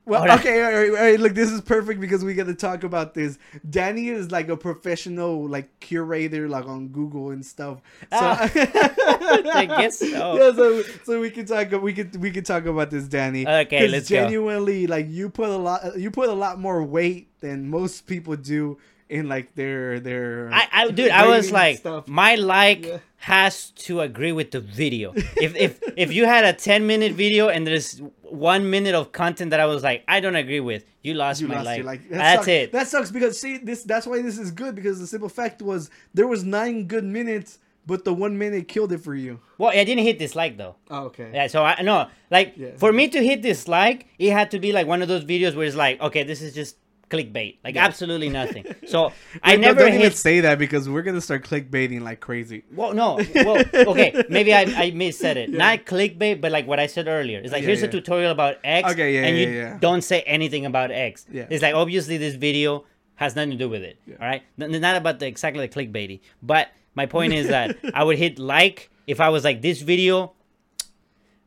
[0.05, 2.83] Well, okay, all right, all right, look, this is perfect because we got to talk
[2.83, 3.39] about this.
[3.67, 7.79] Danny is like a professional, like curator, like on Google and stuff.
[8.01, 8.37] So, Ah.
[8.55, 10.05] I guess so.
[10.37, 11.71] yeah, so so we can talk.
[11.81, 13.47] We could we could talk about this, Danny.
[13.47, 14.15] Okay, let's go.
[14.17, 18.35] genuinely, like you put a lot, you put a lot more weight than most people
[18.35, 18.77] do
[19.09, 20.49] in like their their.
[20.51, 22.07] I, I dude, I was like, stuff.
[22.07, 22.97] my like Yeah.
[23.17, 25.13] has to agree with the video.
[25.15, 29.51] if if if you had a ten minute video and there's one minute of content
[29.51, 32.09] that I was like, I don't agree with, you lost You my lost like.
[32.09, 32.47] That That's sucks.
[32.47, 32.71] it.
[32.71, 33.83] That sucks because see this.
[33.83, 37.59] That's why this is good because the simple fact was there was nine good minutes,
[37.85, 39.39] but the one minute killed it for you.
[39.59, 40.75] well, I didn't hit dislike though.
[40.89, 41.29] Oh, okay.
[41.33, 42.71] Yeah, so I no like Yeah.
[42.77, 45.67] for me to hit dislike, it had to be like one of those videos where
[45.67, 46.75] it's like, okay, this is just
[47.09, 47.85] clickbait, like Yeah.
[47.85, 48.65] absolutely nothing.
[48.87, 49.11] So
[49.43, 50.15] I never don't even hit.
[50.15, 52.63] say that because we're gonna start clickbaiting like crazy.
[52.73, 55.49] Well, no, well, okay, maybe I I missaid it.
[55.49, 55.57] Yeah.
[55.57, 57.39] Not clickbait, but like what I said earlier.
[57.39, 60.65] It's like Yeah, here's a tutorial about X, Okay, yeah, and you don't say anything
[60.65, 61.25] about X.
[61.31, 61.47] Yeah.
[61.49, 62.85] It's like obviously this video
[63.15, 63.97] has nothing to do with it.
[64.19, 66.19] All right, not about the exactly the clickbaity.
[66.43, 70.33] But my point is that I would hit like if I was like this video.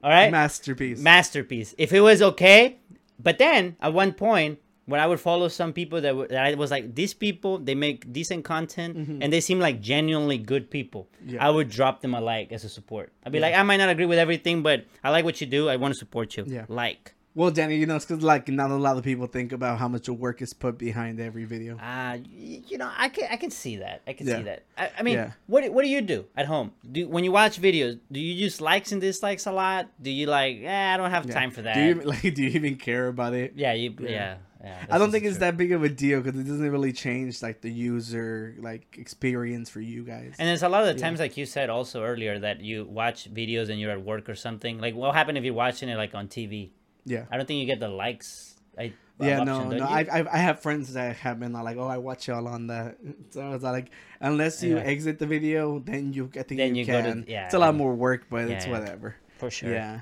[0.02, 1.00] All right, Masterpiece.
[1.00, 1.74] masterpiece.
[1.76, 2.76] If it was okay,
[3.18, 4.60] but then at one point
[4.90, 7.74] when I would follow some people that, were, that I was like, these people they
[7.86, 11.02] make decent content and they seem like genuinely good people.
[11.06, 11.34] Mm-hmm.
[11.34, 11.46] Yeah.
[11.46, 13.12] I would drop them a like as a support.
[13.24, 15.68] I'd be like, I might not agree with everything, but I like what you do.
[15.68, 16.44] I want to support you.
[16.48, 16.64] Yeah.
[16.68, 17.14] Like.
[17.38, 19.86] well, Danny, you know, it's because like not a lot of people think about how
[19.94, 21.78] much work is put behind every video.
[21.78, 22.16] Uh,
[22.66, 23.98] you know, I can I can see that.
[24.10, 24.36] I can Yeah.
[24.38, 24.60] see that.
[24.76, 25.30] I, I mean, Yeah.
[25.46, 26.68] what do- what do you do at home?
[26.94, 27.94] Do when you watch videos?
[28.10, 29.82] Do you use likes and dislikes a lot?
[30.02, 30.54] Do you like?
[30.64, 31.34] Eh, I don't have Yeah.
[31.40, 31.74] time for that.
[31.76, 32.26] Do you even- like?
[32.34, 33.52] Do you even care about it?
[33.54, 33.94] yeah, you.
[34.00, 34.36] Yeah.
[34.62, 34.76] Yeah.
[34.90, 35.40] I don't think it's true.
[35.46, 39.70] that big of a deal because it doesn't really change like the user like experience
[39.70, 40.34] for you guys.
[40.38, 41.06] And there's a lot of the Yeah.
[41.06, 44.34] times, like you said also earlier, that you watch videos and you're at work or
[44.34, 44.78] something.
[44.80, 46.70] Like, what happened if you're watching it like on TV?
[47.04, 47.24] yeah.
[47.30, 48.56] I don't think you get the likes.
[48.76, 49.84] I, Yeah, option, no, no.
[49.84, 52.66] I, I I have friends that have been uh, like, oh, I watch y'all on
[52.68, 52.94] the.
[53.30, 53.90] So it's like,
[54.20, 54.82] unless you Yeah.
[54.94, 57.58] exit the video, then you I think Then you, you go to- yeah, it's a
[57.58, 59.16] lot more work, but Yeah, it's whatever.
[59.38, 59.72] for sure.
[59.72, 60.00] Yeah,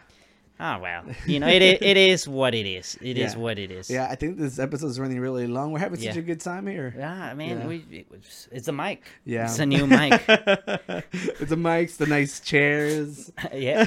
[0.58, 1.60] Oh well, you know it.
[1.62, 2.96] It is what it is.
[3.02, 3.38] It is Yeah.
[3.38, 3.90] what it is.
[3.90, 4.08] yeah.
[4.10, 5.72] I think this episode is running really long.
[5.72, 6.94] We're having such a good time here.
[6.96, 7.60] Yeah, man.
[7.60, 7.66] Yeah.
[7.66, 9.02] We, it was, it's a mic.
[9.24, 10.12] Yeah, It's a new mic.
[10.28, 13.30] it's the mics, the nice chairs.
[13.52, 13.84] yeah.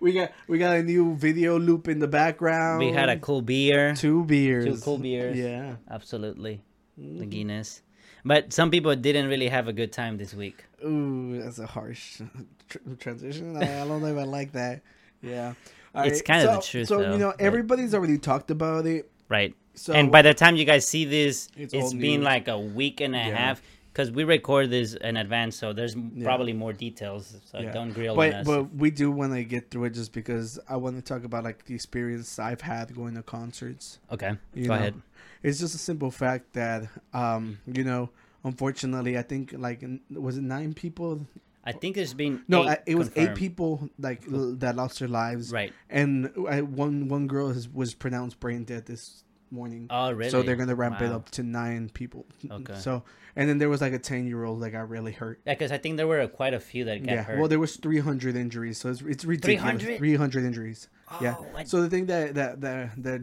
[0.00, 2.80] we got we got a new video loop in the background.
[2.80, 3.94] We had a cool beer.
[3.94, 4.64] two beers.
[4.64, 5.36] two cool beers.
[5.36, 5.76] Yeah.
[5.90, 6.62] Absolutely.
[6.96, 7.30] The Mhm.
[7.30, 7.82] Guinness.
[8.24, 10.64] But some people didn't really have a good time this week.
[10.84, 12.20] Ooh, that's a harsh
[12.68, 13.56] tr- transition.
[13.56, 14.82] I, I don't know if I like that.
[15.22, 15.54] Yeah.
[15.94, 18.18] All It's right, kind of the so- truth, So though, you know, but- everybody's already
[18.18, 19.10] talked about it.
[19.28, 19.54] Right.
[19.74, 22.24] So and by the time you guys see this, It's it's been news.
[22.24, 23.36] like a week and a Yeah.
[23.36, 23.62] half
[23.92, 26.24] because we record this in advance, so there's Yeah.
[26.24, 27.36] probably more details.
[27.46, 27.72] So Yeah.
[27.72, 28.46] don't grill on but us.
[28.46, 31.44] but we do want to get through it just because I want to talk about
[31.44, 33.98] like the experience I've had going to concerts.
[34.10, 34.94] okay, You go know, ahead.
[35.42, 38.10] It's just a simple fact that um you know
[38.44, 41.26] unfortunately I think like was it nine people?
[41.68, 45.08] I think there's been No, eight it was eight people like l- that lost their
[45.08, 45.52] lives.
[45.52, 45.72] Right.
[45.90, 49.86] And I, one one girl has, was pronounced brain dead this morning.
[49.90, 50.30] Oh, really?
[50.30, 52.24] So they're gonna ramp it up to nine people.
[52.50, 52.74] Okay.
[52.76, 53.02] So
[53.36, 55.40] and then there was like a ten year old that got really hurt.
[55.44, 57.22] Yeah, because I think there were quite a few that got yeah.
[57.22, 57.38] hurt.
[57.38, 59.82] Well, there was three hundred injuries, so it's it's ridiculous.
[59.82, 59.98] 300?
[59.98, 60.88] Three hundred injuries.
[61.10, 61.34] Oh, yeah.
[61.38, 63.22] Oh, I- So the thing that that that that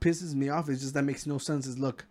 [0.00, 1.66] pisses me off is just that makes no sense.
[1.66, 2.04] Is look,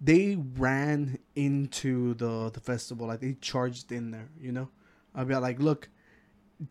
[0.00, 4.28] they ran into the the festival like they charged in there.
[4.40, 4.68] You know,
[5.14, 5.88] I'll be like, look.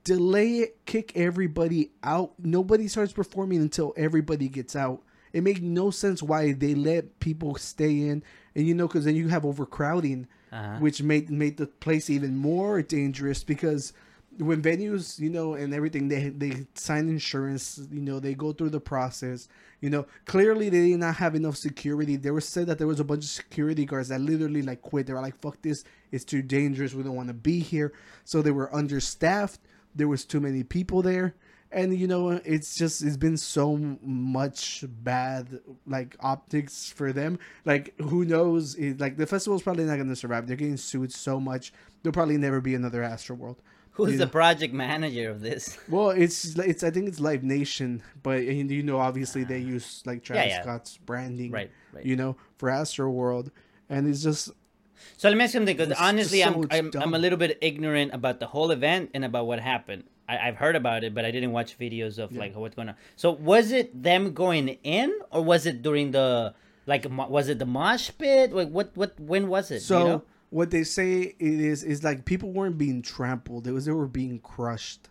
[0.03, 2.33] Delay it, kick everybody out.
[2.37, 5.01] Nobody starts performing until everybody gets out.
[5.33, 8.23] It made no sense why they let people stay in,
[8.55, 10.77] and you know, because then you have overcrowding, uh-huh.
[10.77, 13.93] which made made the place even more dangerous because
[14.37, 18.69] when venues, you know, and everything, they they sign insurance, you know, they go through
[18.69, 19.47] the process.
[19.81, 22.15] You know, clearly they did not have enough security.
[22.15, 25.07] They were said that there was a bunch of security guards that literally like quit.
[25.07, 25.83] They were like, "Fuck this!
[26.11, 26.93] It's too dangerous.
[26.93, 27.93] We don't want to be here."
[28.23, 29.59] So they were understaffed.
[29.95, 31.35] There was too many people there,
[31.71, 37.39] and you know, it's just it's been so much bad like optics for them.
[37.65, 38.75] Like, who knows?
[38.75, 40.47] It, like the festival's probably not going to survive.
[40.47, 41.71] They're getting sued so much.
[42.01, 43.57] There'll probably never be another Astroworld.
[43.91, 45.77] Who's the project manager of this?
[45.89, 49.73] Well, it's it's I think it's Live Nation, but and you know obviously they ah.
[49.73, 50.61] use like Travis yeah.
[50.61, 52.05] Scott's branding, Right, right.
[52.05, 53.51] You know for Astroworld,
[53.89, 54.51] and it's just
[55.17, 57.57] So let me ask you something, because honestly, just I'm, I'm I'm a little bit
[57.61, 60.03] ignorant about the whole event and about what happened.
[60.27, 62.39] I, I've heard about it, but I didn't watch videos of Yeah.
[62.39, 62.95] like what's going on.
[63.15, 66.53] So was it them going in, or was it during the
[66.85, 68.53] like was it the mosh pit?
[68.53, 69.81] Like what what when was it?
[69.81, 70.23] so you know?
[70.49, 74.07] what they say it is is like people weren't being trampled; it was they were
[74.07, 75.09] being crushed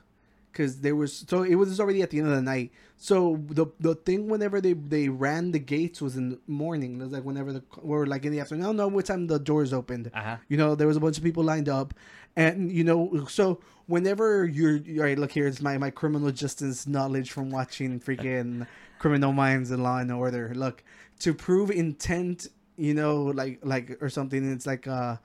[0.59, 2.73] because there was so it was already at the end of the night.
[2.97, 7.01] So the the thing whenever they they ran the gates was in the morning.
[7.01, 8.65] It was like whenever the or like in the afternoon.
[8.65, 10.11] I don't know what time the doors opened.
[10.13, 10.37] Uh huh.
[10.49, 11.95] You know, there was a bunch of people lined up,
[12.35, 16.89] and you know, so whenever you're all right, look here, it's my my criminal justice
[16.89, 18.67] knowledge from watching freaking
[18.99, 20.53] Criminal Minds and Law and Order.
[20.57, 20.83] Look,
[21.21, 25.17] to prove intent, you know, like like or something, it's like uh.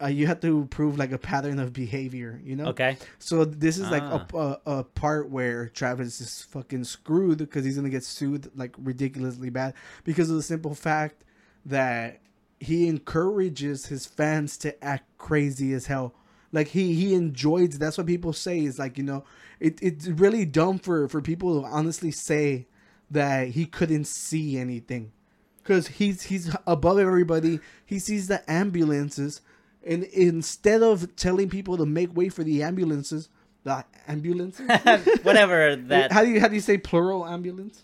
[0.00, 2.66] Uh, you have to prove like a pattern of behavior, you know.
[2.66, 2.96] Okay.
[3.18, 4.24] So this is like Ah.
[4.32, 8.74] a, a, a part where Travis is fucking screwed because he's gonna get sued like
[8.78, 9.74] ridiculously bad
[10.04, 11.24] because of the simple fact
[11.66, 12.20] that
[12.60, 16.14] he encourages his fans to act crazy as hell.
[16.52, 17.78] Like he he enjoys.
[17.78, 19.24] That's what people say is like you know
[19.60, 22.66] it it's really dumb for for people to honestly say
[23.10, 25.12] that he couldn't see anything
[25.62, 27.58] because he's he's above everybody.
[27.84, 29.40] He sees the ambulances,
[29.88, 33.28] and instead of telling people to make way for the ambulances,
[33.64, 34.66] the ambulances.
[35.22, 37.82] Whatever that how do you how do you say plural ambulance?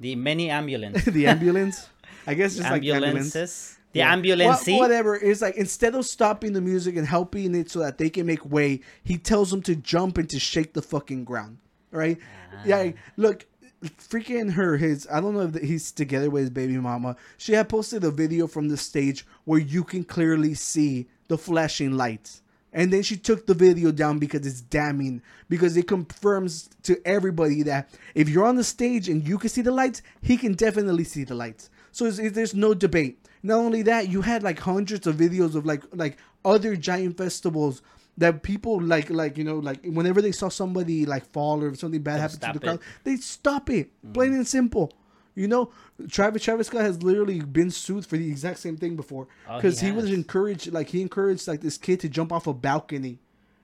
[0.00, 1.04] the many ambulance.
[1.18, 1.88] the ambulance.
[2.26, 3.04] I guess just like ambulance.
[3.04, 3.76] ambulances.
[3.92, 4.12] The Yeah.
[4.12, 4.66] ambulance.
[4.66, 5.14] Wha- whatever.
[5.16, 8.44] It's like instead of stopping the music and helping it so that they can make
[8.50, 11.58] way, he tells them to jump and to shake the fucking ground.
[11.90, 12.18] Right?
[12.54, 12.62] Ah.
[12.64, 12.92] Yeah.
[13.16, 13.46] Look,
[13.84, 14.76] freaking her.
[14.76, 15.06] His.
[15.10, 17.16] I don't know if he's together with his baby mama.
[17.38, 21.92] She had posted a video from the stage where you can clearly see the flashing
[21.96, 22.42] lights.
[22.72, 25.22] And then she took the video down because it's damning.
[25.48, 29.62] Because it confirms to everybody that if you're on the stage and you can see
[29.62, 31.68] the lights, he can definitely see the lights.
[31.90, 33.26] So it's, it- there's no debate.
[33.42, 37.80] Not only that, you had like hundreds of videos of like like other giant festivals
[38.20, 42.02] that people like like you know like whenever they saw somebody like fall or something
[42.02, 43.90] bad happen to the crowd, they stop it.
[44.12, 44.92] Plain and simple.
[45.34, 45.70] You know,
[46.08, 49.58] Travis Travis Scott has literally been sued for the exact same thing before Oh, he
[49.58, 53.18] because he, was encouraged like he encouraged like this kid to jump off a balcony,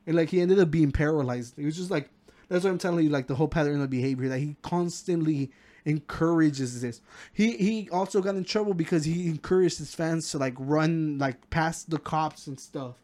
[0.07, 1.59] and like he ended up being paralyzed.
[1.59, 2.09] It was just like
[2.49, 5.51] that's what I'm telling you, like the whole pattern of behavior that he constantly
[5.85, 7.03] encourages this.
[7.33, 11.51] He he also got in trouble because he encouraged his fans to like run like
[11.51, 12.95] past the cops and stuff.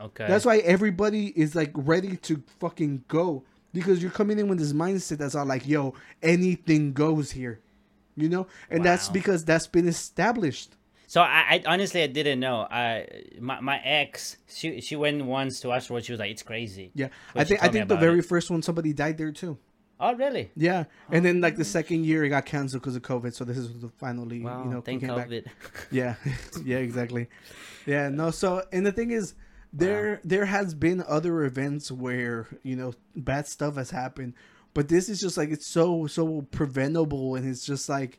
[0.00, 0.26] Okay.
[0.26, 4.72] That's why everybody is like ready to fucking go because you're coming in with this
[4.72, 7.60] mindset that's all like, yo, anything goes here,
[8.16, 10.76] you know, and that's because that's been established.
[11.06, 12.68] So I, I honestly I didn't know.
[12.70, 16.04] I my, my ex she she went once to Astroworld.
[16.04, 16.92] She was like, it's crazy.
[16.94, 18.26] Yeah, I think I think the very it.
[18.26, 19.58] first one somebody died there too.
[19.98, 20.52] Oh really?
[20.54, 21.64] Yeah, and then like the oh.
[21.64, 23.34] second year it got canceled because of COVID.
[23.34, 24.62] So this is the finally Wow.
[24.62, 25.28] you know thank came back.
[25.28, 25.46] COVID.
[25.90, 26.14] Yeah,
[26.64, 27.28] yeah, exactly.
[27.86, 28.30] Yeah, no.
[28.30, 29.34] So, and the thing is,
[29.72, 34.34] there there has been other events where you know bad stuff has happened,
[34.74, 38.18] but this is just like it's so so preventable, and it's just like,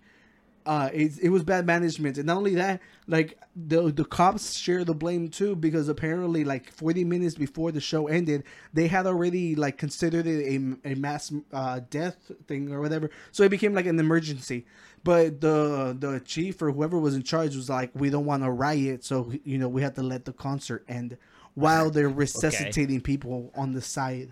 [0.65, 4.85] uh, it it was bad management, and not only that, like the the cops share
[4.85, 9.55] the blame too because apparently like 40 minutes before the show ended, they had already
[9.55, 13.87] like considered it a a mass uh, death thing or whatever, so it became like
[13.87, 14.65] an emergency.
[15.03, 18.51] But the the chief or whoever was in charge was like, we don't want a
[18.51, 21.17] riot, so you know we have to let the concert end
[21.55, 24.31] while they're resuscitating people on the side.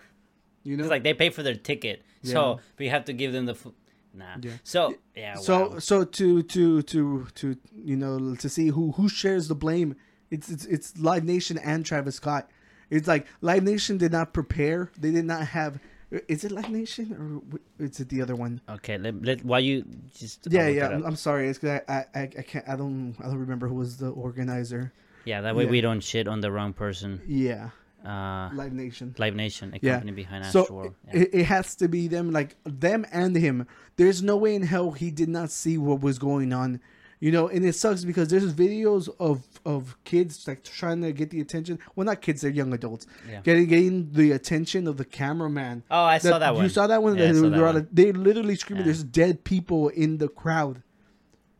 [0.63, 2.33] You know, It's like they pay for their ticket, Yeah.
[2.33, 3.53] so we have to give them the.
[3.53, 3.67] F-
[4.13, 4.35] nah.
[4.41, 4.51] Yeah.
[4.63, 5.35] So yeah.
[5.35, 5.79] so wow.
[5.79, 9.95] so to to to to you know to see who who shares the blame
[10.31, 12.49] it's it's it's live nation and travis scott
[12.89, 15.79] it's like live nation did not prepare they did not have
[16.27, 17.41] is it live nation
[17.79, 18.97] or is it the other one Okay.
[18.97, 20.47] Let, let while you just.
[20.51, 23.67] Yeah yeah I'm, sorry it's 'cause I, I i can't i don't i don't remember
[23.67, 24.91] who was the organizer
[25.25, 25.41] Yeah.
[25.41, 25.69] That way yeah.
[25.71, 27.21] we don't shit on the wrong person.
[27.27, 27.69] yeah
[28.05, 29.93] Uh, live nation Live Nation, a Yeah.
[29.95, 30.95] company behind Astro so.
[31.07, 31.19] Yeah.
[31.21, 33.67] it, it has to be them like them and him
[33.97, 36.79] there's no way in hell he did not see what was going on
[37.19, 41.29] you know and it sucks because there's videos of of kids like trying to get
[41.29, 43.41] the attention well not kids they're young adults Yeah.
[43.47, 46.63] getting getting the attention of the cameraman Oh, I saw that one.
[46.63, 47.87] you saw that one, Yeah, They- saw that one.
[47.91, 48.91] they literally screaming Yeah.
[48.93, 50.75] there's dead people in the crowd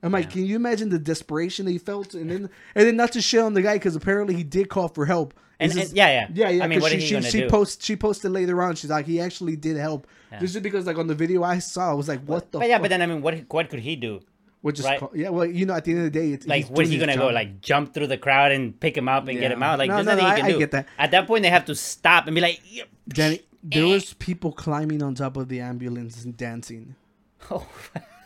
[0.02, 0.32] I'm like, Yeah.
[0.32, 3.54] can you imagine the desperation he felt, and then and then not to shit on
[3.54, 5.34] the guy because apparently he did call for help.
[5.62, 6.64] And, and yeah, yeah, yeah, yeah.
[6.64, 7.50] I mean, she, is he she, she do?
[7.50, 8.76] post she posted later on.
[8.76, 10.08] She's like, he actually did help.
[10.32, 10.40] Yeah.
[10.40, 12.60] Just because like on the video I saw, I was like, what the?
[12.60, 14.22] but yeah, but then I mean, what what could he do?
[14.62, 15.00] What just right.
[15.00, 16.90] call- yeah, well, you know, at the end of the day, it's Like, is doing
[16.92, 19.64] he gonna go like jump through the crowd and pick him up and get him
[19.64, 19.80] out?
[19.80, 20.60] Like, No, there's no, nothing no, he can I- I do.
[20.60, 20.88] get that.
[20.98, 22.62] At that point, they have to stop and be like.
[23.10, 26.96] Danny, there was people climbing on top of the ambulance and dancing.
[27.52, 27.66] Oh,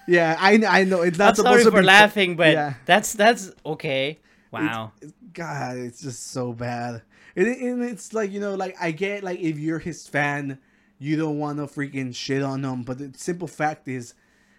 [0.08, 2.74] Yeah, I I know it's not I'm supposed sorry to for be laughing, but Yeah.
[2.86, 4.20] that's that's okay.
[4.52, 4.92] Wow.
[5.34, 7.02] God, it's just so bad.
[7.36, 10.60] It, and it's like you know, like I get like if you're his fan,
[11.00, 12.84] you don't want to freaking shit on him.
[12.84, 14.14] But the simple fact is,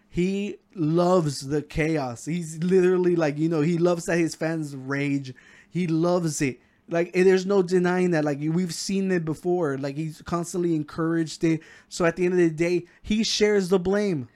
[0.09, 2.25] he loves the chaos.
[2.25, 5.35] He's literally like you know he loves that his fans rage.
[5.71, 6.61] He loves it.
[6.89, 8.25] Like there's no denying that.
[8.25, 9.79] Like we've seen it before.
[9.79, 11.61] Like he's constantly encouraged it.
[11.89, 14.29] So at the end of the day, he shares the blame.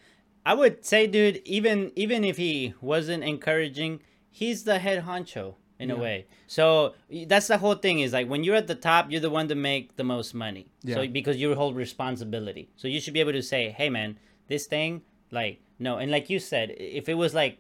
[0.49, 5.91] I would say, dude, even even if he wasn't encouraging, he's the head honcho in
[5.91, 6.27] a way.
[6.47, 6.95] So
[7.27, 8.01] that's the whole thing.
[8.01, 10.65] Is like when you're at the top, you're the one to make the most money.
[10.83, 10.95] Yeah.
[10.95, 14.67] So because you hold responsibility, so you should be able to say, "Hey, man, this
[14.67, 17.59] thing, like, no." And like you said, if it was like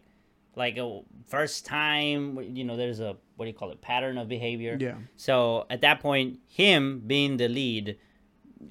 [0.56, 4.28] like a first time, you know, there's a what do you call it, pattern of
[4.28, 4.78] behavior.
[4.80, 4.94] Yeah.
[5.16, 7.98] So at that point, him being the lead,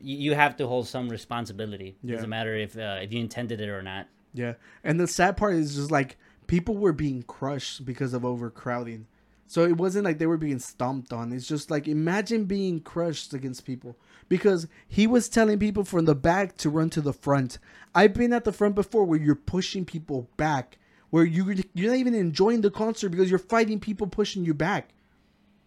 [0.02, 1.96] you, have to hold some responsibility.
[2.04, 2.16] Yeah.
[2.16, 4.08] Doesn't matter if uh, if you intended it or not.
[4.34, 4.54] Yeah,
[4.84, 9.08] and the sad part is just like people were being crushed because of overcrowding.
[9.48, 11.32] So it wasn't like they were being stomped on.
[11.32, 13.96] It's just like imagine being crushed against people
[14.28, 17.58] because he was telling people from the back to run to the front.
[17.96, 20.78] I've been at the front before where you're pushing people back,
[21.12, 24.90] where you you're not even enjoying the concert because you're fighting people pushing you back.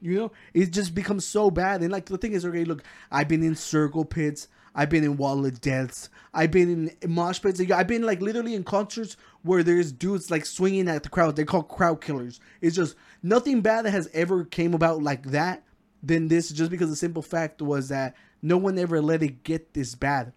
[0.01, 1.83] You know, it just becomes so bad.
[1.83, 5.17] And like the thing is, okay, look, I've been in circle pits, I've been in
[5.17, 6.11] Wall of Deaths.
[6.33, 7.61] I've been in mosh pits.
[7.61, 11.37] I've been like literally in concerts where there's dudes like swinging at the crowd.
[11.37, 12.41] They call crowd killers.
[12.61, 15.65] It's just nothing bad that has ever came about like that
[16.03, 16.51] than this.
[16.51, 20.33] Just because the simple fact was that no one ever let it get this bad.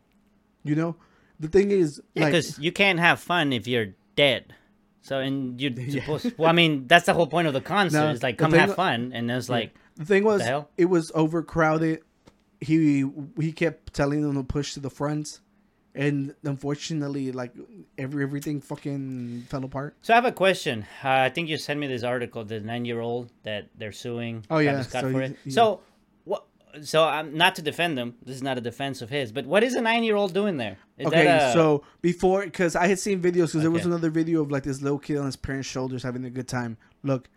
[0.64, 0.96] You know,
[1.40, 4.56] the thing is, like, because you can't have fun if you're dead.
[5.04, 6.38] So and you're supposed.
[6.38, 8.00] Well, I mean, that's the whole point of the concert.
[8.00, 11.12] No, is like come have fun, and it's like The thing was, The it was
[11.14, 12.00] overcrowded.
[12.60, 13.06] He
[13.40, 15.42] he kept telling them to push to the front,
[15.94, 17.54] and unfortunately, like
[17.98, 19.98] every everything fucking fell apart.
[20.02, 20.86] So I have a question.
[21.04, 24.46] Uh, I think you sent me this article, the nine-year-old that they're suing.
[24.50, 25.38] Oh, yeah, Travis Scott so for he- it.
[25.44, 25.82] he- So?
[26.82, 28.16] So I'm not to defend them.
[28.26, 29.32] This is not a defense of his.
[29.32, 30.78] But what is a nine-year-old doing there?
[30.98, 34.10] Is okay, that a- so before, because I had seen videos, because there was another
[34.10, 36.78] video of like this little kid on his parents' shoulders having a good time.
[37.04, 37.30] Look,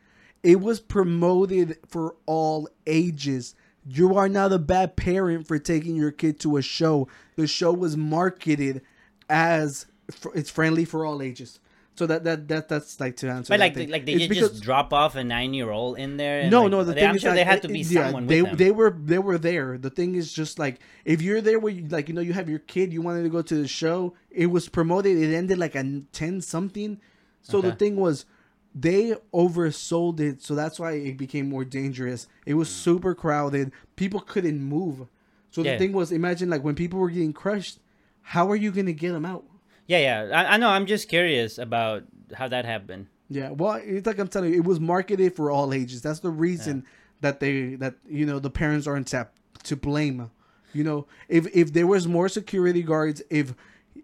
[0.43, 3.55] it was promoted for all ages.
[3.89, 7.09] You are not a bad parent for taking your kid to a show.
[7.37, 8.83] The show was marketed
[9.29, 11.61] as fr- it's friendly for all ages.
[11.97, 13.51] So that that that that's like to answer.
[13.51, 16.41] But like, like they It's did just drop off a nine-year-old in there.
[16.41, 16.85] and, no, like, no.
[16.85, 18.57] The they- thing I'm is, sure had to be yeah, someone they them.
[18.57, 19.79] they were they were there.
[19.79, 22.51] The thing is just like if you're there where you like you know you have
[22.51, 24.15] your kid, you wanted to go to the show.
[24.31, 25.17] It was promoted.
[25.17, 27.01] It ended like a ten something.
[27.41, 28.27] So the thing was,
[28.75, 30.43] they oversold it.
[30.43, 32.27] So that's why it became more dangerous.
[32.45, 32.73] It was mm.
[32.73, 33.71] super crowded.
[33.95, 35.07] People couldn't move.
[35.53, 37.79] So the thing was, imagine like when people were getting crushed,
[38.21, 39.45] how are you gonna get them out?
[39.87, 40.41] Yeah, yeah.
[40.43, 40.69] I, I know.
[40.69, 42.05] I'm just curious about
[42.35, 43.07] how that happened.
[43.29, 46.03] Yeah, well, it's like I'm telling you, it was marketed for all ages.
[46.03, 46.85] That's the reason
[47.21, 49.29] that they that you know the parents aren't to,
[49.65, 50.31] to blame.
[50.73, 53.55] You know, if if there was more security guards, if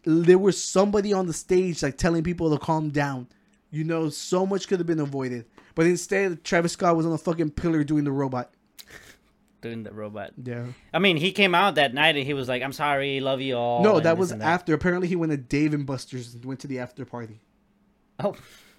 [0.04, 3.28] there was somebody on the stage like telling people to calm down,
[3.70, 5.44] you know, so much could have been avoided.
[5.74, 8.52] But instead, Travis Scott was on a fucking pillar doing the robot.
[9.62, 10.32] Doing the robot.
[10.42, 10.66] Yeah.
[10.92, 13.56] I mean, he came out that night and he was like, "I'm sorry, love you
[13.56, 14.74] all." no, that was and after.
[14.74, 17.40] Apparently, he went to Dave and Buster's and went to the after party.
[18.18, 18.34] Oh,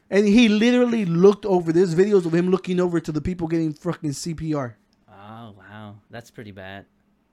[0.09, 1.71] And he literally looked over.
[1.73, 4.75] There's videos of him looking over to the people getting fucking CPR.
[5.09, 6.85] oh, wow, that's pretty bad.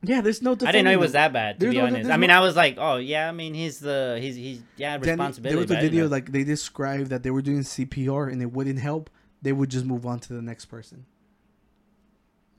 [0.02, 0.52] Yeah, there's no.
[0.52, 1.58] I didn't know it was that bad.
[1.60, 3.52] To There's be no- honest, I mean, no- I was like, "Oh yeah," I mean,
[3.52, 5.50] he's the he's he's yeah Then responsibility.
[5.50, 8.32] there was a but I didn't video like they described that they were doing CPR
[8.32, 9.10] and it wouldn't help.
[9.42, 11.04] They would just move on to the next person.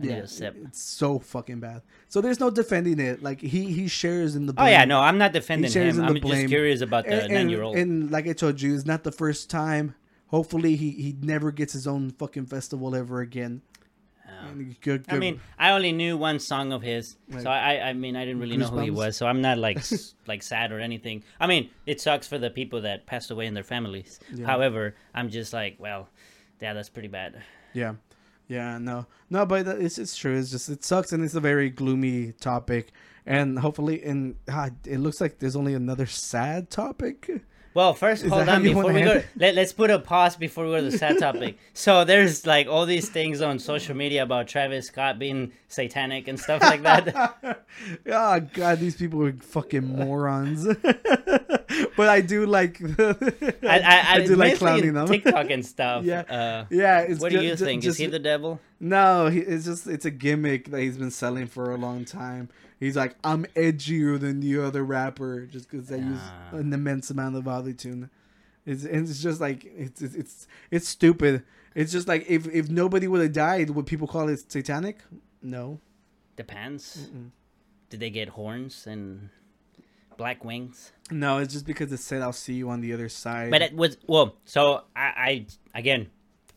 [0.01, 0.55] I need Yeah, a sip.
[0.65, 1.81] it's so fucking bad.
[2.07, 3.21] So there's no defending it.
[3.23, 4.53] Like he he shares in the.
[4.57, 6.01] Oh yeah, no, I'm not defending him.
[6.01, 7.77] I'm just curious about the nine year old.
[7.77, 9.95] and like I told you, it's not the first time.
[10.27, 13.61] Hopefully he he never gets his own fucking festival ever again.
[14.27, 14.47] Oh.
[14.47, 17.89] And good, I mean, I only knew one song of his, Like, so I, I,
[17.89, 19.79] I mean, I didn't really know who he was, so I'm not like,
[20.27, 21.23] like sad or anything.
[21.39, 24.19] I mean, it sucks for the people that passed away and their families.
[24.33, 24.45] Yeah.
[24.47, 26.07] However, I'm just like, well,
[26.61, 27.43] yeah, that's pretty bad.
[27.73, 27.95] Yeah,
[28.51, 30.37] yeah, no, no, but it's it's true.
[30.37, 32.91] It's just it sucks, and it's a very gloomy topic.
[33.25, 37.31] And hopefully, and ah, it looks like there's only another sad topic.
[37.73, 38.63] Well, first, hold on.
[38.63, 41.57] Before we go, let, let's put a pause before we go to the sad topic.
[41.73, 46.39] So there's like all these things on social media about Travis Scott being satanic and
[46.39, 47.65] stuff like that.
[48.07, 50.65] oh god, these people are fucking morons.
[51.97, 52.79] but I do like.
[52.81, 55.07] I, I, I, do like clowning in them.
[55.07, 56.03] TikTok and stuff.
[56.03, 56.21] Yeah.
[56.21, 57.83] Uh, yeah, it's what do you think?
[57.83, 58.59] Just, Is he the devil?
[58.83, 62.49] No, he, it's just it's a gimmick that he's been selling for a long time.
[62.79, 66.55] He's like, I'm edgier than the other rapper just because I use Ah.
[66.55, 68.09] an immense amount of autotune.
[68.65, 71.43] It's and it's just like it's it's it's, it's stupid.
[71.75, 74.97] It's just like if if nobody would have died, would people call it satanic?
[75.43, 75.79] No.
[76.35, 77.07] Depends.
[77.91, 79.29] Did they get horns and
[80.17, 80.91] black wings?
[81.11, 83.51] No, it's just because it said I'll see you on the other side.
[83.51, 84.35] But it was well.
[84.45, 85.45] So I,
[85.75, 86.09] I again,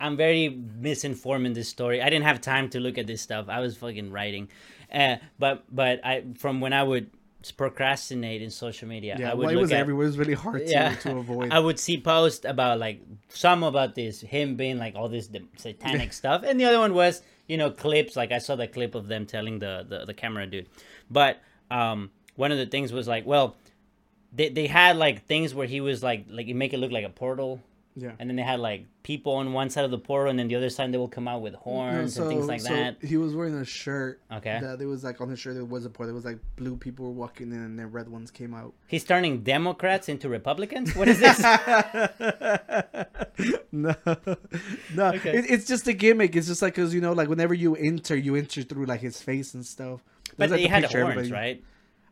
[0.05, 2.03] I'm very misinformed in this story.
[2.03, 3.49] I didn't have time to look at this stuff.
[3.49, 4.49] I was fucking writing,
[4.93, 7.11] uh, but but I from when I would
[7.57, 10.05] procrastinate in social media, yeah, I would well, it was at, everywhere.
[10.05, 10.95] It was really hard to, Yeah.
[10.97, 11.53] to avoid.
[11.53, 16.13] I would see posts about like some about this him being like all this satanic
[16.23, 18.15] stuff, and the other one was you know clips.
[18.15, 20.69] Like I saw the clip of them telling the the, the camera dude,
[21.11, 21.41] but
[21.71, 23.57] um one of the things was like well
[24.35, 27.07] they they had like things where he was like like you make it look like
[27.07, 27.61] a portal.
[27.97, 28.13] yeah.
[28.19, 30.57] And then they had like people on one side of the portal, and then the
[30.57, 32.97] other side they will come out with No, horns and things like so that.
[33.01, 34.21] He was wearing a shirt.
[34.33, 34.59] Okay.
[34.61, 36.09] That there was like on the shirt there was a portal.
[36.09, 38.73] There was like blue people were walking in and then red ones came out.
[38.89, 40.97] He's turning Democrats into Republicans.
[40.97, 41.41] What is this?
[43.73, 43.95] no,
[44.95, 45.07] no.
[45.15, 45.39] Okay.
[45.39, 46.35] It, it's just a gimmick.
[46.35, 49.21] It's just like because you know, like whenever you enter, you enter through like his
[49.21, 50.01] face and stuff.
[50.37, 51.65] but like, he had horns, everybody- right?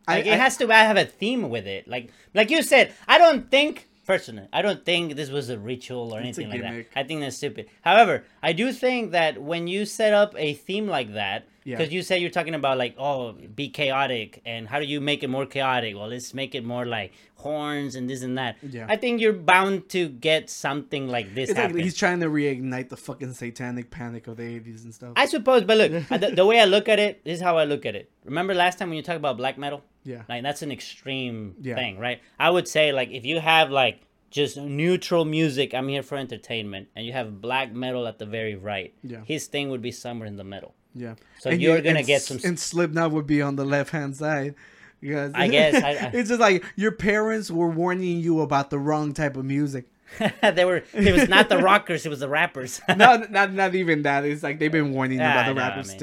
[0.06, 1.88] I- Like I- it has to have a theme with it.
[1.88, 6.12] Like like you said, I don't think Personally, I don't think this was a ritual
[6.12, 6.98] or It's anything like that.
[6.98, 7.68] I think that's stupid.
[7.82, 11.76] However, I do think that when you set up a theme like that, Yeah.
[11.78, 15.22] because you said you're talking about like, oh, be chaotic, and how do you make
[15.22, 15.94] it more chaotic?
[15.96, 18.56] Well, let's make it more like horns and this and that.
[18.62, 18.86] Yeah.
[18.88, 22.88] I think you're bound to get something like this It's like he's trying to reignite
[22.88, 25.12] the fucking satanic panic of the 80s and stuff.
[25.16, 27.64] I suppose, but look, the, the way I look at it, this is how I
[27.64, 28.10] look at it.
[28.24, 29.82] Remember last time when you talked about black metal?
[30.04, 30.22] yeah.
[30.28, 31.74] Like that's an extreme Yeah.
[31.76, 32.20] thing, right?
[32.38, 36.88] I would say like if you have like just neutral music, I'm here for entertainment,
[36.96, 38.94] and you have black metal at the very right.
[39.02, 39.20] Yeah.
[39.26, 40.74] His thing would be somewhere in the middle.
[40.94, 41.14] Yeah.
[41.40, 44.54] So you're gonna get some And Slipknot would be on the left hand side.
[45.00, 48.78] Because I guess, I- I- it's just like your parents were warning you about the
[48.78, 49.86] wrong type of music.
[50.42, 52.80] they were it was not the rockers, it was the rappers.
[52.96, 54.24] not, not not even that.
[54.26, 55.98] It's like they've been warning you about ah, I the know, I rappers mean-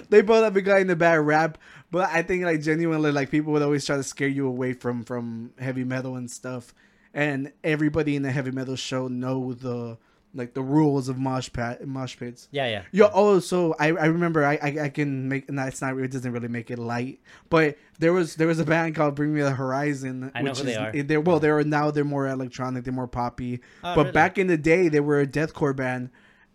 [0.00, 0.04] too.
[0.08, 1.58] they both have been gotten the bad rap,
[1.90, 5.02] but I think like genuinely, like people would always try to scare you away from
[5.04, 6.72] from heavy metal and stuff.
[7.12, 9.98] And everybody in the heavy metal show know the
[10.34, 12.48] like the rules of mosh pit mosh pits.
[12.50, 12.82] yeah, yeah.
[12.90, 16.10] Yo, oh, so I, I remember I, I I can make no, it's not it
[16.10, 17.20] doesn't really make it light,
[17.50, 20.32] but there was there was a band called Bring Me the Horizon.
[20.34, 21.02] I know which who they is- are.
[21.02, 23.60] They're well, they're now they're more electronic, they're more poppy.
[23.84, 24.12] Oh, but really?
[24.12, 26.10] back in the day, they were a deathcore band,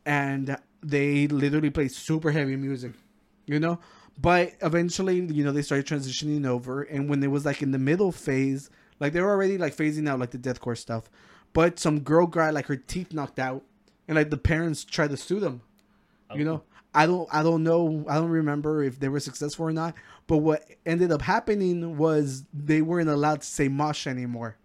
[0.05, 2.93] and they literally played super heavy music,
[3.45, 3.79] you know.
[4.21, 7.79] But eventually, you know, they started transitioning over, and when it was like in the
[7.79, 8.69] middle phase,
[8.99, 11.09] like they were already like phasing out like the deathcore stuff,
[11.53, 13.63] but some girl got like her teeth knocked out,
[14.09, 15.61] and like the parents tried to sue them.
[16.35, 16.51] You oh.
[16.51, 16.63] know,
[16.95, 19.93] I don't, I don't know, I don't remember if they were successful or not.
[20.25, 24.57] But what ended up happening was they weren't allowed to say mosh anymore.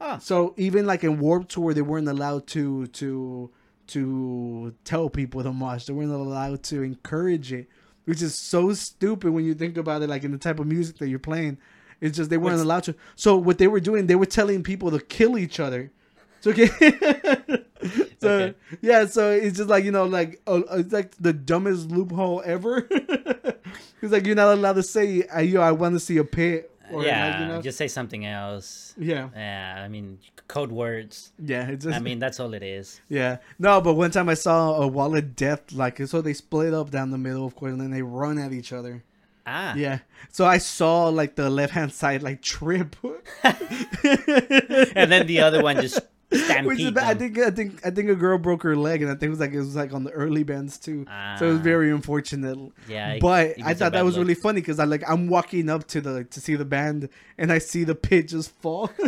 [0.00, 0.18] Oh.
[0.20, 3.50] So even like in Warped Tour, they weren't allowed to to
[3.88, 5.84] to tell people to mosh.
[5.84, 7.68] They weren't allowed to encourage it,
[8.06, 10.08] which is so stupid when you think about it.
[10.08, 11.58] Like in the type of music that you're playing,
[12.00, 12.94] it's just they weren't What's- allowed to.
[13.16, 15.92] So what they were doing, they were telling people to kill each other.
[16.40, 16.70] So okay.
[18.22, 18.54] so Okay.
[18.82, 22.86] yeah, so it's just like you know, like uh, it's like the dumbest loophole ever.
[22.90, 26.70] it's like you're not allowed to say, uh, "Yo, I want to see a pit."
[26.90, 28.94] Or yeah, like, you know, just say something else.
[28.96, 31.32] yeah, Yeah, I mean code words.
[31.38, 31.68] yeah.
[31.68, 33.02] It's just, I mean that's all it is.
[33.10, 33.38] yeah.
[33.58, 36.90] No, but one time I saw a wall of death, like so they split up
[36.90, 39.04] down the middle, of course, and then they run at each other.
[39.46, 39.74] Ah.
[39.74, 39.98] Yeah.
[40.30, 42.96] So I saw like the left hand side like trip.
[43.44, 46.00] And then the other one just
[46.30, 47.04] Which is bad.
[47.04, 49.30] I think I think I think a girl broke her leg, and I think it
[49.30, 51.06] was like it was like on the early bands too.
[51.38, 51.62] so it was Ah.
[51.62, 52.58] very unfortunate.
[52.86, 54.22] Yeah, it- but it I thought that was look.
[54.26, 57.08] really funny because I like I'm walking up to the like, to see the band,
[57.38, 58.90] and I see the pit just fall.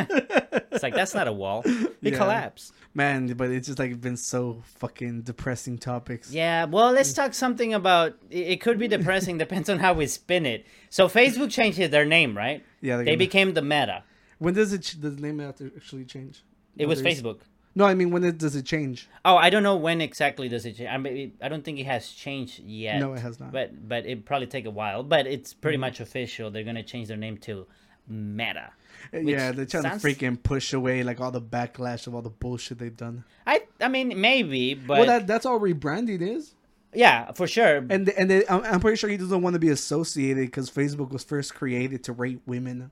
[0.73, 1.63] It's like that's not a wall.
[1.67, 2.17] it Yeah.
[2.17, 2.73] collapse.
[2.95, 6.33] Man, but it's just like been so fucking depressing topics.
[6.33, 8.17] Yeah, well, let's talk something about.
[8.31, 10.65] It could be depressing, depends on how we spin it.
[10.89, 12.65] So Facebook changed their name, right?
[12.81, 14.05] Yeah, they're gonna- became the Meta.
[14.39, 14.83] When does it?
[14.83, 16.43] ch- Does the name have to actually change?
[16.77, 17.39] It was Others- Facebook.
[17.77, 19.09] No, I mean when it, does it change?
[19.25, 20.89] Oh, I don't know when exactly does it change.
[20.91, 22.99] I mean, I don't think it has changed yet.
[22.99, 23.53] No, it has not.
[23.53, 25.05] But but it probably take a while.
[25.05, 26.51] But it's pretty much official.
[26.51, 27.67] They're gonna change their name to
[28.09, 28.71] Meta.
[29.15, 32.23] Uh, yeah, they're trying sounds- to freaking push away like all the backlash of all
[32.23, 33.25] the bullshit they've done.
[33.47, 36.55] I I mean maybe, but well, that that's all rebranding is.
[36.93, 37.77] yeah, for sure.
[37.89, 41.11] And and they, I'm, I'm pretty sure he doesn't want to be associated because Facebook
[41.11, 42.91] was first created to rate women.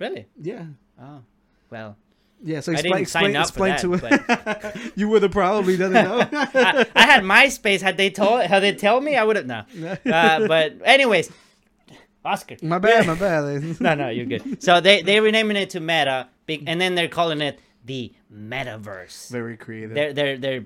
[0.00, 0.26] really?
[0.42, 0.64] Yeah.
[1.00, 1.20] Oh,
[1.70, 1.96] well.
[2.42, 6.02] Yeah, so explain, explain, explain that, to you would have probably done it.
[6.04, 6.20] No?
[6.32, 7.82] I, I had MySpace.
[7.82, 9.64] Had they told, had they tell me, I would have no.
[10.10, 11.30] Uh, but anyways,
[12.24, 12.56] Oscar.
[12.62, 13.80] my bad, my bad.
[13.80, 14.62] No, no, you're good.
[14.62, 19.28] So they they renaming it to Meta, and then they're calling it the Metaverse.
[19.30, 19.94] Very creative.
[19.94, 20.64] They're they're they're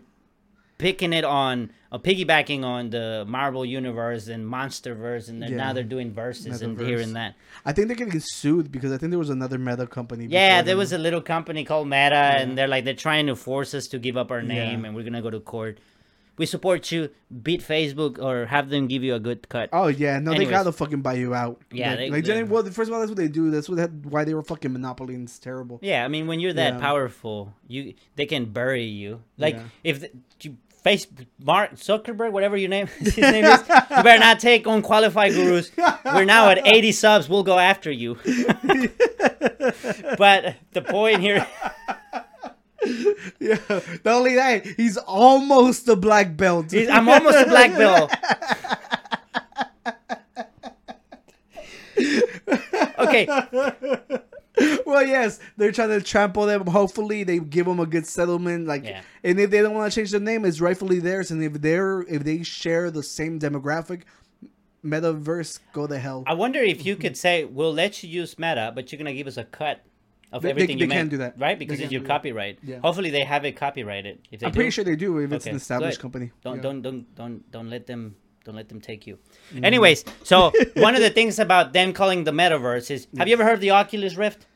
[0.79, 5.57] picking it on, uh, piggybacking on the Marvel universe and MonsterVerse, and then Yeah.
[5.59, 7.35] now they're doing verses and here and that.
[7.65, 10.27] I think they're gonna get sued because I think there was another meta company.
[10.29, 10.79] Yeah, there them.
[10.79, 13.99] was a little company called Meta, and they're like they're trying to force us to
[13.99, 14.87] give up our name, Yeah.
[14.89, 15.79] and we're gonna go to court.
[16.37, 17.11] We support you.
[17.45, 19.69] Beat Facebook or have them give you a good cut.
[19.73, 20.49] Oh yeah, no, Anyways.
[20.49, 21.63] they gotta fucking buy you out.
[21.71, 23.53] Yeah, like, they- like they- well, first of all, that's what they do.
[23.53, 25.79] That's what that, why they were fucking monopoly, and it's terrible.
[25.81, 26.81] Yeah, I mean when you're that Yeah.
[26.81, 29.21] powerful, you they can bury you.
[29.39, 29.63] Like Yeah.
[29.85, 30.11] if the,
[30.43, 31.07] you face
[31.43, 35.73] Mark Zuckerberg, whatever your name his name is, you better not take unqualified gurus.
[36.05, 37.29] We're now at 80 subs.
[37.29, 38.15] We'll go after you.
[40.19, 41.47] but the point here,
[43.41, 43.59] Yeah,
[44.05, 46.73] not only that, he's almost a black belt.
[46.75, 48.13] is I'm almost a black belt.
[52.99, 53.27] Okay,
[54.87, 56.67] well, yes, they're trying to trample them.
[56.67, 58.67] Hopefully, they give them a good settlement.
[58.67, 59.03] Like, Yeah.
[59.25, 61.31] and if they don't want to change their name, it's rightfully theirs.
[61.31, 64.03] And if they're if they share the same demographic,
[64.85, 66.25] metaverse, go to hell.
[66.27, 69.27] I wonder if you could say we'll let you use Meta, but you're gonna give
[69.27, 69.81] us a cut
[70.33, 71.39] of They- they- everything they you make, can do that.
[71.39, 71.59] right?
[71.59, 72.59] Because it's your copyright.
[72.63, 72.79] Yeah.
[72.81, 74.19] Hopefully, they have it copyrighted.
[74.31, 76.03] If they I'm do, pretty sure they do if it's an established good.
[76.03, 76.33] company.
[76.43, 76.63] don't Yeah.
[76.63, 79.19] don't don't don't don't let them don't let them take you.
[79.53, 79.65] Mm-hmm.
[79.65, 83.45] Anyways, so one of the things about them calling the metaverse is have you ever
[83.45, 84.47] heard of the Oculus Rift?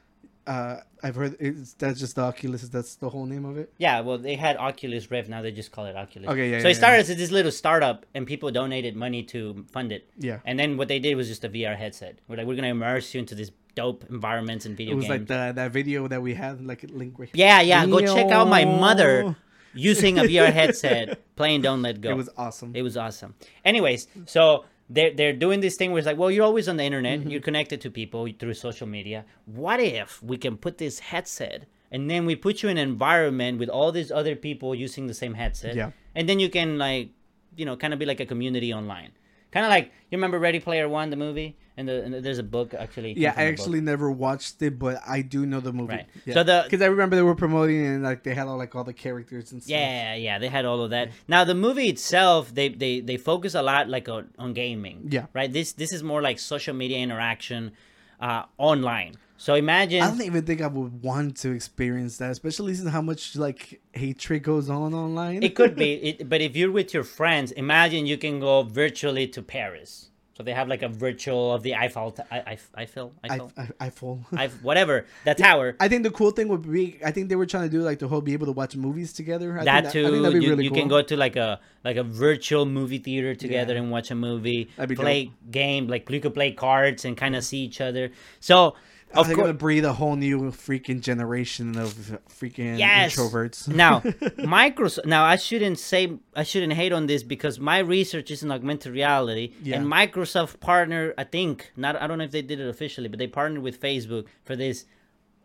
[0.47, 2.63] Uh, I've heard it's, that's just the Oculus.
[2.69, 3.73] That's the whole name of it.
[3.79, 5.29] Yeah, well, they had Oculus Rift.
[5.29, 6.29] Now they just call it Oculus.
[6.29, 9.65] Okay, yeah, So yeah, it started as this little startup, and people donated money to
[9.71, 10.09] fund it.
[10.19, 10.41] Yeah.
[10.45, 12.19] And then what they did was just a VR headset.
[12.29, 15.11] We're like, we're gonna immerse you into this dope environments and video It was games.
[15.11, 17.87] like the, that video that we had, like link right yeah, yeah.
[17.87, 19.37] Go check out my mother.
[19.75, 22.11] Using a VR headset playing Don't Let Go.
[22.11, 22.73] It was awesome.
[22.75, 23.35] It was awesome.
[23.65, 26.85] Anyways, so they're they're doing this thing where it's like, well, you're always on the
[26.85, 27.31] internet, Mm-hmm.
[27.31, 29.25] you're connected to people through social media.
[29.47, 33.59] What if we can put this headset and then we put you in an environment
[33.59, 35.75] with all these other people using the same headset?
[35.75, 35.91] Yeah.
[36.15, 37.11] And then you can like,
[37.57, 39.13] you know, kind of be like a community online.
[39.51, 42.43] Kind of like you remember Ready Player One, the movie, and, the, and there's a
[42.43, 43.13] book actually.
[43.17, 43.61] yeah, I the book.
[43.61, 45.95] actually never watched it, but I do know the movie.
[45.95, 46.07] Right.
[46.27, 46.35] Yeah.
[46.35, 48.75] So the- because I remember they were promoting it and like they had all like
[48.75, 49.71] all the characters and stuff.
[49.71, 51.11] Yeah, yeah, they had all of that.
[51.29, 55.09] Now the movie itself, they they they focus a lot like on, on gaming.
[55.11, 55.27] Yeah.
[55.33, 55.51] Right.
[55.53, 57.73] This this is more like social media interaction,
[58.21, 59.15] uh, online.
[59.41, 60.03] So imagine.
[60.03, 63.81] I don't even think I would want to experience that, especially since how much like
[63.93, 65.45] hatred goes on online.
[65.45, 69.29] it could be, it, but if you're with your friends, imagine you can go virtually
[69.29, 70.11] to Paris.
[70.39, 73.53] So they have like a virtual of the Eiffel, t- I, I, Eiffel, I, Eiffel,
[73.59, 74.25] I, I fall.
[74.33, 75.75] Eiffel, whatever, the tower.
[75.81, 77.99] I think the cool thing would be, I think they were trying to do like
[77.99, 79.59] the whole be able to watch movies together.
[79.59, 80.07] I that think too.
[80.07, 80.79] I think that'd be you, really you cool.
[80.79, 83.81] can go to like a like a virtual movie theater together Yeah.
[83.81, 84.71] and watch a movie.
[84.77, 88.13] That'd be play game like you could play cards and kind of see each other.
[88.39, 88.77] So
[89.15, 91.95] Of they're course, gonna breed a whole new freaking generation of
[92.29, 93.17] freaking Yes.
[93.17, 93.67] introverts.
[93.67, 94.01] now
[94.39, 95.07] Microsoft.
[95.07, 98.93] Now I shouldn't say I shouldn't hate on this because my research is in augmented
[98.93, 99.77] reality, Yeah.
[99.79, 101.15] and Microsoft partnered.
[101.17, 101.97] I think not.
[101.97, 104.85] I don't know if they did it officially, but they partnered with Facebook for this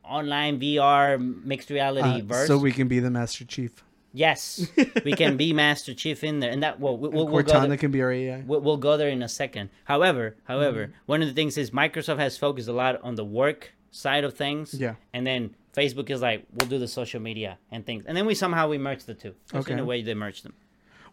[0.03, 2.47] online VR mixed reality Uh, verse.
[2.47, 3.83] so we can be the Master Chief.
[4.13, 4.67] Yes,
[5.03, 7.67] we can be Master Chief in there, and that well, we- we'll, we'll go Cortana
[7.69, 7.77] there.
[7.77, 8.43] can be our AI.
[8.45, 9.69] We'll, we'll go there in a second.
[9.85, 10.93] However, however, Mm-hmm.
[11.07, 14.33] one of the things is Microsoft has focused a lot on the work side of
[14.35, 14.73] things.
[14.73, 14.95] Yeah.
[15.13, 18.35] And then Facebook is like, we'll do the social media and things, and then we
[18.35, 19.33] somehow we merge the two.
[19.51, 20.53] That's in a way they merge them.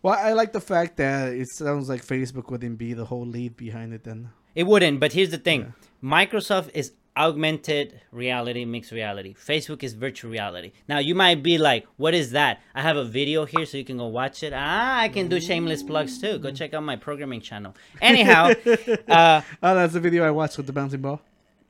[0.02, 3.56] Well, I like the fact that it sounds like Facebook wouldn't be the whole lead
[3.56, 4.04] behind it.
[4.04, 6.92] Then It wouldn't, but here's the thing: Microsoft is
[7.26, 9.34] augmented reality, mixed reality.
[9.34, 10.72] Facebook is virtual reality.
[10.88, 13.84] Now you might be like, "What is that?" I have a video here, so you
[13.84, 14.52] can go watch it.
[14.54, 16.38] Ah, I can do shameless plugs too.
[16.38, 17.72] Go check out my programming channel.
[18.00, 18.42] Anyhow,
[19.08, 21.20] uh, oh, that's the video I watched with the bouncing ball.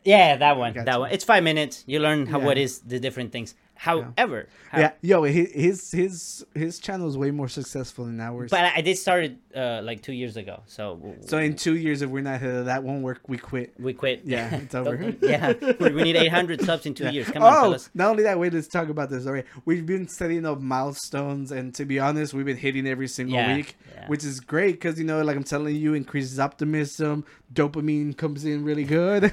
[0.04, 0.84] yeah, that one, Gotcha.
[0.86, 1.10] that one.
[1.12, 1.84] It's five minutes.
[1.86, 2.46] You learn how Yeah.
[2.48, 3.54] what is the different things.
[3.80, 8.50] However, how- Yeah, yo, his his his channel is way more successful than ours.
[8.50, 12.02] but I, did start it uh, like two years ago, so so in two years,
[12.02, 13.72] if we're not of that won't work, we quit.
[13.80, 14.20] we quit.
[14.26, 15.14] Yeah, it's over.
[15.22, 17.30] Yeah, we need 800 subs in two years.
[17.30, 17.88] Come on, oh, fellas.
[17.94, 19.26] not only that, wait, let's talk about this.
[19.26, 23.08] All right, we've been setting up milestones, and to be honest, we've been hitting every
[23.08, 24.06] single Yeah, week, yeah.
[24.08, 27.24] which is great because you know, like I'm telling you, increases optimism.
[27.54, 29.32] Dopamine comes in really good.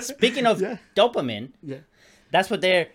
[0.02, 0.76] Speaking of Yeah.
[0.94, 1.78] dopamine, yeah.
[2.30, 2.88] that's what they're,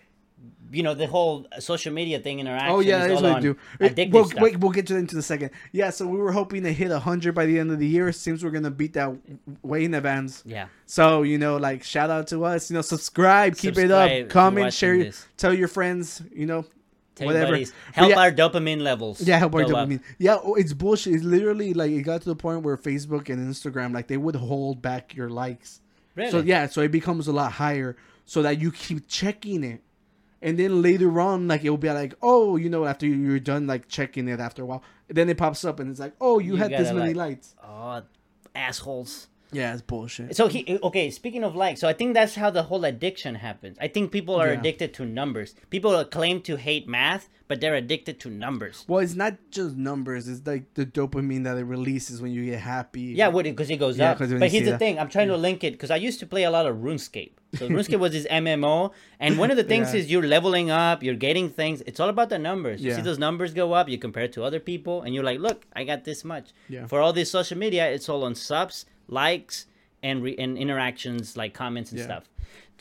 [0.72, 2.70] you know, the whole social media thing interaction.
[2.70, 3.56] Oh yeah, is that's what I on do.
[3.78, 4.40] Addictive We'll, stuff.
[4.42, 5.50] wait, we'll get to that into the second.
[5.72, 8.10] Yeah, so we were hoping to hit hundred by the end of the year.
[8.12, 9.12] Seems we're gonna beat that
[9.62, 10.42] way in advance.
[10.46, 10.66] Yeah.
[10.86, 12.70] So you know, like shout out to us.
[12.70, 15.26] You know, subscribe, keep it Subscribe you're up, comment, share, this.
[15.36, 16.22] tell your friends.
[16.34, 16.64] You know,
[17.14, 17.44] Tell whatever.
[17.48, 17.72] your buddies.
[17.88, 19.20] But Help yeah- our dopamine levels.
[19.20, 19.88] Yeah, help our go up.
[19.88, 20.00] dopamine.
[20.18, 21.14] Yeah, oh, it's bullshit.
[21.14, 24.36] It's literally like it got to the point where Facebook and Instagram like they would
[24.36, 25.80] hold back your likes.
[26.14, 26.30] Really?
[26.30, 29.82] So yeah, so it becomes a lot higher so that you keep checking it.
[30.42, 33.88] And then later on, like it'll be like, oh, you know, after you're done like
[33.88, 36.56] checking it after a while, then it pops up and it's like, oh, you, You
[36.56, 37.54] had this many like- likes.
[37.64, 38.02] Oh,
[38.54, 39.28] assholes.
[39.52, 40.34] Yeah, it's bullshit.
[40.36, 41.10] So he okay.
[41.10, 43.76] Speaking of likes, so I think that's how the whole addiction happens.
[43.80, 44.58] I think people are Yeah.
[44.58, 45.54] addicted to numbers.
[45.70, 48.84] People claim to hate math, but they're addicted to numbers.
[48.88, 50.26] Well, it's not just numbers.
[50.28, 53.02] It's like the dopamine that it releases when you get happy.
[53.16, 54.18] Yeah, because it goes Yeah, up.
[54.18, 56.44] But here's the that- thing: I'm trying to link it because I used to play
[56.44, 57.32] a lot of RuneScape.
[57.54, 60.00] So RuneScape was this MMO, and one of the things Yeah.
[60.00, 61.82] is you're leveling up, you're getting things.
[61.86, 62.82] It's all about the numbers.
[62.82, 65.38] You see those numbers go up, you compare it to other people, and you're like,
[65.38, 66.50] look, I got this much.
[66.70, 66.86] Yeah.
[66.86, 69.66] For all this social media, it's all on subs, likes,
[70.02, 72.04] and re- and interactions like comments and Yeah.
[72.06, 72.24] stuff.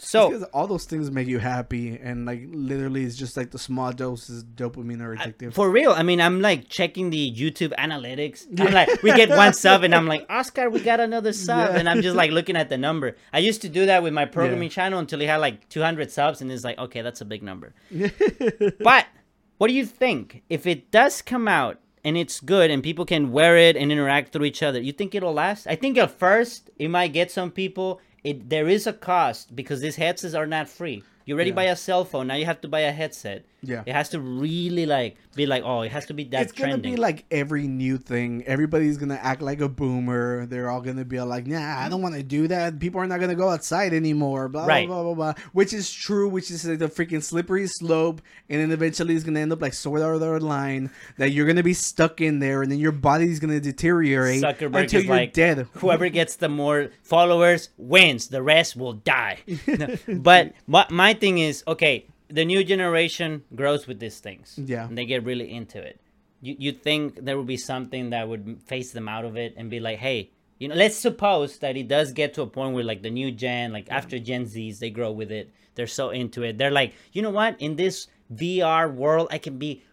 [0.03, 3.91] So all those things make you happy, and like literally, it's just like the small
[3.91, 5.53] doses dopamine are addictive.
[5.53, 8.47] For real, I mean, I'm like checking the YouTube analytics.
[8.59, 11.77] I'm like, we get one sub, and I'm like, Oscar, we got another sub, Yeah.
[11.77, 13.15] and I'm just like looking at the number.
[13.31, 16.41] I used to do that with my programming channel until it had like 200 subs,
[16.41, 17.75] and it's like, okay, that's a big number.
[18.79, 19.05] but
[19.59, 23.31] what do you think if it does come out and it's good and people can
[23.31, 24.79] wear it and interact through each other?
[24.79, 25.67] You think it'll last?
[25.67, 27.99] I think at first it might get some people.
[28.23, 31.03] It there is a cost because these headsets are not free.
[31.25, 31.55] You already Yeah.
[31.55, 32.27] buy a cell phone.
[32.27, 33.43] Now you have to buy a headset.
[33.63, 33.83] Yeah.
[33.85, 36.79] It has to really like be like, oh, it has to be that it's gonna
[36.79, 38.43] be like every new thing.
[38.47, 40.47] Everybody's gonna act like a boomer.
[40.47, 42.79] They're all gonna be like, "Nah, I don't want to do that.
[42.79, 44.87] People are not gonna go outside anymore." Blah Right.
[44.87, 45.43] blah blah blah blah.
[45.53, 46.27] Which is true.
[46.27, 49.73] Which is like the freaking slippery slope, and then eventually it's gonna end up like
[49.73, 53.39] sort Sword Art Online that you're gonna be stuck in there, and then your body's
[53.39, 55.67] gonna deteriorate Zuckerberg until you're like, dead.
[55.73, 58.27] whoever gets the more followers wins.
[58.29, 59.39] The rest will die.
[60.07, 64.57] But my, my thing is, okay, the new generation grows with these things.
[64.57, 64.87] Yeah.
[64.87, 65.99] And they get really into it.
[66.41, 69.69] You, you think there would be something that would phase them out of it and
[69.69, 72.83] be like, hey, you know, let's suppose that it does get to a point where
[72.83, 75.51] like the new gen, like after Gen Zs, they grow with it.
[75.75, 76.57] They're so into it.
[76.57, 77.59] They're like, you know what?
[77.59, 79.83] In this VR world, I can be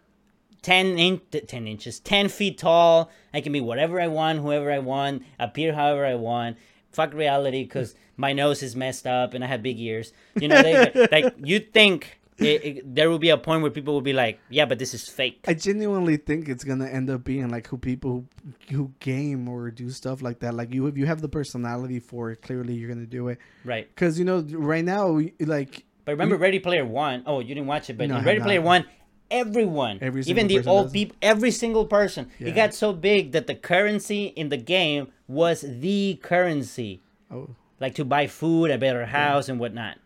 [0.63, 4.79] 10 in 10 inches 10 feet tall i can be whatever i want whoever i
[4.79, 6.57] want appear however i want
[6.91, 10.61] fuck reality because my nose is messed up and i have big ears you know
[10.61, 14.13] they, like you think it, it, there will be a point where people will be
[14.13, 15.45] like yeah but this is fake.
[15.47, 18.27] I genuinely think it's gonna end up being like who people
[18.69, 20.55] who, who game or do stuff like that.
[20.55, 23.39] Like you, if you have the personality for it, clearly you're gonna do it.
[23.65, 23.89] right.
[23.95, 27.23] Because you know, right now, like but remember ready player one?
[27.27, 28.87] Oh you didn't watch it but No, in ready player one
[29.31, 32.31] everyone Every even the old people every single person.
[32.39, 32.49] Yeah.
[32.49, 37.03] it got so big that the currency in the game was the currency.
[37.31, 37.51] Oh,
[37.81, 39.99] like to buy food a better house and whatnot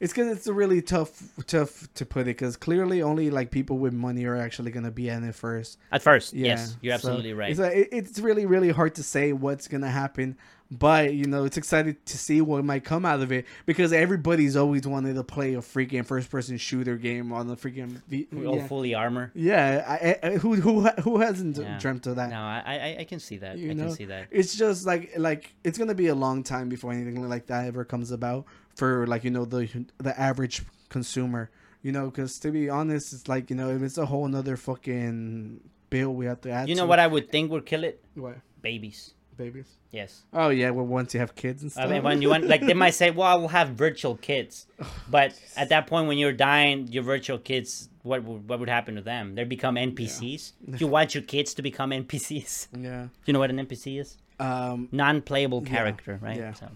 [0.00, 2.36] it's because it's a really tough, tough to put it.
[2.36, 5.78] Because clearly, only like people with money are actually gonna be in it first.
[5.92, 7.50] At first, Yeah, yes, you're so absolutely right.
[7.50, 10.36] It's, like, it- it's really, really hard to say what's gonna happen,
[10.70, 14.56] but you know, it's excited to see what might come out of it because everybody's
[14.56, 18.00] always wanted to play a freaking first-person shooter game on the freaking.
[18.08, 19.30] V- All fully armor.
[19.34, 21.78] yeah I, I, who who who hasn't Yeah.
[21.78, 22.30] dreamt of that?
[22.30, 23.58] No, I, I I can see that.
[23.58, 24.26] You I know, can see that.
[24.30, 27.84] It's just like like it's gonna be a long time before anything like that ever
[27.84, 28.44] comes about
[28.76, 31.50] for like you know the the average consumer.
[31.82, 34.56] You know, because to be honest, it's like you know if it's a whole another
[34.56, 36.68] fucking bill we have to add.
[36.68, 38.02] You know to- what I would think would kill it?
[38.14, 39.14] What Babies.
[39.36, 39.68] babies?
[39.92, 40.22] Yes.
[40.32, 41.84] Oh yeah, well once you have kids and stuff.
[41.84, 44.66] I mean, when you want, like, they might say, "Well, I will have virtual kids,"
[45.10, 48.96] but at that point, when you're dying, your virtual kids, what would, what would happen
[48.96, 49.34] to them?
[49.36, 50.52] They become NPCs.
[50.80, 52.68] You want your kids to become NPCs.
[52.76, 53.06] yeah.
[53.26, 54.16] You know what an NPC is?
[54.40, 54.88] Um.
[54.90, 56.36] Non-playable character, right?
[56.36, 56.52] yeah.
[56.54, 56.68] So.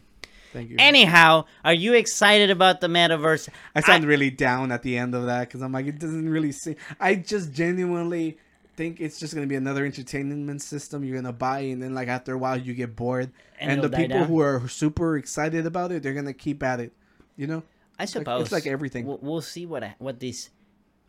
[0.52, 0.76] Thank you.
[0.78, 3.48] Anyhow, are you excited about the metaverse?
[3.74, 6.52] I sound really down at the end of that because I'm like, it doesn't really
[6.52, 6.76] seem.
[6.98, 8.38] I just genuinely
[8.76, 12.34] think it's just gonna be another entertainment system you're gonna buy, and then like after
[12.34, 14.28] a while you get bored, And and, the people down.
[14.28, 16.92] who are super excited about it, they're gonna keep at it.
[17.36, 17.62] You know?
[17.98, 19.06] I suppose it's like everything.
[19.06, 20.50] We'll, we'll see what what this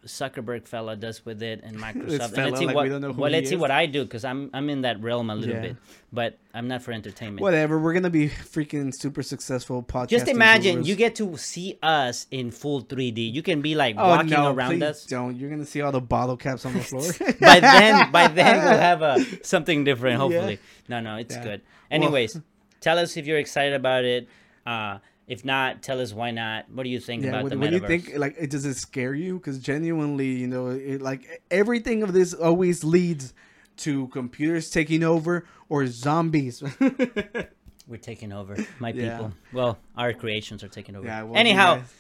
[0.06, 2.34] Zuckerberg fella does with it and Microsoft.
[2.34, 4.04] and let's see like, what we don't know who well, let's see what I do
[4.04, 5.62] because I'm I'm in that realm a little Yeah.
[5.62, 5.78] bit,
[6.12, 7.42] but I'm not for entertainment.
[7.42, 7.80] Whatever.
[7.80, 10.10] We're gonna be freaking super successful podcast.
[10.10, 13.32] Just imagine you get to see us in full 3D.
[13.32, 15.06] You can be like oh, walking no, around us.
[15.06, 15.36] Don't.
[15.38, 17.12] You're gonna see all the bottle caps on the floor.
[17.40, 20.18] by then, by then we'll have a something different.
[20.20, 21.44] Hopefully, no, no, it's Yeah.
[21.44, 21.62] good.
[21.62, 22.40] Well- Anyways,
[22.80, 24.28] tell us if you're excited about it.
[24.66, 25.00] Uh,
[25.32, 26.70] if not, tell us why not.
[26.76, 27.30] What do you think yeah.
[27.30, 28.04] about What, the what do you think?
[28.18, 29.36] Like, it, does it scare you?
[29.40, 33.34] Because genuinely, you know, it, like everything of this always leads
[33.78, 36.62] to computers taking over or zombies.
[37.88, 39.12] We're taking over, my Yeah.
[39.18, 39.34] people.
[39.54, 41.06] Well, our creations are taking over.
[41.08, 41.24] yeah.
[41.24, 41.94] well, Anyhow, guys-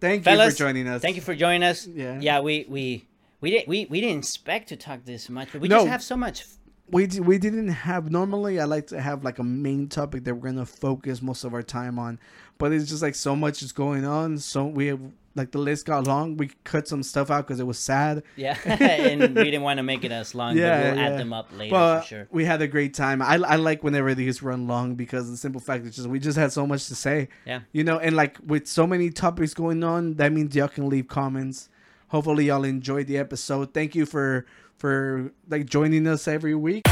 [0.00, 1.02] thank fellas, you for joining us.
[1.02, 1.86] Thank you for joining us.
[1.86, 2.18] Yeah.
[2.20, 3.04] Yeah, we we
[3.40, 5.76] we didn't we, we didn't expect to talk this much, but we No.
[5.78, 6.44] just have so much.
[6.90, 10.34] we d- we didn't have normally I like to have like a main topic that
[10.34, 12.18] we're gonna focus most of our time on,
[12.58, 14.38] but it's just like so much is going on.
[14.38, 15.00] So we have
[15.34, 16.36] like the list got long.
[16.36, 18.24] We cut some stuff out because it was sad.
[18.34, 21.08] Yeah, and we didn't want to make it as long, Yeah, but we'll yeah.
[21.10, 22.28] add them up later But for sure.
[22.32, 23.22] we had a great time.
[23.22, 26.36] I, I like whenever these run long because the simple fact is just we just
[26.36, 27.28] had so much to say.
[27.46, 27.60] Yeah.
[27.72, 31.06] You know, and like with so many topics going on, that means y'all can leave
[31.06, 31.68] comments.
[32.08, 33.72] Hopefully y'all enjoyed the episode.
[33.72, 34.44] Thank you for
[34.78, 36.84] for like joining us every week.